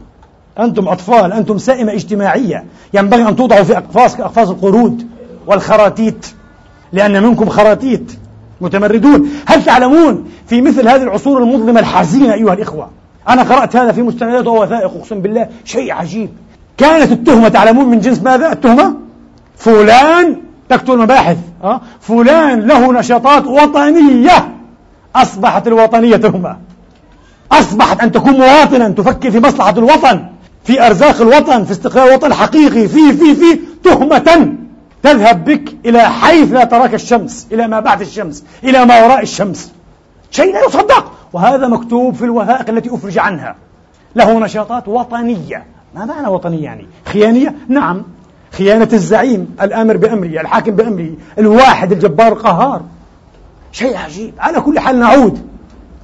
أنتم 0.60 0.88
أطفال 0.88 1.34
أنتم 1.34 1.58
سائمة 1.58 1.94
اجتماعية. 1.94 2.64
ينبغي 2.94 3.30
أن 3.30 3.36
توضعوا 3.36 3.64
في 3.64 3.78
أقفاص 3.78 4.16
كأقفاص 4.16 4.50
القرود 4.50 5.08
والخراتيت 5.48 6.28
لأن 6.94 7.24
منكم 7.24 7.50
خراتيت. 7.50 8.20
متمردون. 8.64 9.30
هل 9.46 9.64
تعلمون 9.64 10.26
في 10.48 10.62
مثل 10.62 10.88
هذه 10.88 11.04
العصور 11.04 11.44
المظلمة 11.44 11.80
الحزينة 11.80 12.34
أيها 12.34 12.54
الإخوة؟ 12.54 12.90
أنا 13.30 13.44
قرأت 13.44 13.76
هذا 13.76 13.92
في 13.92 14.02
مستندات 14.02 14.48
ووثائق 14.48 14.92
أقسم 14.98 15.20
بالله 15.22 15.48
شيء 15.66 15.94
عجيب. 15.94 16.30
كانت 16.78 17.12
التهمة 17.12 17.50
تعلمون 17.50 17.86
من 17.86 18.00
جنس 18.00 18.22
ماذا؟ 18.22 18.52
التهمة؟ 18.52 18.96
فلان 19.58 20.38
تكتب 20.70 20.94
المباحث 20.94 21.38
أه؟ 21.64 21.82
فلان 22.02 22.60
له 22.60 22.94
نشاطات 22.94 23.48
وطنية. 23.48 24.56
أصبحت 25.16 25.68
الوطنية 25.68 26.16
تهمة. 26.16 26.58
أصبحت 27.52 28.02
أن 28.02 28.12
تكون 28.12 28.34
مواطنا 28.34 28.90
تفكر 28.90 29.32
في 29.32 29.40
مصلحة 29.40 29.78
الوطن 29.78 30.26
في 30.64 30.88
أرزاق 30.88 31.22
الوطن 31.22 31.64
في 31.64 31.72
استقلال 31.72 32.08
الوطن 32.08 32.28
الحقيقي 32.28 32.88
في 32.88 33.14
في 33.14 33.36
في 33.36 33.60
تهمة. 33.84 34.56
تذهب 35.04 35.46
بك 35.46 35.76
إلى 35.86 36.02
حيث 36.02 36.54
لا 36.54 36.64
تراك 36.64 36.94
الشمس 36.94 37.48
إلى 37.52 37.68
ما 37.68 37.80
بعد 37.80 38.02
الشمس 38.02 38.44
إلى 38.64 38.86
ما 38.86 39.06
وراء 39.06 39.22
الشمس. 39.22 39.72
شيء 40.32 40.54
لا 40.54 40.66
يصدق. 40.66 41.12
وهذا 41.34 41.68
مكتوب 41.68 42.16
في 42.16 42.26
الوثائق 42.26 42.70
التي 42.70 42.96
أفرج 42.96 43.18
عنها. 43.18 43.56
له 44.16 44.40
نشاطات 44.40 44.88
وطنية. 44.88 45.66
ما 45.96 46.06
معنى 46.06 46.28
وطنية 46.28 46.64
يعني؟ 46.64 46.88
خيانية؟ 47.06 47.56
نعم. 47.68 48.04
خيانة 48.52 48.90
الزعيم 48.94 49.56
الآمر 49.62 49.98
بأمره 49.98 50.42
الحاكم 50.42 50.72
بأمره 50.72 51.10
الواحد 51.38 51.92
الجبار 51.92 52.28
القهار. 52.28 52.82
شيء 53.72 53.98
عجيب. 53.98 54.34
على 54.40 54.62
كل 54.62 54.80
حال 54.80 55.00
نعود. 55.00 55.42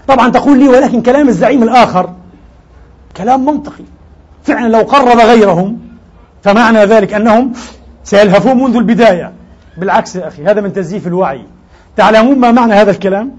طبعا 0.08 0.30
تقول 0.30 0.60
لي 0.60 0.68
ولكن 0.68 1.02
كلام 1.02 1.28
الزعيم 1.28 1.64
الآخر 1.64 2.14
كلام 3.18 3.46
منطقي. 3.46 3.84
فعلا 4.44 4.78
لو 4.78 4.82
قرب 4.82 5.18
غيرهم 5.18 5.80
فمعنى 6.44 6.86
ذلك 6.86 7.14
أنهم 7.14 7.54
سيلهفون 8.10 8.64
منذ 8.64 8.76
البداية. 8.76 9.32
بالعكس 9.78 10.16
يا 10.16 10.28
أخي 10.28 10.46
هذا 10.46 10.62
من 10.62 10.74
تزييف 10.74 11.08
الوعي. 11.08 11.42
تعلمون 11.98 12.40
ما 12.40 12.52
معنى 12.52 12.74
هذا 12.74 12.92
الكلام؟ 12.92 13.32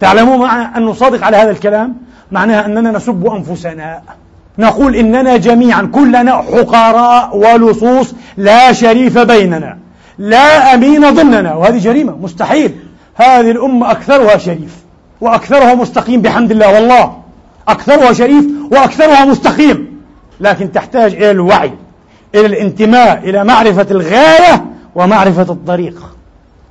تعلمون 0.00 0.38
معنى 0.38 0.76
أن 0.76 0.82
نصادق 0.82 1.24
على 1.24 1.36
هذا 1.36 1.50
الكلام؟ 1.50 1.96
معناها 2.32 2.66
أننا 2.66 2.90
نسب 2.90 3.26
أنفسنا. 3.26 4.02
نقول 4.58 4.96
إننا 4.96 5.36
جميعا 5.36 5.90
كلنا 5.94 6.36
حقراء 6.36 7.36
ولصوص 7.36 8.14
لا 8.36 8.72
شريف 8.72 9.18
بيننا. 9.18 9.78
لا 10.18 10.74
أمين 10.74 11.10
ضمننا. 11.14 11.54
وهذه 11.54 11.78
جريمة. 11.78 12.16
مستحيل. 12.16 12.74
هذه 13.14 13.50
الأمة 13.50 13.90
أكثرها 13.90 14.36
شريف 14.36 14.76
وأكثرها 15.20 15.74
مستقيم 15.74 16.22
بحمد 16.22 16.50
الله. 16.50 16.74
والله 16.74 17.16
أكثرها 17.68 18.12
شريف 18.12 18.44
وأكثرها 18.72 19.24
مستقيم. 19.24 20.00
لكن 20.40 20.72
تحتاج 20.72 21.14
إلى 21.14 21.30
الوعي. 21.30 21.72
إلى 22.34 22.46
الانتماء 22.46 23.18
إلى 23.18 23.44
معرفة 23.44 23.86
الغاية 23.90 24.64
ومعرفة 24.94 25.52
الطريق. 25.52 26.16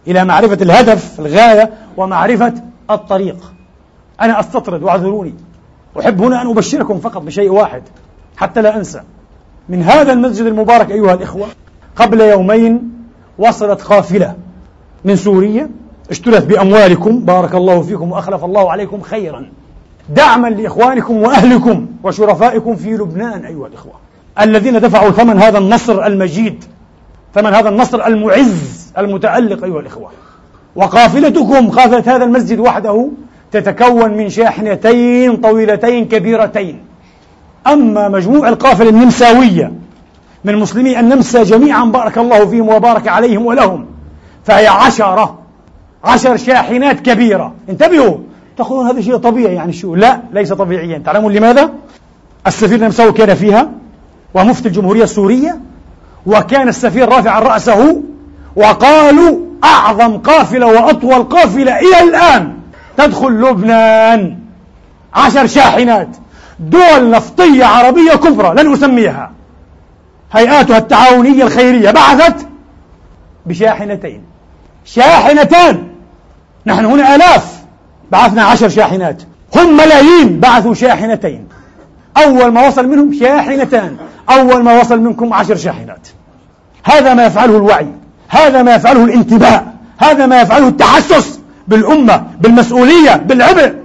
إلى 0.08 0.26
معرفة 0.26 0.58
الهدف 0.62 1.20
الغاية 1.20 1.74
ومعرفة 1.98 2.54
الطريق. 2.92 3.54
أنا 4.22 4.40
أستطرد 4.40 4.84
واعذروني. 4.84 5.34
أحب 6.00 6.22
هنا 6.22 6.42
أن 6.42 6.50
أبشركم 6.50 7.00
فقط 7.00 7.22
بشيء 7.22 7.50
واحد 7.52 7.84
حتى 8.38 8.62
لا 8.62 8.78
أنسى. 8.78 9.02
من 9.70 9.84
هذا 9.84 10.14
المسجد 10.14 10.46
المبارك 10.46 10.92
أيها 10.92 11.14
الإخوة 11.14 11.48
قبل 11.96 12.22
يومين 12.22 12.92
وصلت 13.38 13.82
قافلة 13.82 14.36
من 15.06 15.16
سوريا 15.16 15.70
اشترت 16.10 16.46
بأموالكم 16.46 17.20
بارك 17.20 17.56
الله 17.56 17.82
فيكم 17.82 18.12
وأخلف 18.12 18.44
الله 18.46 18.72
عليكم 18.72 19.02
خيرا. 19.02 19.52
دعما 20.10 20.48
لإخوانكم 20.48 21.18
وأهلكم 21.18 21.88
وشرفائكم 22.04 22.76
في 22.76 22.90
لبنان 22.94 23.46
أيها 23.46 23.68
الإخوة. 23.68 23.94
الذين 24.42 24.80
دفعوا 24.80 25.12
ثمن 25.12 25.40
هذا 25.42 25.58
النصر 25.58 26.06
المجيد 26.06 26.64
ثمن 27.36 27.54
هذا 27.54 27.70
النصر 27.70 28.08
المعز 28.08 28.92
المتألق 28.98 29.64
أيها 29.64 29.80
الإخوة. 29.80 30.10
وقافلتكم 30.76 31.70
قافلة 31.70 32.16
هذا 32.16 32.24
المسجد 32.24 32.60
وحده 32.60 33.10
تتكون 33.52 34.18
من 34.18 34.30
شاحنتين 34.30 35.38
طويلتين 35.38 36.06
كبيرتين. 36.06 36.80
أما 37.68 38.10
مجموع 38.10 38.50
القافلة 38.50 38.90
النمساوية 38.90 39.74
من 40.44 40.56
مسلمي 40.56 41.00
النمسا 41.00 41.44
جميعا 41.44 41.86
بارك 41.86 42.18
الله 42.18 42.46
فيهم 42.46 42.70
وبارك 42.70 43.08
عليهم 43.08 43.46
ولهم 43.46 43.86
فهي 44.44 44.68
عشرة 44.68 45.40
عشر 46.04 46.38
شاحنات 46.38 47.00
كبيرة. 47.00 47.54
انتبهوا 47.70 48.18
تقولون 48.58 48.88
هذا 48.88 49.02
شيء 49.02 49.18
طبيعي 49.18 49.56
يعني 49.56 49.74
شو؟ 49.74 49.96
لا 49.96 50.22
ليس 50.34 50.54
طبيعيا. 50.54 50.98
تعلمون 50.98 51.34
لماذا؟ 51.34 51.70
السفير 52.48 52.78
النمساوي 52.78 53.12
كان 53.12 53.36
فيها 53.36 53.70
ومفتي 54.34 54.68
الجمهورية 54.68 55.04
السورية 55.04 55.60
وكان 56.26 56.68
السفير 56.68 57.10
رافعا 57.10 57.40
رأسه 57.40 58.02
وقالوا 58.56 59.40
أعظم 59.64 60.18
قافلة 60.18 60.66
وأطول 60.66 61.24
قافلة 61.24 61.80
إلى 61.80 62.10
الآن 62.10 62.54
تدخل 62.98 63.42
لبنان. 63.42 64.38
عشر 65.14 65.48
شاحنات 65.48 66.08
دول 66.60 67.10
نفطية 67.10 67.66
عربية 67.66 68.12
كبرى 68.12 68.64
لن 68.64 68.74
أسميها. 68.74 69.32
هيئاتها 70.32 70.78
التعاونية 70.78 71.44
الخيرية 71.44 71.92
بعثت 71.92 72.48
بشاحنتين. 73.46 74.22
شاحنتان! 74.86 75.88
نحن 76.66 76.86
هنا 76.86 77.16
آلاف 77.16 77.60
بعثنا 78.12 78.44
عشر 78.44 78.70
شاحنات. 78.70 79.22
هم 79.56 79.78
ملايين 79.78 80.40
بعثوا 80.40 80.74
شاحنتين. 80.74 81.48
أول 82.24 82.52
ما 82.52 82.68
وصل 82.68 82.88
منهم 82.88 83.14
شاحنتان. 83.14 83.98
أول 84.30 84.64
ما 84.64 84.80
وصل 84.80 85.00
منكم 85.00 85.34
عشر 85.34 85.56
شاحنات. 85.56 86.08
هذا 86.84 87.14
ما 87.14 87.26
يفعله 87.26 87.58
الوعي. 87.58 87.88
هذا 88.30 88.62
ما 88.64 88.76
يفعله 88.76 89.04
الانتباه. 89.04 89.64
هذا 89.98 90.26
ما 90.26 90.42
يفعله 90.42 90.68
التحسس 90.68 91.40
بالأمة 91.68 92.24
بالمسؤولية 92.42 93.16
بالعبء 93.16 93.76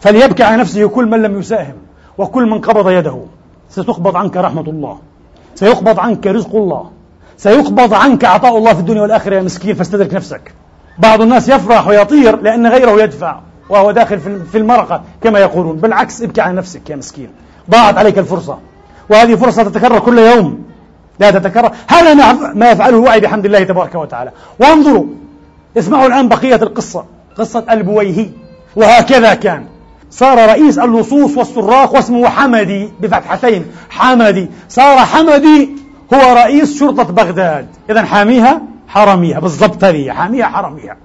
فليبكي 0.00 0.42
على 0.42 0.56
نفسه 0.56 0.88
كل 0.88 1.06
من 1.06 1.22
لم 1.22 1.38
يساهم 1.38 1.74
وكل 2.18 2.50
من 2.50 2.60
قبض 2.60 2.90
يده. 2.90 3.18
ستقبض 3.70 4.16
عنك 4.16 4.36
رحمة 4.36 4.60
الله. 4.60 4.98
سيقبض 5.54 6.00
عنك 6.00 6.26
رزق 6.26 6.56
الله. 6.56 6.90
سيقبض 7.36 7.94
عنك 7.94 8.24
عطاء 8.24 8.58
الله 8.58 8.74
في 8.74 8.80
الدنيا 8.80 9.02
والآخرة 9.02 9.36
يا 9.36 9.42
مسكين 9.42 9.74
فاستدرك 9.74 10.14
نفسك. 10.14 10.54
بعض 10.98 11.22
الناس 11.22 11.48
يفرح 11.48 11.86
ويطير 11.86 12.40
لأن 12.42 12.66
غيره 12.66 13.02
يدفع 13.02 13.40
وهو 13.68 13.90
داخل 13.90 14.20
في 14.52 14.58
المرقة 14.58 15.02
كما 15.22 15.38
يقولون. 15.38 15.76
بالعكس 15.76 16.22
ابكي 16.22 16.40
على 16.40 16.56
نفسك 16.56 16.90
يا 16.90 16.96
مسكين. 16.96 17.28
ضاعت 17.70 17.98
عليك 17.98 18.18
الفرصة. 18.18 18.58
وهذه 19.10 19.34
فرصة 19.34 19.62
تتكرر 19.62 19.98
كل 19.98 20.18
يوم. 20.18 20.64
لا 21.20 21.30
تتكرر. 21.30 21.72
هذا 21.88 22.14
ما 22.54 22.70
يفعله 22.70 22.96
الوعي 22.96 23.20
بحمد 23.20 23.44
الله 23.44 23.64
تبارك 23.64 23.94
وتعالى. 23.94 24.30
وانظروا. 24.60 25.04
اسمعوا 25.78 26.06
الآن 26.06 26.28
بقية 26.28 26.56
القصة. 26.62 27.04
قصة 27.38 27.64
البويهي. 27.70 28.30
وهكذا 28.76 29.34
كان. 29.34 29.64
صار 30.10 30.48
رئيس 30.48 30.78
اللصوص 30.78 31.36
والسراق 31.36 31.94
واسمه 31.94 32.28
حمدي 32.28 32.88
بفتحتين. 33.00 33.66
حمدي. 33.90 34.48
صار 34.68 34.98
حمدي 34.98 35.68
هو 36.14 36.34
رئيس 36.34 36.78
شرطة 36.80 37.12
بغداد. 37.12 37.66
إذا 37.90 38.02
حاميها 38.02 38.62
حرميها 38.88 39.40
بالضبط 39.40 39.84
هذه 39.84 40.10
حاميها 40.10 40.46
حرميها 40.46 40.96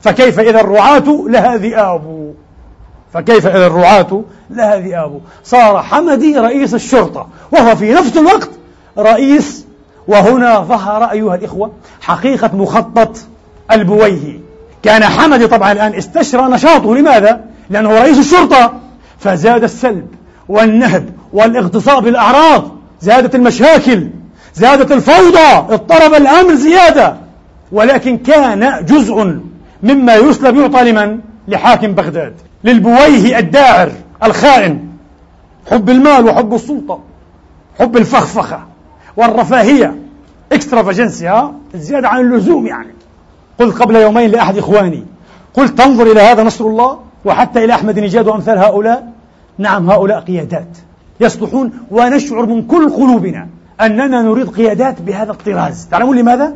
فكيف 0.00 0.40
إذا 0.40 0.60
الرعاة 0.60 1.24
لها 1.28 1.56
ذئاب 1.56 2.34
فكيف 3.16 3.46
إذا 3.46 3.66
الرعاة؟ 3.66 4.22
لها 4.50 4.76
ذئاب 4.76 5.20
صار 5.44 5.82
حمدي 5.82 6.38
رئيس 6.38 6.74
الشرطة 6.74 7.28
وهو 7.52 7.76
في 7.76 7.92
نفس 7.92 8.16
الوقت 8.16 8.50
رئيس. 8.98 9.66
وهنا 10.08 10.60
ظهر 10.60 11.10
أيها 11.10 11.34
الإخوة 11.34 11.72
حقيقة 12.00 12.50
مخطط 12.56 13.16
البويهي 13.72 14.38
كان 14.82 15.04
حمدي 15.04 15.46
طبعا 15.46 15.72
الآن 15.72 15.94
استشرى 15.94 16.42
نشاطه. 16.42 16.94
لماذا؟ 16.94 17.40
لأنه 17.70 17.90
رئيس 17.90 18.18
الشرطة. 18.18 18.72
فزاد 19.18 19.64
السلب 19.64 20.06
والنهب 20.48 21.10
والاغتصاب 21.32 22.06
للأعراض 22.06 22.70
زادت 23.00 23.34
المشاكل 23.34 24.10
زادت 24.54 24.92
الفوضى 24.92 25.74
اضطرب 25.74 26.14
الأمر 26.14 26.54
زيادة. 26.54 27.16
ولكن 27.72 28.18
كان 28.18 28.84
جزء 28.84 29.40
مما 29.82 30.14
يسلب 30.14 30.56
يعطى 30.56 30.90
لمن؟ 30.90 31.18
لحاكم 31.48 31.92
بغداد. 31.92 32.34
للبويه 32.66 33.38
الداعر 33.38 33.92
الخائن. 34.24 34.88
حب 35.70 35.90
المال 35.90 36.24
وحب 36.24 36.54
السلطة 36.54 37.00
حب 37.78 37.96
الفخفخة 37.96 38.60
والرفاهية. 39.16 39.96
اكسترافاجنسي 40.52 41.28
ها؟ 41.28 41.52
الزيادة 41.74 42.08
عن 42.08 42.20
اللزوم 42.20 42.66
يعني. 42.66 42.92
قلت 43.58 43.82
قبل 43.82 43.96
يومين 43.96 44.30
لأحد 44.30 44.58
إخواني 44.58 45.04
قلت 45.54 45.78
تنظر 45.78 46.12
إلى 46.12 46.20
هذا 46.20 46.42
نصر 46.42 46.64
الله 46.64 46.98
وحتى 47.24 47.64
إلى 47.64 47.74
أحمد 47.74 47.98
نجاد 47.98 48.28
وأمثال 48.28 48.58
هؤلاء؟ 48.58 49.12
نعم 49.58 49.90
هؤلاء 49.90 50.20
قيادات 50.20 50.68
يصلحون 51.20 51.72
ونشعر 51.90 52.46
من 52.46 52.66
كل 52.66 52.90
قلوبنا 52.90 53.48
أننا 53.80 54.22
نريد 54.22 54.48
قيادات 54.48 55.02
بهذا 55.02 55.30
الطراز. 55.30 55.88
تعلمون 55.90 56.18
لماذا؟ 56.18 56.54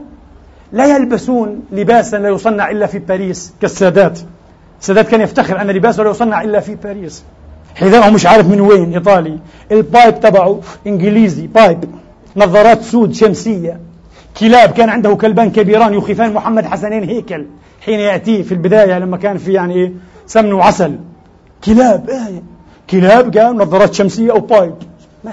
لا 0.72 0.96
يلبسون 0.96 1.62
لباسا 1.72 2.16
لا 2.16 2.28
يصنع 2.28 2.70
إلا 2.70 2.86
في 2.86 2.98
باريس 2.98 3.54
كالسادات. 3.60 4.20
السادات 4.80 5.08
كان 5.08 5.20
يفتخر 5.20 5.60
أن 5.60 5.66
لباسه 5.66 6.02
لا 6.02 6.10
يصنع 6.10 6.42
إلا 6.42 6.60
في 6.60 6.74
باريس. 6.74 7.24
حذاءه 7.74 8.10
مش 8.10 8.26
عارف 8.26 8.48
من 8.48 8.60
وين 8.60 8.94
إيطالي. 8.94 9.38
ال 9.72 9.82
pipe 9.82 10.20
تبعه 10.20 10.60
إنجليزي 10.86 11.46
pipe. 11.46 11.84
نظارات 12.36 12.82
سود 12.82 13.14
شمسية. 13.14 13.80
كلاب 14.40 14.70
كان 14.70 14.88
عنده 14.88 15.14
كلبان 15.14 15.50
كبيران 15.50 15.94
يخيفان 15.94 16.32
محمد 16.32 16.64
حسنين 16.64 17.04
هيكل. 17.04 17.46
حين 17.80 18.00
يأتي 18.00 18.42
في 18.42 18.52
البداية 18.52 18.98
لما 18.98 19.16
كان 19.16 19.38
في 19.38 19.52
يعني 19.52 19.74
إيه 19.74 19.92
سمن 20.26 20.52
وعسل. 20.52 20.98
كلاب 21.64 22.10
إيه 22.10 22.42
كلاب 22.90 23.36
قال 23.36 23.56
نظارات 23.56 23.94
شمسية 23.94 24.32
أو 24.32 24.40
pipe. 24.40 24.74
ما 25.24 25.32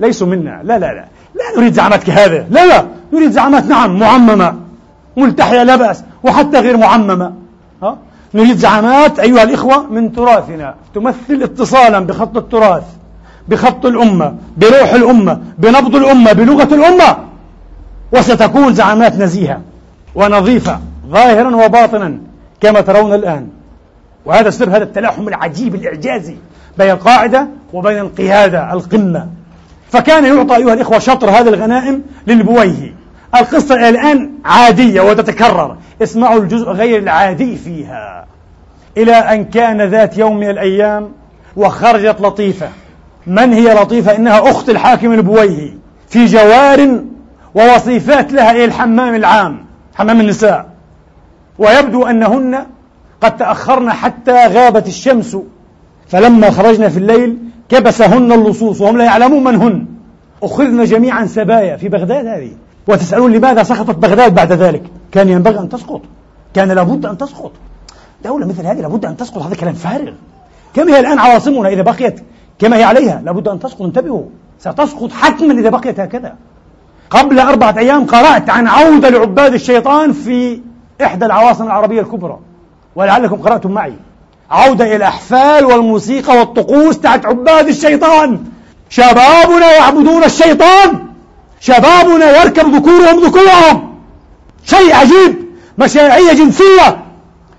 ليسوا 0.00 0.26
منا. 0.26 0.60
لا 0.64 0.78
لا 0.78 0.92
لا. 0.94 1.08
لا 1.34 1.60
نريد 1.60 1.72
زعامات 1.72 2.04
كهذا 2.04 2.46
لا 2.50 2.66
لا. 2.66 2.86
نريد 3.12 3.30
زعامات 3.30 3.64
نعم 3.64 3.98
معممة. 3.98 4.56
ملتحية 5.16 5.62
لا 5.62 5.76
بأس. 5.76 6.04
وحتى 6.22 6.60
غير 6.60 6.76
معممة. 6.76 7.32
ها؟ 7.82 7.98
نريد 8.34 8.56
زعامات 8.56 9.18
أيها 9.18 9.42
الإخوة 9.42 9.86
من 9.86 10.12
تراثنا. 10.12 10.74
تمثل 10.94 11.42
اتصالا 11.42 12.00
بخط 12.00 12.36
التراث 12.36 12.84
بخط 13.48 13.86
الأمة 13.86 14.34
بروح 14.56 14.92
الأمة 14.92 15.40
بنبض 15.58 15.96
الأمة 15.96 16.32
بلغة 16.32 16.74
الأمة. 16.74 17.16
وستكون 18.12 18.74
زعامات 18.74 19.16
نزيهة 19.16 19.60
ونظيفة 20.14 20.80
ظاهرا 21.08 21.56
وباطنا 21.56 22.18
كما 22.60 22.80
ترون 22.80 23.14
الآن. 23.14 23.48
وهذا 24.24 24.50
سر 24.50 24.70
هذا 24.70 24.84
التلاحم 24.84 25.28
العجيب 25.28 25.74
الإعجازي 25.74 26.36
بين 26.78 26.90
القاعدة 26.90 27.48
وبين 27.72 27.98
القيادة 27.98 28.72
القمة. 28.72 29.28
فكان 29.90 30.24
يعطى 30.24 30.56
أيها 30.56 30.74
الإخوة 30.74 30.98
شطر 30.98 31.30
هذه 31.30 31.48
الغنائم 31.48 32.02
للبويهي 32.26 32.92
القصة 33.34 33.88
الآن 33.88 34.30
عادية 34.44 35.00
وتتكرر. 35.00 35.76
اسمعوا 36.02 36.40
الجزء 36.40 36.68
غير 36.68 36.98
العادي 36.98 37.56
فيها. 37.56 38.26
إلى 38.96 39.12
أن 39.12 39.44
كان 39.44 39.82
ذات 39.82 40.18
يوم 40.18 40.36
من 40.36 40.50
الأيام 40.50 41.08
وخرجت 41.56 42.20
لطيفة. 42.20 42.68
من 43.26 43.52
هي 43.52 43.74
لطيفة؟ 43.74 44.16
إنها 44.16 44.50
أخت 44.50 44.68
الحاكم 44.70 45.12
البويهي. 45.12 45.74
في 46.08 46.24
جوار 46.24 47.00
ووصيفات 47.54 48.32
لها 48.32 48.50
إلى 48.50 48.64
الحمام 48.64 49.14
العام 49.14 49.64
حمام 49.94 50.20
النساء. 50.20 50.66
ويبدو 51.58 52.06
أنهن 52.06 52.66
قد 53.20 53.36
تأخرن 53.36 53.92
حتى 53.92 54.46
غابت 54.46 54.86
الشمس. 54.86 55.36
فلما 56.08 56.50
خرجنا 56.50 56.88
في 56.88 56.96
الليل 56.96 57.38
كبسهن 57.68 58.32
اللصوص 58.32 58.80
وهم 58.80 58.98
لا 58.98 59.04
يعلمون 59.04 59.44
من 59.44 59.56
هن. 59.56 59.86
أخذن 60.42 60.84
جميعا 60.84 61.26
سبايا. 61.26 61.76
في 61.76 61.88
بغداد 61.88 62.26
هذه. 62.26 62.50
وتسألون 62.86 63.32
لماذا 63.32 63.62
سقطت 63.62 63.98
بغداد 63.98 64.34
بعد 64.34 64.52
ذلك؟ 64.52 64.82
كان 65.12 65.28
ينبغي 65.28 65.58
أن 65.58 65.68
تسقط. 65.68 66.00
كان 66.54 66.72
لابد 66.72 67.06
أن 67.06 67.18
تسقط. 67.18 67.52
دولة 68.24 68.46
مثل 68.46 68.66
هذه 68.66 68.80
لابد 68.80 69.04
أن 69.04 69.16
تسقط. 69.16 69.42
هذا 69.42 69.54
كلام 69.54 69.74
فارغ. 69.74 70.12
كما 70.74 70.96
هي 70.96 71.00
الآن 71.00 71.18
عواصمنا 71.18 71.68
إذا 71.68 71.82
بقيت 71.82 72.20
كما 72.58 72.76
هي 72.76 72.84
عليها 72.84 73.22
لابد 73.24 73.48
أن 73.48 73.60
تسقط. 73.60 73.82
انتبهوا 73.82 74.24
ستسقط 74.58 75.12
حتما 75.12 75.52
إذا 75.52 75.70
بقيت 75.70 76.00
هكذا. 76.00 76.34
قبل 77.10 77.38
أربعة 77.38 77.74
أيام 77.78 78.06
قرأت 78.06 78.50
عن 78.50 78.66
عودة 78.66 79.08
لعباد 79.08 79.54
الشيطان 79.54 80.12
في 80.12 80.60
إحدى 81.02 81.26
العواصم 81.26 81.64
العربية 81.64 82.00
الكبرى. 82.00 82.38
ولعلكم 82.96 83.36
قرأتم 83.36 83.70
معي. 83.70 83.94
عودة 84.50 84.84
إلى 84.84 84.96
الأحفال 84.96 85.64
والموسيقى 85.64 86.38
والطقوس 86.38 86.98
تحت 86.98 87.26
عباد 87.26 87.68
الشيطان. 87.68 88.44
شبابنا 88.88 89.72
يعبدون 89.72 90.24
الشيطان. 90.24 91.11
شبابنا 91.68 92.26
يركب 92.38 92.74
ذكورهم 92.74 93.16
ذكورهم. 93.26 93.76
شيء 94.64 94.94
عجيب. 94.94 95.32
مشاعية 95.78 96.32
جنسية 96.32 96.88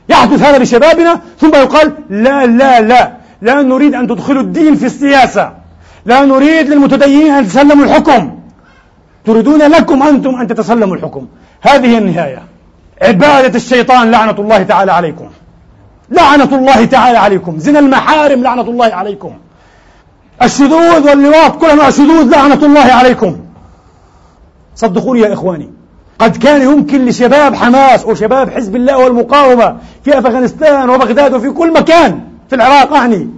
يحدث 0.10 0.42
هذا 0.44 0.58
لشبابنا 0.58 1.22
ثم 1.42 1.56
يقال 1.56 1.94
لا 2.10 2.46
لا 2.46 2.82
لا. 2.82 3.02
لا 3.42 3.62
نريد 3.62 3.94
أن 3.96 4.08
تدخلوا 4.08 4.42
الدين 4.42 4.76
في 4.76 4.86
السياسة. 4.86 5.52
لا 6.06 6.26
نريد 6.26 6.70
للمتدينين 6.70 7.34
أن 7.34 7.44
يتسلموا 7.44 7.86
الحكم. 7.86 8.40
تريدون 9.26 9.62
لكم 9.62 10.04
أنتم 10.04 10.36
أن 10.36 10.48
تتسلموا 10.48 10.96
الحكم. 10.96 11.28
هذه 11.62 11.98
النهاية. 11.98 12.44
عبادة 13.02 13.56
الشيطان 13.56 14.12
لعنة 14.12 14.36
الله 14.40 14.64
تعالى 14.64 14.92
عليكم. 14.92 15.28
لعنة 16.12 16.56
الله 16.56 16.86
تعالى 16.86 17.18
عليكم. 17.18 17.60
زنا 17.60 17.80
المحارم 17.80 18.44
لعنة 18.44 18.62
الله 18.62 18.94
عليكم. 18.94 19.34
الشذوذ 20.42 21.10
واللواط 21.10 21.58
كل 21.58 21.70
أنواع 21.70 21.88
الشذوذ 21.88 22.30
لعنة 22.30 22.66
الله 22.66 22.94
عليكم. 22.94 23.40
صدقوني 24.76 25.20
يا 25.20 25.34
إخواني. 25.34 25.70
قد 26.20 26.38
كان 26.38 26.62
يمكن 26.62 27.06
لشباب 27.06 27.56
حماس 27.56 28.06
وشباب 28.06 28.50
حزب 28.50 28.76
الله 28.76 28.98
والمقاومة 28.98 29.78
في 30.04 30.20
أفغانستان 30.20 30.90
وبغداد 30.90 31.34
وفي 31.34 31.50
كل 31.50 31.74
مكان 31.74 32.20
في 32.50 32.56
العراق 32.56 32.94
أعني 32.94 33.30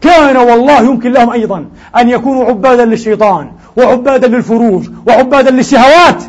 كان 0.00 0.36
والله 0.36 0.80
يمكن 0.80 1.12
لهم 1.12 1.30
أيضا 1.30 1.64
أن 1.96 2.08
يكونوا 2.08 2.44
عبادا 2.44 2.84
للشيطان 2.84 3.50
وعبادا 3.76 4.28
للفروج 4.28 4.88
وعبادا 5.06 5.50
للشهوات. 5.50 6.22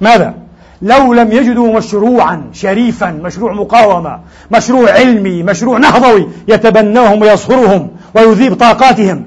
ماذا؟ 0.00 0.34
لو 0.82 1.14
لم 1.14 1.32
يجدوا 1.32 1.76
مشروعا 1.76 2.42
شريفا 2.52 3.10
مشروع 3.10 3.52
مقاومة 3.52 4.20
مشروع 4.50 4.90
علمي 4.90 5.42
مشروع 5.42 5.78
نهضوي 5.78 6.28
يتبناهم 6.48 7.22
ويصهرهم 7.22 7.88
ويذيب 8.14 8.54
طاقاتهم. 8.54 9.24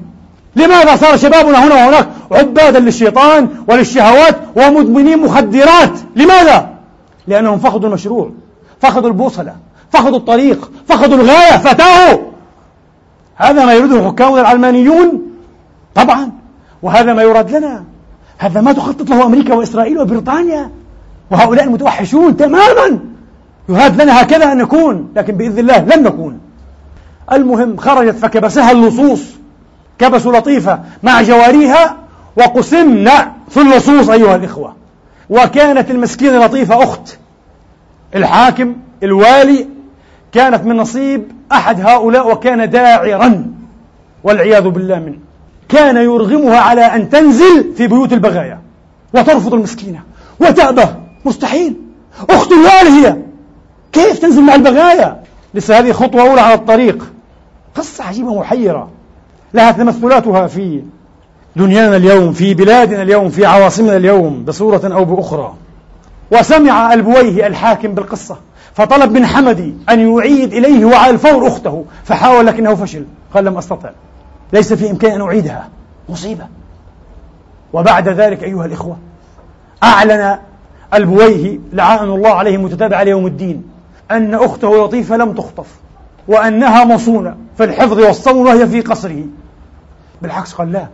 لماذا 0.55 0.95
صار 0.95 1.17
شبابنا 1.17 1.67
هنا 1.67 1.75
وهناك 1.75 2.09
عبادا 2.31 2.79
للشيطان 2.79 3.49
وللشهوات 3.67 4.35
ومدمنين 4.55 5.19
مخدرات؟ 5.19 5.99
لماذا؟ 6.15 6.69
لأنهم 7.27 7.59
فقدوا 7.59 7.89
المشروع 7.89 8.31
فقدوا 8.81 9.09
البوصلة 9.09 9.55
فقدوا 9.91 10.17
الطريق 10.17 10.71
فقدوا 10.87 11.17
الغاية 11.17 11.57
فتاهوا. 11.57 12.19
هذا 13.35 13.65
ما 13.65 13.73
يريده 13.73 14.07
حكامنا 14.07 14.41
العلمانيون 14.41 15.21
طبعا. 15.95 16.31
وهذا 16.81 17.13
ما 17.13 17.21
يراد 17.23 17.51
لنا. 17.51 17.83
هذا 18.37 18.61
ما 18.61 18.73
تخطط 18.73 19.09
له 19.09 19.25
أمريكا 19.25 19.53
وإسرائيل 19.53 19.99
وبريطانيا. 19.99 20.69
وهؤلاء 21.31 21.63
المتوحشون 21.63 22.37
تماما. 22.37 22.99
يهاد 23.69 24.01
لنا 24.01 24.21
هكذا 24.21 24.51
أن 24.51 24.57
نكون 24.57 25.09
لكن 25.15 25.35
بإذن 25.35 25.59
الله 25.59 25.79
لن 25.79 26.03
نكون. 26.03 26.39
المهم 27.31 27.77
خرجت 27.77 28.15
فكبسها 28.15 28.71
اللصوص. 28.71 29.21
كبسوا 29.99 30.37
لطيفة 30.37 30.79
مع 31.03 31.21
جواريها 31.21 31.97
وقسمنا 32.37 33.31
في 33.49 33.61
اللصوص 33.61 34.09
أيها 34.09 34.35
الإخوة. 34.35 34.75
وكانت 35.29 35.91
المسكينة 35.91 36.45
لطيفة 36.45 36.83
أخت 36.83 37.17
الحاكم 38.15 38.75
الوالي 39.03 39.67
كانت 40.31 40.65
من 40.65 40.77
نصيب 40.77 41.31
أحد 41.51 41.81
هؤلاء 41.81 42.31
وكان 42.31 42.69
داعرا 42.69 43.45
والعياذ 44.23 44.69
بالله 44.69 44.99
منه. 44.99 45.17
كان 45.69 45.97
يرغمها 45.97 46.57
على 46.59 46.81
أن 46.81 47.09
تنزل 47.09 47.73
في 47.77 47.87
بيوت 47.87 48.13
البغايا 48.13 48.59
وترفض 49.13 49.53
المسكينة 49.53 49.99
وتأبى. 50.39 50.85
مستحيل. 51.25 51.75
أخت 52.29 52.51
الوالي 52.51 53.07
هي. 53.07 53.17
كيف 53.91 54.19
تنزل 54.19 54.41
مع 54.41 54.55
البغايا؟ 54.55 55.23
لسه 55.53 55.79
هذه 55.79 55.91
خطوة 55.91 56.21
أولى 56.21 56.41
على 56.41 56.53
الطريق. 56.53 57.13
قصة 57.75 58.03
عجيبة 58.03 58.39
محيرة 58.39 58.89
لها 59.53 59.71
تمثلاتها 59.71 60.47
في 60.47 60.83
دنيانا 61.55 61.95
اليوم 61.95 62.33
في 62.33 62.53
بلادنا 62.53 63.01
اليوم 63.01 63.29
في 63.29 63.45
عواصمنا 63.45 63.97
اليوم 63.97 64.43
بصورة 64.45 64.93
أو 64.93 65.05
بأخرى. 65.05 65.53
وسمع 66.31 66.93
ألبويه 66.93 67.47
الحاكم 67.47 67.93
بالقصة 67.93 68.37
فطلب 68.73 69.11
من 69.11 69.25
حمدي 69.25 69.73
أن 69.89 70.17
يعيد 70.17 70.53
إليه 70.53 70.85
وعلى 70.85 71.09
الفور 71.09 71.47
أخته 71.47 71.85
فحاول 72.03 72.45
لكنه 72.45 72.75
فشل. 72.75 73.05
قال 73.33 73.45
لم 73.45 73.57
أستطع. 73.57 73.89
ليس 74.53 74.73
في 74.73 74.91
إمكاني 74.91 75.15
أن 75.15 75.21
أعيدها. 75.21 75.69
مصيبة. 76.09 76.47
وبعد 77.73 78.09
ذلك 78.09 78.43
أيها 78.43 78.65
الإخوة 78.65 78.97
أعلن 79.83 80.37
ألبويه 80.93 81.59
لعان 81.73 82.09
الله 82.09 82.29
عليه 82.29 82.57
متتابع 82.57 83.01
ليوم 83.01 83.25
الدين 83.25 83.63
أن 84.11 84.33
أخته 84.33 84.85
لطيفة 84.85 85.17
لم 85.17 85.33
تخطف 85.33 85.67
وأنها 86.27 86.85
مصونة 86.85 87.35
في 87.57 87.63
الحفظ 87.63 87.99
والصون 87.99 88.47
وهي 88.47 88.67
في 88.67 88.81
قصره. 88.81 89.23
بالعكس 90.23 90.53
قال 90.53 90.71
لا. 90.71 90.87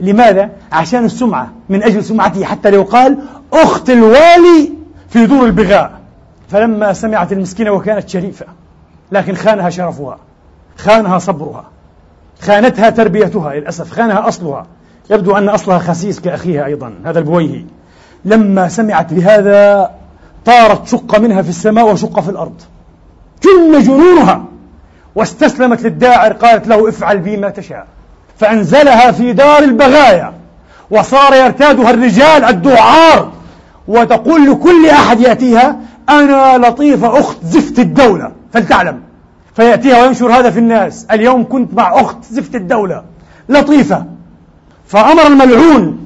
لماذا؟ 0.00 0.50
عشان 0.72 1.04
السمعة. 1.04 1.52
من 1.68 1.82
أجل 1.82 2.04
سمعته 2.04 2.44
حتى 2.44 2.70
لو 2.70 2.82
قال 2.82 3.18
أخت 3.52 3.90
الوالي 3.90 4.72
في 5.08 5.26
دور 5.26 5.46
البغاء. 5.46 6.00
فلما 6.48 6.92
سمعت 6.92 7.32
المسكينة 7.32 7.70
وكانت 7.70 8.08
شريفة. 8.08 8.46
لكن 9.12 9.34
خانها 9.34 9.70
شرفها. 9.70 10.18
خانها 10.76 11.18
صبرها. 11.18 11.64
خانتها 12.40 12.90
تربيتها 12.90 13.54
للأسف. 13.54 13.90
خانها 13.90 14.28
أصلها. 14.28 14.66
يبدو 15.10 15.36
أن 15.36 15.48
أصلها 15.48 15.78
خسيس 15.78 16.20
كأخيها 16.20 16.64
أيضا. 16.64 16.94
هذا 17.04 17.18
البويهي 17.18 17.64
لما 18.24 18.68
سمعت 18.68 19.14
بهذا 19.14 19.90
طارت 20.44 20.88
شق 20.88 21.18
منها 21.18 21.42
في 21.42 21.48
السماء 21.48 21.92
وشق 21.92 22.20
في 22.20 22.28
الأرض. 22.28 22.60
جن 23.44 23.82
جنونها. 23.82 24.44
واستسلمت 25.14 25.82
للداعر 25.82 26.32
قالت 26.32 26.68
له 26.68 26.88
افعل 26.88 27.18
بي 27.18 27.36
ما 27.36 27.50
تشاء. 27.50 27.86
فأنزلها 28.38 29.12
في 29.12 29.32
دار 29.32 29.62
البغايا 29.62 30.32
وصار 30.90 31.34
يرتادها 31.34 31.90
الرجال 31.90 32.44
الدعار 32.44 33.32
وتقول 33.88 34.50
لكل 34.50 34.86
أحد 34.86 35.20
يأتيها 35.20 35.76
أنا 36.08 36.58
لطيفة 36.68 37.18
أخت 37.18 37.44
زفت 37.44 37.78
الدولة 37.78 38.32
فلتعلم. 38.52 39.00
فيأتيها 39.54 40.02
وينشر 40.02 40.32
هذا 40.32 40.50
في 40.50 40.58
الناس 40.58 41.06
اليوم 41.10 41.48
كنت 41.48 41.74
مع 41.74 42.00
أخت 42.00 42.24
زفت 42.30 42.54
الدولة 42.54 43.04
لطيفة. 43.48 44.04
فأمر 44.86 45.26
الملعون 45.26 45.98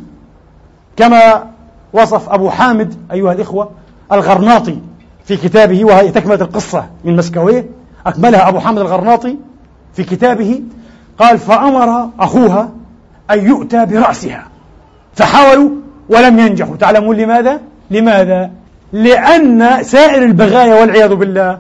كما 0.97 1.45
وصف 1.93 2.29
أبو 2.29 2.51
حامد 2.51 2.95
أيها 3.13 3.33
الإخوة 3.33 3.71
الغرناطي 4.13 4.79
في 5.25 5.37
كتابه 5.37 5.85
وهي 5.85 6.11
تكملة 6.11 6.45
القصة 6.45 6.87
من 7.05 7.17
مسكويه 7.17 7.67
أكملها 8.07 8.49
أبو 8.49 8.61
حامد 8.61 8.79
الغرناطي 8.79 9.37
في 9.95 10.05
كتابه 10.05 10.61
قال 11.23 11.39
فأمر 11.39 12.09
أخوها 12.21 12.69
أن 13.31 13.47
يؤتى 13.47 13.87
برأسها. 13.87 14.45
فحاولوا 15.15 15.71
ولم 16.09 16.39
ينجحوا. 16.39 16.77
تعلمون 16.77 17.17
لماذا؟ 17.17 17.61
لماذا؟ 17.91 18.51
لأن 18.93 19.83
سائر 19.83 20.25
البغايا 20.25 20.81
والعياذ 20.81 21.15
بالله 21.15 21.59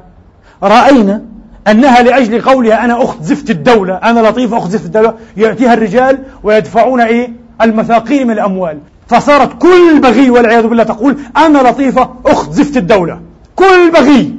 رأينا 0.63 1.23
أنها 1.69 2.03
لأجل 2.03 2.41
قولها 2.41 2.85
أنا 2.85 3.03
أخت 3.05 3.23
زفت 3.23 3.51
الدولة 3.51 3.95
أنا 3.95 4.21
لطيفة 4.21 4.59
أخت 4.59 4.71
زفت 4.71 4.85
الدولة 4.85 5.15
يأتيها 5.37 5.75
الرجال 5.75 6.19
ويدفعون 6.43 7.01
إيه؟ 7.01 7.33
المثاقيل 7.63 8.27
من 8.27 8.31
الأموال. 8.31 8.79
فصارت 9.09 9.59
كل 9.59 10.01
بغي 10.03 10.31
والعياذ 10.31 10.67
بالله 10.67 10.85
تقول 10.85 11.17
أنا 11.37 11.59
لطيفة 11.59 12.11
أخت 12.27 12.53
زفت 12.53 12.77
الدولة. 12.77 13.21
كل 13.57 13.91
بغي. 13.95 14.35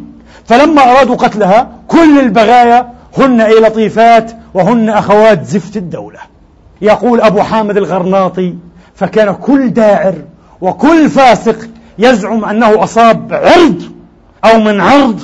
فلما 0.45 0.91
أرادوا 0.91 1.15
قتلها 1.15 1.69
كل 1.87 2.19
البغايا 2.19 2.93
هن 3.17 3.41
أي 3.41 3.59
لطيفات 3.59 4.31
وهن 4.53 4.89
أخوات 4.89 5.45
زفت 5.45 5.77
الدولة. 5.77 6.19
يقول 6.81 7.21
أبو 7.21 7.41
حامد 7.41 7.77
الغرناطي 7.77 8.55
فكان 8.95 9.35
كل 9.35 9.69
داعر 9.69 10.15
وكل 10.61 11.09
فاسق 11.09 11.69
يزعم 11.99 12.45
أنه 12.45 12.83
أصاب 12.83 13.33
عرض 13.33 13.83
أو 14.45 14.59
من 14.59 14.81
عرض 14.81 15.19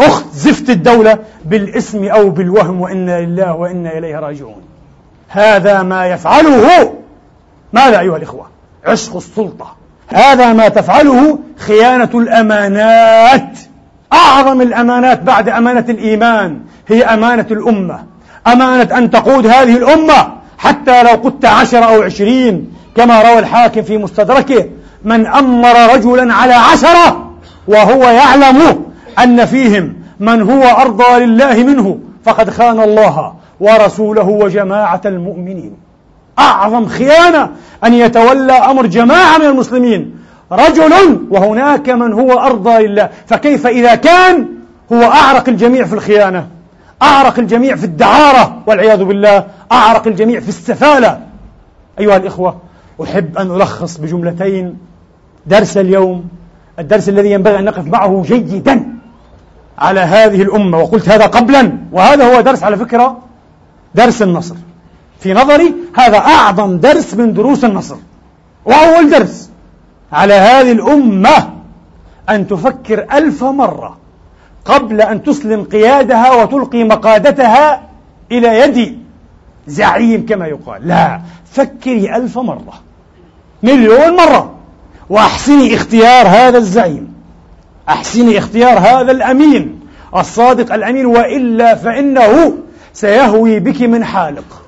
أخت 0.00 0.24
زفت 0.34 0.70
الدولة 0.70 1.18
بالاسم 1.44 2.04
أو 2.04 2.30
بالوهم 2.30 2.80
وإنا 2.80 3.20
لله 3.20 3.52
وإنا 3.52 3.98
إليه 3.98 4.16
راجعون. 4.16 4.62
هذا 5.28 5.82
ما 5.82 6.06
يفعله 6.06 6.94
ماذا 7.72 8.00
أيها 8.00 8.16
الإخوة؟ 8.16 8.46
عشق 8.86 9.16
السلطة. 9.16 9.76
هذا 10.08 10.52
ما 10.52 10.68
تفعله 10.68 11.38
خيانة 11.56 12.10
الأمانات. 12.14 13.58
أعظم 14.12 14.62
الأمانات 14.62 15.22
بعد 15.22 15.48
أمانة 15.48 15.84
الإيمان 15.88 16.60
هي 16.88 17.04
أمانة 17.04 17.46
الأمة. 17.50 18.04
أمانة 18.46 18.98
أن 18.98 19.10
تقود 19.10 19.46
هذه 19.46 19.76
الأمة 19.76 20.34
حتى 20.58 21.02
لو 21.02 21.10
قدت 21.10 21.44
عشر 21.44 21.84
أو 21.84 22.02
عشرين 22.02 22.72
كما 22.96 23.22
روى 23.22 23.38
الحاكم 23.38 23.82
في 23.82 23.98
مستدركه 23.98 24.64
من 25.04 25.26
أمر 25.26 25.94
رجلا 25.94 26.34
على 26.34 26.54
عشرة 26.54 27.30
وهو 27.68 28.02
يعلم 28.02 28.84
أن 29.18 29.44
فيهم 29.44 29.94
من 30.20 30.42
هو 30.42 30.62
أرضى 30.62 31.24
لله 31.24 31.54
منه 31.54 31.98
فقد 32.24 32.50
خان 32.50 32.80
الله 32.80 33.34
ورسوله 33.60 34.28
وجماعة 34.28 35.00
المؤمنين. 35.04 35.76
أعظم 36.38 36.86
خيانة 36.86 37.50
أن 37.84 37.94
يتولى 37.94 38.52
أمر 38.52 38.86
جماعة 38.86 39.38
من 39.38 39.44
المسلمين 39.44 40.14
رجل 40.52 40.92
وهناك 41.30 41.88
من 41.88 42.12
هو 42.12 42.32
أرضى 42.38 42.86
لله 42.86 43.08
فكيف 43.26 43.66
إذا 43.66 43.94
كان 43.94 44.46
هو 44.92 45.02
أعرق 45.02 45.48
الجميع 45.48 45.84
في 45.84 45.92
الخيانة؟ 45.92 46.46
أعرق 47.02 47.38
الجميع 47.38 47.76
في 47.76 47.84
الدعارة 47.84 48.62
والعياذ 48.66 49.04
بالله 49.04 49.46
أعرق 49.72 50.06
الجميع 50.06 50.40
في 50.40 50.48
السفالة. 50.48 51.20
أيها 51.98 52.16
الإخوة 52.16 52.56
أحب 53.02 53.38
أن 53.38 53.50
ألخص 53.50 53.96
بجملتين 53.96 54.78
درس 55.46 55.76
اليوم. 55.76 56.28
الدرس 56.78 57.08
الذي 57.08 57.30
ينبغي 57.30 57.58
أن 57.58 57.64
نقف 57.64 57.86
معه 57.86 58.22
جيدا 58.26 58.86
على 59.78 60.00
هذه 60.00 60.42
الأمة. 60.42 60.78
وقلت 60.78 61.08
هذا 61.08 61.26
قبلا 61.26 61.78
وهذا 61.92 62.36
هو 62.36 62.40
درس 62.40 62.62
على 62.62 62.76
فكرة 62.76 63.18
درس 63.94 64.22
النصر. 64.22 64.54
في 65.20 65.32
نظري 65.32 65.74
هذا 65.96 66.18
أعظم 66.18 66.78
درس 66.78 67.14
من 67.14 67.32
دروس 67.32 67.64
النصر 67.64 67.96
وأول 68.64 69.10
درس 69.10 69.50
على 70.12 70.34
هذه 70.34 70.72
الأمة 70.72 71.50
أن 72.30 72.46
تفكر 72.46 73.06
ألف 73.12 73.44
مرة 73.44 73.96
قبل 74.64 75.00
أن 75.00 75.22
تسلم 75.22 75.62
قيادها 75.64 76.42
وتلقي 76.42 76.84
مقادتها 76.84 77.82
إلى 78.32 78.60
يد 78.60 78.98
زعيم 79.66 80.26
كما 80.26 80.46
يقال. 80.46 80.88
لا 80.88 81.20
فكري 81.52 82.16
ألف 82.16 82.38
مرة 82.38 82.74
مليون 83.62 84.16
مرة 84.16 84.54
وأحسني 85.10 85.74
اختيار 85.74 86.26
هذا 86.26 86.58
الزعيم. 86.58 87.14
أحسني 87.88 88.38
اختيار 88.38 88.78
هذا 88.78 89.12
الأمين 89.12 89.80
الصادق 90.16 90.74
الأمين 90.74 91.06
وإلا 91.06 91.74
فإنه 91.74 92.52
سيهوي 92.92 93.60
بك 93.60 93.82
من 93.82 94.04
حالق. 94.04 94.62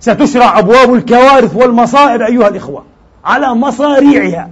ستشرع 0.00 0.58
أبواب 0.58 0.94
الكوارث 0.94 1.56
والمصائب 1.56 2.22
أيها 2.22 2.48
الإخوة 2.48 2.84
على 3.24 3.54
مصاريعها. 3.54 4.50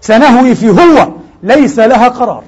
سنهوي 0.00 0.54
في 0.54 0.68
هو 0.68 1.08
ليس 1.42 1.78
لها 1.78 2.08
قرار. 2.08 2.42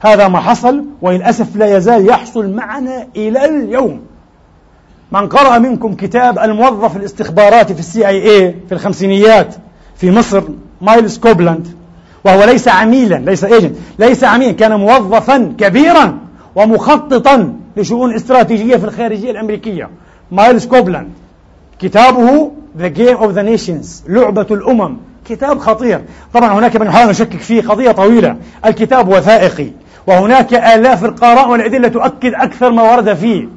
هذا 0.00 0.28
ما 0.28 0.40
حصل 0.40 0.84
وللأسف 1.02 1.56
لا 1.56 1.76
يزال 1.76 2.08
يحصل 2.08 2.50
معنا 2.50 3.06
إلى 3.16 3.44
اليوم. 3.44 4.00
من 5.12 5.28
قرأ 5.28 5.58
منكم 5.58 5.94
كتاب 5.94 6.38
الموظف 6.38 6.96
الاستخباراتي 6.96 7.74
في 7.74 7.80
السي 7.80 8.08
آي 8.08 8.30
اي 8.30 8.54
في 8.68 8.74
الخمسينيات 8.74 9.54
في 9.96 10.10
مصر 10.10 10.42
مايلز 10.80 11.18
كوبلاند 11.18 11.68
وهو 12.24 12.44
ليس 12.44 12.68
عميلا 12.68 13.14
ليس 13.14 13.44
agent 13.44 13.76
ليس 13.98 14.24
عميلا 14.24 14.52
كان 14.52 14.80
موظفا 14.80 15.54
كبيرا 15.58 16.18
ومخططا 16.54 17.54
لشؤون 17.76 18.14
استراتيجية 18.14 18.76
في 18.76 18.84
الخارجية 18.84 19.30
الأمريكية. 19.30 19.90
مايلز 20.32 20.66
كوبلاند. 20.66 21.08
كتابه 21.78 22.50
The 22.78 22.90
Game 22.98 23.18
of 23.20 23.34
the 23.34 23.42
Nations 23.42 24.08
لعبة 24.08 24.46
الأمم. 24.50 24.96
كتاب 25.24 25.58
خطير. 25.58 26.00
طبعا 26.34 26.58
هناك 26.58 26.76
من 26.76 26.86
يحاول 26.86 27.10
يشكك 27.10 27.40
فيه 27.40 27.62
قضية 27.62 27.90
طويلة. 27.90 28.36
الكتاب 28.66 29.08
وثائقي. 29.08 29.70
وهناك 30.06 30.54
آلاف 30.54 31.04
القراء 31.04 31.50
والأدلة 31.50 31.88
تؤكد 31.88 32.34
أكثر 32.34 32.70
ما 32.70 32.82
ورد 32.82 33.14
فيه. 33.14 33.48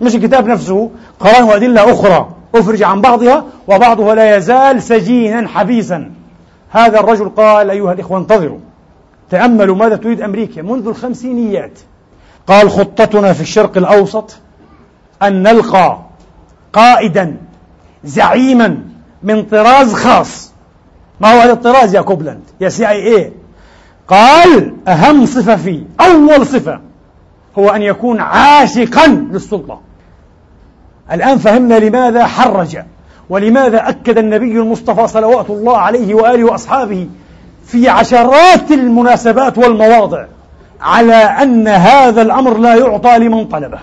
مش 0.00 0.14
الكتاب 0.14 0.46
نفسه 0.46 0.90
قراء 1.20 1.42
وأدلة 1.42 1.92
أخرى. 1.92 2.28
أفرج 2.54 2.82
عن 2.82 3.00
بعضها 3.00 3.44
وبعضها 3.68 4.14
لا 4.14 4.36
يزال 4.36 4.82
سجينا 4.82 5.48
حبيسا. 5.48 6.10
هذا 6.70 7.00
الرجل 7.00 7.28
قال 7.28 7.70
أيها 7.70 7.92
الإخوة 7.92 8.18
انتظروا. 8.18 8.58
تأملوا 9.30 9.76
ماذا 9.76 9.96
تريد 9.96 10.20
أمريكا 10.20 10.62
منذ 10.62 10.86
الخمسينيات. 10.86 11.78
قال 12.46 12.70
خطتنا 12.70 13.32
في 13.32 13.40
الشرق 13.40 13.76
الأوسط 13.76 14.36
أن 15.22 15.42
نلقى 15.42 15.98
قائدا 16.72 17.36
زعيما 18.04 18.82
من 19.22 19.42
طراز 19.42 19.94
خاص. 19.94 20.52
ما 21.20 21.34
هو 21.34 21.40
هذا 21.40 21.52
الطراز 21.52 21.94
يا 21.94 22.00
كوبلاند؟ 22.00 22.42
يا 22.60 22.68
CIA 22.68 23.32
قال 24.10 24.72
أهم 24.88 25.26
صفة 25.26 25.56
فيه 25.56 25.80
أول 26.00 26.46
صفة 26.46 26.80
هو 27.58 27.68
أن 27.68 27.82
يكون 27.82 28.20
عاشقا 28.20 29.06
للسلطة. 29.06 29.80
الآن 31.12 31.38
فهمنا 31.38 31.78
لماذا 31.78 32.26
حرج 32.26 32.78
ولماذا 33.30 33.88
أكد 33.88 34.18
النبي 34.18 34.52
المصطفى 34.52 35.06
صلوات 35.06 35.50
الله 35.50 35.78
عليه 35.78 36.14
وآله 36.14 36.44
وأصحابه 36.44 37.08
في 37.66 37.88
عشرات 37.88 38.70
المناسبات 38.70 39.58
والمواضع 39.58 40.24
على 40.80 41.14
أن 41.14 41.68
هذا 41.68 42.22
الأمر 42.22 42.58
لا 42.58 42.74
يعطى 42.74 43.18
لمن 43.18 43.44
طلبه. 43.44 43.78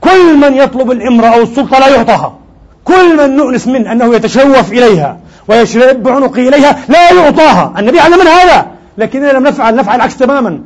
كل 0.00 0.36
من 0.36 0.54
يطلب 0.54 0.90
الإمرأة 0.90 1.28
أو 1.28 1.42
السلطة 1.42 1.78
لا 1.78 1.88
يعطاها. 1.88 2.38
كل 2.84 3.16
من 3.16 3.36
نؤنس 3.36 3.66
منه 3.66 3.92
أنه 3.92 4.14
يتشوف 4.14 4.72
إليها 4.72 5.18
ويشرب 5.48 6.02
بعنقه 6.02 6.48
إليها 6.48 6.76
لا 6.88 7.12
يعطاها. 7.12 7.74
النبي 7.78 8.00
علمنا 8.00 8.30
هذا. 8.30 8.75
لكننا 8.98 9.32
لم 9.32 9.42
نفعل 9.42 9.76
نفعل 9.76 9.96
العكس 9.96 10.16
تماما. 10.16 10.60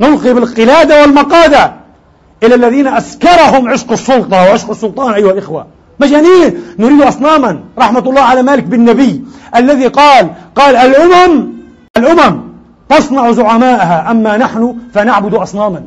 نلقي 0.00 0.34
بالقلادة 0.34 1.00
والمقادة 1.00 1.72
إلى 2.42 2.54
الذين 2.54 2.86
أسكرهم 2.86 3.68
عشق 3.68 3.92
السلطة 3.92 4.36
وعشق 4.36 4.70
السلطان 4.70 5.14
أيها 5.14 5.32
الإخوة. 5.32 5.66
مجانين. 6.00 6.62
نريد 6.78 7.02
أصناما. 7.02 7.60
رحمة 7.78 8.00
الله 8.00 8.20
على 8.20 8.42
مالك 8.42 8.62
بن 8.62 8.84
نبي 8.84 9.24
الذي 9.56 9.86
قال 9.86 10.30
قال 10.54 10.76
الأمم 10.76 11.48
الأمم 11.96 12.40
تصنع 12.88 13.32
زعماءها 13.32 14.10
أما 14.10 14.36
نحن 14.36 14.76
فنعبد 14.94 15.34
أصناما. 15.34 15.82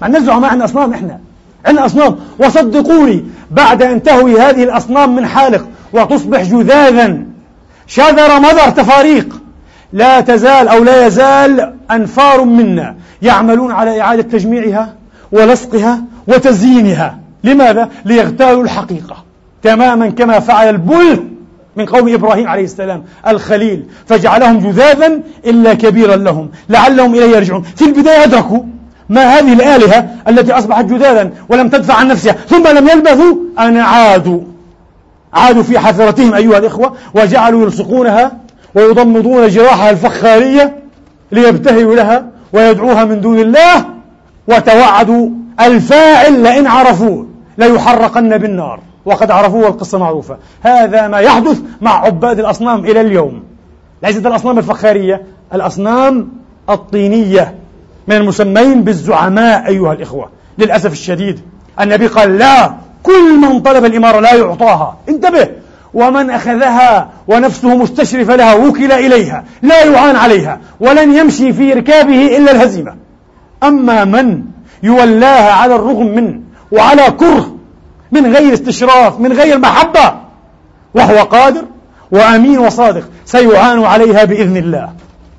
ما 0.00 0.06
عندنا 0.06 0.24
زعماء 0.24 0.50
عندنا 0.50 0.64
أصنام 0.64 0.92
إحنا. 0.92 1.20
عندنا 1.66 1.86
أصنام. 1.86 2.16
وصدقوني 2.38 3.24
بعد 3.50 3.82
أن 3.82 4.02
تهوي 4.02 4.40
هذه 4.40 4.64
الأصنام 4.64 5.16
من 5.16 5.26
حالق 5.26 5.66
وتصبح 5.92 6.42
جذاذا. 6.42 7.18
شذر 7.86 8.40
مذر 8.40 8.70
تفاريق. 8.70 9.39
لا 9.92 10.20
تزال 10.20 10.68
أو 10.68 10.84
لا 10.84 11.06
يزال 11.06 11.74
أنفار 11.90 12.44
منا 12.44 12.94
يعملون 13.22 13.72
على 13.72 14.00
إعادة 14.00 14.22
تجميعها 14.22 14.94
ولصقها 15.32 16.02
وتزيينها. 16.26 17.18
لماذا؟ 17.44 17.88
ليغتالوا 18.04 18.62
الحقيقة 18.62 19.16
تماما 19.62 20.10
كما 20.10 20.40
فعل 20.40 20.68
البل 20.68 21.24
من 21.76 21.86
قوم 21.86 22.14
إبراهيم 22.14 22.48
عليه 22.48 22.64
السلام 22.64 23.04
الخليل. 23.28 23.84
فجعلهم 24.06 24.58
جذاذا 24.58 25.20
إلا 25.46 25.74
كبيرا 25.74 26.16
لهم 26.16 26.50
لعلهم 26.68 27.14
إليه 27.14 27.36
يرجعون. 27.36 27.62
في 27.62 27.84
البداية 27.84 28.24
أدركوا 28.24 28.62
ما 29.08 29.24
هذه 29.24 29.52
الآلهة 29.52 30.08
التي 30.28 30.52
أصبحت 30.52 30.84
جذاذا 30.84 31.30
ولم 31.48 31.68
تدفع 31.68 31.94
عن 31.94 32.08
نفسها 32.08 32.32
ثم 32.32 32.68
لم 32.68 32.88
يلبثوا 32.88 33.36
أن 33.58 33.76
عادوا. 33.76 34.40
عادوا 35.32 35.62
في 35.62 35.78
حفرتهم 35.78 36.34
أيها 36.34 36.58
الإخوة 36.58 36.96
وجعلوا 37.14 37.62
يلصقونها 37.62 38.32
ويضمضون 38.74 39.48
جراحها 39.48 39.90
الفخارية 39.90 40.76
ليبتهلوا 41.32 41.94
لها 41.94 42.26
ويدعوها 42.52 43.04
من 43.04 43.20
دون 43.20 43.38
الله 43.38 43.86
وتوعدوا 44.48 45.28
الفاعل 45.60 46.42
لئن 46.42 46.66
عرفوه 46.66 47.26
ليحرقن 47.58 48.38
بالنار. 48.38 48.80
وقد 49.04 49.30
عرفوه 49.30 49.64
والقصة 49.64 49.98
معروفة. 49.98 50.36
هذا 50.62 51.08
ما 51.08 51.18
يحدث 51.18 51.60
مع 51.80 52.04
عباد 52.04 52.38
الأصنام 52.38 52.84
إلى 52.84 53.00
اليوم. 53.00 53.42
ليست 54.02 54.26
الأصنام 54.26 54.58
الفخارية 54.58 55.22
الأصنام 55.54 56.28
الطينية 56.70 57.54
من 58.08 58.16
المسمين 58.16 58.84
بالزعماء 58.84 59.66
أيها 59.66 59.92
الإخوة. 59.92 60.28
للأسف 60.58 60.92
الشديد 60.92 61.40
النبي 61.80 62.06
قال 62.06 62.38
لا 62.38 62.72
كل 63.02 63.38
من 63.40 63.60
طلب 63.60 63.84
الإمارة 63.84 64.20
لا 64.20 64.34
يعطاها. 64.34 64.96
انتبه 65.08 65.48
ومن 65.94 66.30
أخذها 66.30 67.10
ونفسه 67.28 67.76
مستشرفة 67.76 68.36
لها 68.36 68.54
وكل 68.54 68.92
إليها 68.92 69.44
لا 69.62 69.84
يعان 69.84 70.16
عليها 70.16 70.60
ولن 70.80 71.16
يمشي 71.16 71.52
في 71.52 71.72
ركابه 71.72 72.36
إلا 72.36 72.52
الهزيمة. 72.52 72.94
أما 73.62 74.04
من 74.04 74.42
يولاها 74.82 75.52
على 75.52 75.74
الرغم 75.74 76.06
من 76.06 76.40
وعلى 76.72 77.10
كره 77.10 77.56
من 78.12 78.34
غير 78.34 78.54
استشراف 78.54 79.20
من 79.20 79.32
غير 79.32 79.58
محبة 79.58 80.14
وهو 80.94 81.18
قادر 81.18 81.64
وأمين 82.10 82.58
وصادق 82.58 83.04
سيعان 83.24 83.84
عليها 83.84 84.24
بإذن 84.24 84.56
الله. 84.56 84.92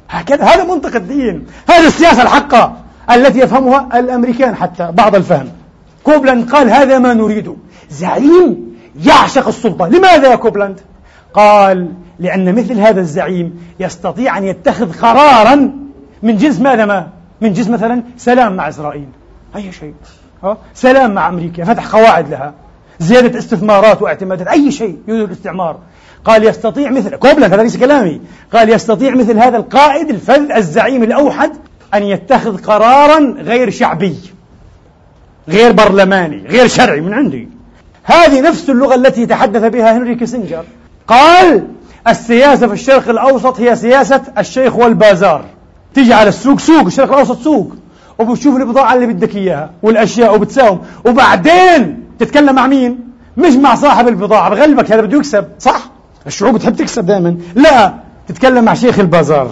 هكذا 0.09 0.43
هذا 0.43 0.63
منطق 0.63 0.95
الدين 0.95 1.45
هذه 1.69 1.87
السياسة 1.87 2.21
الحقة 2.21 2.73
التي 3.11 3.39
يفهمها 3.39 3.89
الأمريكان 3.93 4.55
حتى 4.55 4.91
بعض 4.91 5.15
الفهم. 5.15 5.49
كوبلاند 6.03 6.49
قال 6.51 6.69
هذا 6.69 6.99
ما 6.99 7.13
نريده 7.13 7.55
زعيم 7.89 8.70
يعشق 9.05 9.47
السلطة 9.47 9.87
لماذا 9.87 10.31
يا 10.31 10.35
كوبلاند؟ 10.35 10.79
قال 11.33 11.93
لأن 12.19 12.55
مثل 12.55 12.79
هذا 12.79 12.99
الزعيم 12.99 13.63
يستطيع 13.79 14.37
أن 14.37 14.43
يتخذ 14.43 14.93
قرارا 14.93 15.71
من 16.23 16.37
جنس 16.37 16.59
ماذا 16.59 16.85
ما؟ 16.85 17.07
من 17.41 17.53
جنس 17.53 17.69
مثلا 17.69 18.03
سلام 18.17 18.55
مع 18.55 18.69
إسرائيل. 18.69 19.07
أي 19.55 19.71
شيء؟ 19.71 19.93
سلام 20.73 21.13
مع 21.13 21.29
أمريكا 21.29 21.63
فتح 21.63 21.95
قواعد 21.95 22.29
لها 22.29 22.53
زيادة 22.99 23.39
استثمارات 23.39 24.01
واعتمادات 24.01 24.47
أي 24.47 24.71
شيء 24.71 24.97
يريد 25.07 25.23
الاستعمار. 25.23 25.79
قال 26.25 26.43
يستطيع 26.43 26.89
مثل 26.89 27.15
كوبلاند 27.15 27.53
هذا 27.53 27.63
ليس 27.63 27.77
كلامي. 27.77 28.21
قال 28.53 28.69
يستطيع 28.69 29.15
مثل 29.15 29.37
هذا 29.37 29.57
القائد 29.57 30.09
الفذ 30.09 30.51
الزعيم 30.51 31.03
الأوحد 31.03 31.51
أن 31.93 32.03
يتخذ 32.03 32.57
قرارا 32.57 33.35
غير 33.37 33.69
شعبي 33.69 34.17
غير 35.49 35.71
برلماني 35.71 36.47
غير 36.47 36.67
شرعي 36.67 37.01
من 37.01 37.13
عندي. 37.13 37.60
هذه 38.03 38.41
نفس 38.41 38.69
اللغة 38.69 38.95
التي 38.95 39.25
تحدث 39.25 39.63
بها 39.63 39.97
هنري 39.97 40.15
كيسنجر. 40.15 40.63
قال 41.07 41.67
السياسة 42.07 42.67
في 42.67 42.73
الشرق 42.73 43.09
الأوسط 43.09 43.59
هي 43.59 43.75
سياسة 43.75 44.21
الشيخ 44.37 44.75
والبازار. 44.75 45.45
تيجي 45.93 46.13
على 46.13 46.29
السوق 46.29 46.59
سوق 46.59 46.85
الشرق 46.85 47.13
الأوسط 47.13 47.39
سوق. 47.41 47.75
وبتشوف 48.19 48.55
البضاعة 48.55 48.93
اللي 48.93 49.05
بدك 49.05 49.35
إياها 49.35 49.69
والأشياء 49.83 50.35
وبتساوم. 50.35 50.81
وبعدين 51.05 52.03
تتكلم 52.19 52.55
مع 52.55 52.67
مين؟ 52.67 52.99
مش 53.37 53.53
مع 53.53 53.75
صاحب 53.75 54.07
البضاعة 54.07 54.49
بغلبك 54.49 54.91
هذا 54.91 55.01
بده 55.01 55.17
يكسب. 55.17 55.45
صح؟ 55.59 55.89
الشعوب 56.27 56.53
بتحب 56.55 56.75
تكسب 56.75 57.05
دائما. 57.05 57.37
لا 57.55 57.93
تتكلم 58.27 58.63
مع 58.63 58.73
شيخ 58.73 58.99
البازار. 58.99 59.51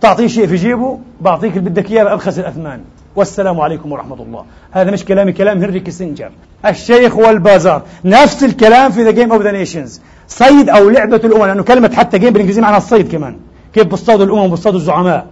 تعطيه 0.00 0.26
شيء 0.26 0.46
في 0.46 0.56
جيبه 0.56 0.98
بعطيك 1.20 1.56
اللي 1.56 1.70
بدك 1.70 1.90
إياه 1.90 2.04
بأبخس 2.04 2.38
الأثمان 2.38 2.80
والسلام 3.16 3.60
عليكم 3.60 3.92
ورحمة 3.92 4.22
الله. 4.22 4.44
هذا 4.70 4.90
مش 4.90 5.04
كلامي 5.04 5.32
كلام 5.32 5.58
هنري 5.58 5.80
كيسنجر 5.80 6.30
الشيخ 6.66 7.16
والبازار. 7.16 7.82
نفس 8.04 8.44
الكلام 8.44 8.90
في 8.90 9.02
the 9.02 9.10
Game 9.10 9.32
of 9.32 9.42
the 9.42 9.50
Nations 9.50 10.00
صيد 10.28 10.68
أو 10.68 10.88
لعبة 10.88 11.16
الأمم 11.24 11.44
لأنه 11.44 11.62
كلمة 11.62 11.92
حتى 11.94 12.18
game 12.18 12.30
بالإنجليزي 12.30 12.60
معناها 12.60 12.78
الصيد 12.78 13.12
كمان. 13.12 13.36
كيف 13.74 13.86
بصطادوا 13.86 14.24
الأمم 14.26 14.48
بصطادوا 14.48 14.78
الزعماء. 14.78 15.26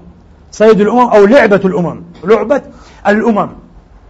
صيد 0.53 0.81
الأمم 0.81 1.09
أو 1.09 1.27
لعبة 1.27 1.61
الأمم. 1.65 2.03
لعبة 2.25 2.63
الأمم. 3.09 3.49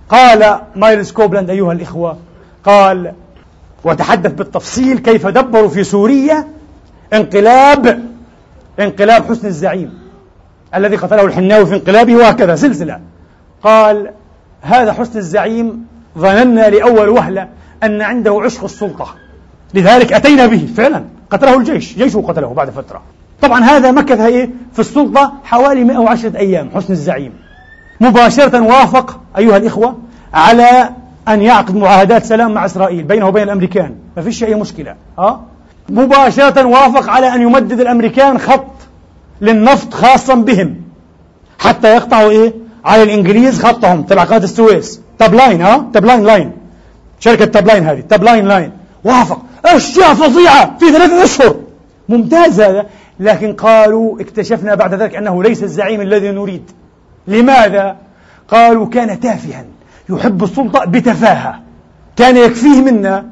قال 0.09 0.61
مايلز 0.77 1.11
كوبلاند 1.13 1.51
أيها 1.51 1.73
الإخوة 1.73 2.17
قال 2.65 3.13
وتحدث 3.85 4.33
بالتفصيل 4.33 4.99
كيف 4.99 5.27
دبروا 5.27 5.69
في 5.69 5.85
سوريا 5.85 6.45
انقلاب 7.13 8.03
انقلاب 8.81 9.25
حسن 9.25 9.47
الزعيم 9.47 9.99
الذي 10.75 10.97
قتله 10.97 11.25
الحناوي 11.25 11.67
في 11.67 11.75
انقلابه 11.75 12.17
وهكذا. 12.17 12.57
سلسلة. 12.57 13.01
قال 13.63 14.11
هذا 14.63 14.93
حسن 14.93 15.19
الزعيم 15.19 15.87
ظننا 16.19 16.71
لأول 16.71 17.09
وهلة 17.09 17.49
أن 17.83 18.03
عنده 18.03 18.41
عشق 18.45 18.65
السلطة. 18.65 19.15
لذلك 19.75 20.13
أتينا 20.13 20.47
به 20.47 20.69
فعلا 20.77 21.05
قتله 21.31 21.57
الجيش 21.57 21.95
جيشه 21.95 22.25
قتله 22.29 22.55
بعد 22.55 22.71
فترة. 22.71 23.03
طبعا 23.43 23.61
هذا 23.65 23.91
مكث 23.91 24.21
إيه؟ 24.21 24.51
في 24.73 24.79
السلطة 24.79 25.33
حوالي 25.45 25.85
110 25.85 26.37
أيام 26.37 26.71
حسن 26.75 26.93
الزعيم. 26.93 27.33
مباشرة 28.01 28.61
وافق 28.61 29.21
أيها 29.39 29.57
الإخوة 29.57 29.99
على 30.35 30.91
أن 31.29 31.43
يعقد 31.43 31.77
معاهدات 31.77 32.25
سلام 32.25 32.55
مع 32.55 32.65
إسرائيل 32.65 33.05
بينه 33.05 33.29
وبين 33.29 33.43
الأمريكان. 33.43 33.95
ما 34.17 34.23
فيش 34.23 34.45
أي 34.45 34.55
مشكلة. 34.55 34.95
أه؟ 35.19 35.41
مباشرة 35.89 36.65
وافق 36.65 37.11
على 37.11 37.35
أن 37.35 37.43
يمدد 37.43 37.81
الأمريكان 37.81 38.39
خط 38.39 38.67
للنفط 39.41 39.95
خاصا 39.95 40.35
بهم 40.35 40.77
حتى 41.59 41.95
يقطعوا 41.95 42.31
إيه؟ 42.31 42.53
على 42.85 43.03
الإنجليز 43.03 43.63
خطهم. 43.63 44.03
تبع 44.03 44.25
قناة 44.25 44.39
السويس. 44.39 45.01
Tapline 45.19 45.63
ها؟ 45.63 45.87
Tapline 45.93 46.25
line 46.25 46.53
شركة 47.21 47.45
Tapline 47.45 47.85
هذه. 47.85 48.01
Tapline 48.01 48.49
line 48.49 48.73
وافق. 49.05 49.43
أشياء 49.65 50.15
فظيعة 50.15 50.79
في 50.79 50.87
ثلاثة 50.87 51.25
أشهر. 51.25 51.57
ممتاز 52.09 52.61
هذا. 52.61 52.87
لكن 53.21 53.53
قالوا 53.53 54.21
اكتشفنا 54.21 54.75
بعد 54.75 54.95
ذلك 54.95 55.15
أنه 55.15 55.43
ليس 55.43 55.63
الزعيم 55.63 56.01
الذي 56.01 56.31
نريد. 56.31 56.71
لماذا؟ 57.27 57.97
قالوا 58.49 58.87
كان 58.87 59.21
تافها. 59.21 59.65
يحب 60.09 60.45
السلطة 60.45 60.85
بتفاهة. 60.85 61.61
كان 62.17 62.37
يكفيه 62.37 62.81
منا. 62.81 63.27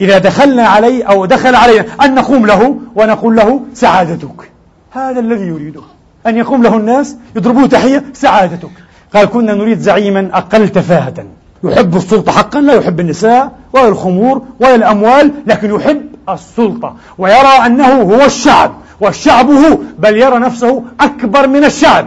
إذا 0.00 0.18
دخلنا 0.18 0.66
عليه 0.66 1.04
أو 1.04 1.26
دخل 1.26 1.54
علينا 1.54 1.84
أن 2.04 2.14
نقوم 2.14 2.46
له 2.46 2.76
ونقول 2.94 3.36
له 3.36 3.60
سعادتك. 3.74 4.50
هذا 4.90 5.20
الذي 5.20 5.46
يريده. 5.46 5.82
أن 6.26 6.36
يقوم 6.36 6.62
له 6.62 6.76
الناس 6.76 7.16
يضربوه 7.36 7.66
تحية 7.66 8.04
سعادتك. 8.12 8.70
قال 9.14 9.24
كنا 9.24 9.54
نريد 9.54 9.78
زعيما 9.78 10.30
أقل 10.32 10.68
تفاهة. 10.68 11.14
يحب 11.64 11.96
السلطة 11.96 12.32
حقا 12.32 12.60
لا 12.60 12.74
يحب 12.74 13.00
النساء 13.00 13.52
ولا 13.72 13.88
الخمور 13.88 14.42
ولا 14.60 14.74
الأموال 14.74 15.32
لكن 15.46 15.74
يحب 15.74 16.02
السلطة. 16.28 16.96
ويرى 17.18 17.66
أنه 17.66 18.02
هو 18.02 18.24
الشعب 18.24 18.72
والشعب 19.00 19.50
هو 19.50 19.78
بل 19.98 20.16
يرى 20.16 20.38
نفسه 20.38 20.82
أكبر 21.00 21.46
من 21.46 21.64
الشعب. 21.64 22.06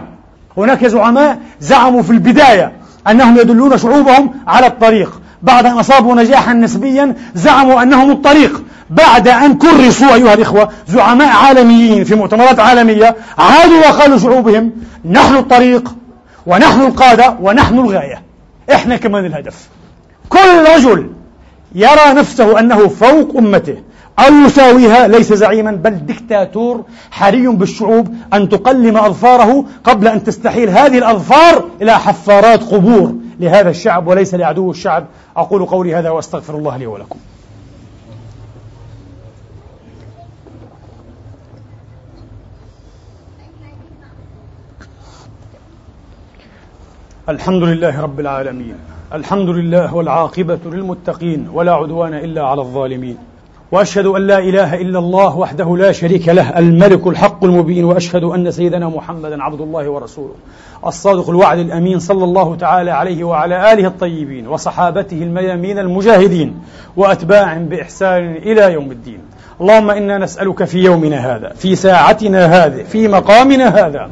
هناك 0.56 0.86
زعماء 0.86 1.38
زعموا 1.60 2.02
في 2.02 2.10
البداية 2.10 2.72
أنهم 3.10 3.38
يدلون 3.38 3.78
شعوبهم 3.78 4.30
على 4.46 4.66
الطريق. 4.66 5.20
بعد 5.46 5.66
أن 5.66 5.72
أصابوا 5.72 6.14
نجاحا 6.14 6.52
نسبيا 6.52 7.14
زعموا 7.34 7.82
أنهم 7.82 8.10
الطريق. 8.10 8.62
بعد 8.90 9.28
أن 9.28 9.58
كرسوا 9.58 10.14
أيها 10.14 10.34
الإخوة 10.34 10.68
زعماء 10.88 11.28
عالميين 11.28 12.04
في 12.04 12.14
مؤتمرات 12.14 12.60
عالمية 12.60 13.16
عادوا 13.38 13.78
وقالوا 13.78 14.18
شعوبهم 14.18 14.72
نحن 15.10 15.36
الطريق 15.36 15.94
ونحن 16.46 16.80
القادة 16.80 17.36
ونحن 17.40 17.78
الغاية. 17.78 18.22
إحنا 18.72 18.96
كمان 18.96 19.24
الهدف. 19.24 19.68
كل 20.28 20.74
رجل 20.76 21.10
يرى 21.74 22.12
نفسه 22.14 22.58
أنه 22.58 22.88
فوق 22.88 23.36
أمته. 23.36 23.76
أو 24.18 24.34
يساويها 24.46 25.08
ليس 25.08 25.32
زعيما 25.32 25.70
بل 25.70 26.06
دكتاتور 26.06 26.84
حري 27.10 27.46
بالشعوب 27.46 28.14
أن 28.34 28.48
تقلم 28.48 28.96
أظفاره 28.96 29.64
قبل 29.84 30.08
أن 30.08 30.24
تستحيل 30.24 30.70
هذه 30.70 30.98
الأظفار 30.98 31.64
إلى 31.82 31.98
حفارات 31.98 32.62
قبور. 32.62 33.14
لهذا 33.40 33.70
الشعب 33.70 34.06
وليس 34.06 34.34
لعدو 34.34 34.70
الشعب. 34.70 35.06
أقول 35.36 35.66
قولي 35.66 35.94
هذا 35.94 36.10
وأستغفر 36.10 36.58
الله 36.58 36.76
لي 36.76 36.86
ولكم. 36.86 37.18
الحمد 47.28 47.62
لله 47.62 48.00
رب 48.00 48.20
العالمين. 48.20 48.74
الحمد 49.12 49.48
لله 49.48 49.94
والعاقبة 49.94 50.58
للمتقين 50.64 51.48
ولا 51.52 51.72
عدوان 51.72 52.14
إلا 52.14 52.42
على 52.42 52.60
الظالمين. 52.60 53.18
وأشهد 53.72 54.06
أن 54.06 54.26
لا 54.26 54.38
إله 54.38 54.74
إلا 54.74 54.98
الله 54.98 55.36
وحده 55.38 55.76
لا 55.76 55.92
شريك 55.92 56.28
له 56.28 56.58
الملك 56.58 57.06
الحق 57.06 57.44
المبين 57.44 57.84
وأشهد 57.84 58.24
أن 58.24 58.50
سيدنا 58.50 58.88
محمدا 58.88 59.42
عبد 59.42 59.60
الله 59.60 59.88
ورسوله 59.88 60.34
الصادق 60.86 61.30
الوعد 61.30 61.58
الأمين 61.58 61.98
صلى 61.98 62.24
الله 62.24 62.56
تعالى 62.56 62.90
عليه 62.90 63.24
وعلى 63.24 63.72
آله 63.72 63.86
الطيبين 63.86 64.48
وصحابته 64.48 65.22
الميامين 65.22 65.78
المجاهدين 65.78 66.54
واتباع 66.96 67.56
بإحسان 67.56 68.36
إلى 68.36 68.72
يوم 68.72 68.90
الدين. 68.90 69.18
اللهم 69.60 69.90
إنا 69.90 70.18
نسألك 70.18 70.64
في 70.64 70.78
يومنا 70.78 71.36
هذا 71.36 71.52
في 71.56 71.76
ساعتنا 71.76 72.46
هذه 72.46 72.82
في 72.82 73.08
مقامنا 73.08 73.86
هذا 73.86 74.10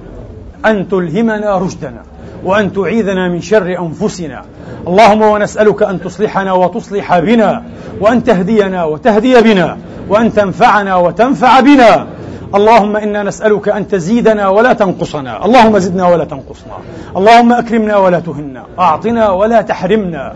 أن 0.66 0.88
تلهمنا 0.88 1.58
رشدنا. 1.58 2.02
وأن 2.44 2.72
تعيذنا 2.72 3.28
من 3.28 3.40
شر 3.40 3.78
أنفسنا. 3.78 4.42
اللهم 4.88 5.22
ونسألك 5.22 5.82
أن 5.82 6.00
تصلحنا 6.00 6.52
وتصلح 6.52 7.18
بنا 7.18 7.62
وأن 8.00 8.24
تهدينا 8.24 8.84
وتهدي 8.84 9.40
بنا 9.40 9.78
وأن 10.08 10.32
تنفعنا 10.32 10.96
وتنفع 10.96 11.60
بنا. 11.60 12.06
اللهم 12.54 12.96
إنا 12.96 13.22
نسألك 13.22 13.68
أن 13.68 13.88
تزيدنا 13.88 14.48
ولا 14.48 14.72
تنقصنا، 14.72 15.44
اللهم 15.44 15.78
زدنا 15.78 16.08
ولا 16.08 16.24
تنقصنا، 16.24 16.76
اللهم 17.16 17.52
أكرمنا 17.52 17.96
ولا 17.96 18.20
تهنا، 18.20 18.62
أعطنا 18.78 19.30
ولا 19.30 19.60
تحرمنا، 19.62 20.32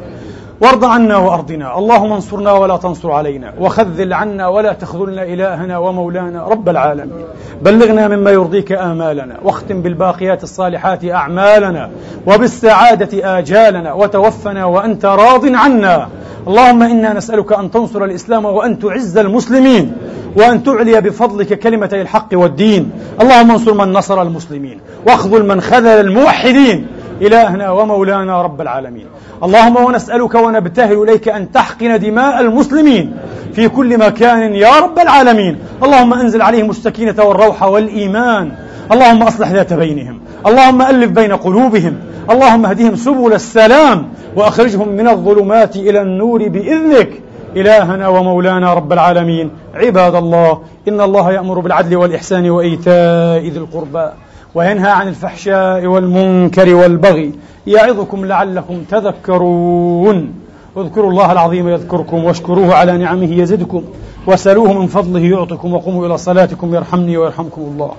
وارض 0.61 0.85
عنا 0.85 1.17
وأرضنا، 1.17 1.79
اللهم 1.79 2.13
انصرنا 2.13 2.53
ولا 2.53 2.77
تنصر 2.77 3.11
علينا، 3.11 3.53
وخذل 3.61 4.13
عنا 4.13 4.49
ولا 4.49 4.73
تخذلنا 4.73 5.23
إلهنا 5.23 5.79
ومولانا 5.79 6.45
رب 6.45 6.69
العالمين. 6.69 7.25
بلغنا 7.63 8.09
مما 8.09 8.31
يرضيك 8.31 8.73
آمالنا، 8.73 9.37
واختم 9.43 9.83
بالباقيات 9.83 10.43
الصالحات 10.43 11.05
أعمالنا، 11.05 11.91
وبالسعادة 12.27 13.39
آجالنا، 13.39 13.93
وتوفنا 13.93 14.65
وأنت 14.65 15.05
راض 15.05 15.47
عنا. 15.47 16.09
اللهم 16.47 16.83
إنا 16.83 17.13
نسألك 17.13 17.53
أن 17.53 17.71
تنصر 17.71 18.05
الإسلام 18.05 18.45
وأن 18.45 18.79
تعز 18.79 19.19
المسلمين، 19.19 19.93
وأن 20.37 20.63
تعلي 20.63 21.01
بفضلك 21.01 21.59
كلمتي 21.59 22.01
الحق 22.01 22.29
والدين. 22.33 22.91
اللهم 23.21 23.51
انصر 23.51 23.75
من 23.75 23.93
نصر 23.93 24.23
المسلمين، 24.23 24.81
واخذل 25.07 25.47
من 25.47 25.61
خذل 25.61 25.87
الموحدين. 25.87 26.87
إلهنا 27.23 27.71
ومولانا 27.71 28.43
رب 28.43 28.61
العالمين. 28.61 29.07
اللهم 29.43 29.77
ونسألك 29.77 30.35
ونبتهل 30.35 31.03
إليك 31.03 31.29
أن 31.29 31.53
تحقن 31.53 31.99
دماء 31.99 32.41
المسلمين 32.41 33.17
في 33.53 33.69
كل 33.69 33.99
مكان 33.99 34.55
يا 34.55 34.79
رب 34.81 34.99
العالمين. 34.99 35.59
اللهم 35.83 36.15
أنزل 36.15 36.43
عليهم 36.43 36.71
السكينة 36.71 37.25
والروح 37.25 37.63
والإيمان. 37.63 38.53
اللهم 38.93 39.23
أصلح 39.23 39.51
ذات 39.51 39.73
بينهم. 39.73 40.21
اللهم 40.47 40.83
ألف 40.83 41.11
بين 41.11 41.33
قلوبهم. 41.33 41.95
اللهم 42.31 42.67
اهدهم 42.67 42.97
سبل 42.97 43.33
السلام 43.33 44.09
وأخرجهم 44.37 44.89
من 44.89 45.09
الظلمات 45.09 45.77
إلى 45.77 46.03
النور 46.03 46.49
بإذنك. 46.49 47.11
إلهنا 47.57 48.09
ومولانا 48.09 48.75
رب 48.75 48.93
العالمين. 48.93 49.51
عباد 49.75 50.15
الله 50.15 50.61
إن 50.89 51.01
الله 51.01 51.33
يأمر 51.33 51.61
بالعدل 51.61 51.97
والإحسان 51.97 52.51
وإيتاء 52.51 53.43
ذي 53.43 53.59
القربى. 53.59 54.09
وينهى 54.55 54.91
عن 54.91 55.09
الفحشاء 55.09 55.87
والمنكر 55.87 56.75
والبغي 56.75 57.33
يعظكم 57.67 58.25
لعلكم 58.25 58.83
تذكرون. 58.91 60.35
اذكروا 60.77 61.11
الله 61.11 61.33
العظيم 61.33 61.69
يذكركم 61.69 62.25
واشكروه 62.25 62.75
على 62.75 62.99
نعمه 62.99 63.33
يزدكم 63.33 63.83
وسلوه 64.27 64.73
من 64.73 64.87
فضله 64.87 65.21
يعطكم 65.21 65.75
وقوموا 65.75 66.07
إلى 66.07 66.19
صلاتكم 66.19 66.75
يرحمني 66.75 67.17
ويرحمكم 67.17 67.63
الله. 67.63 67.93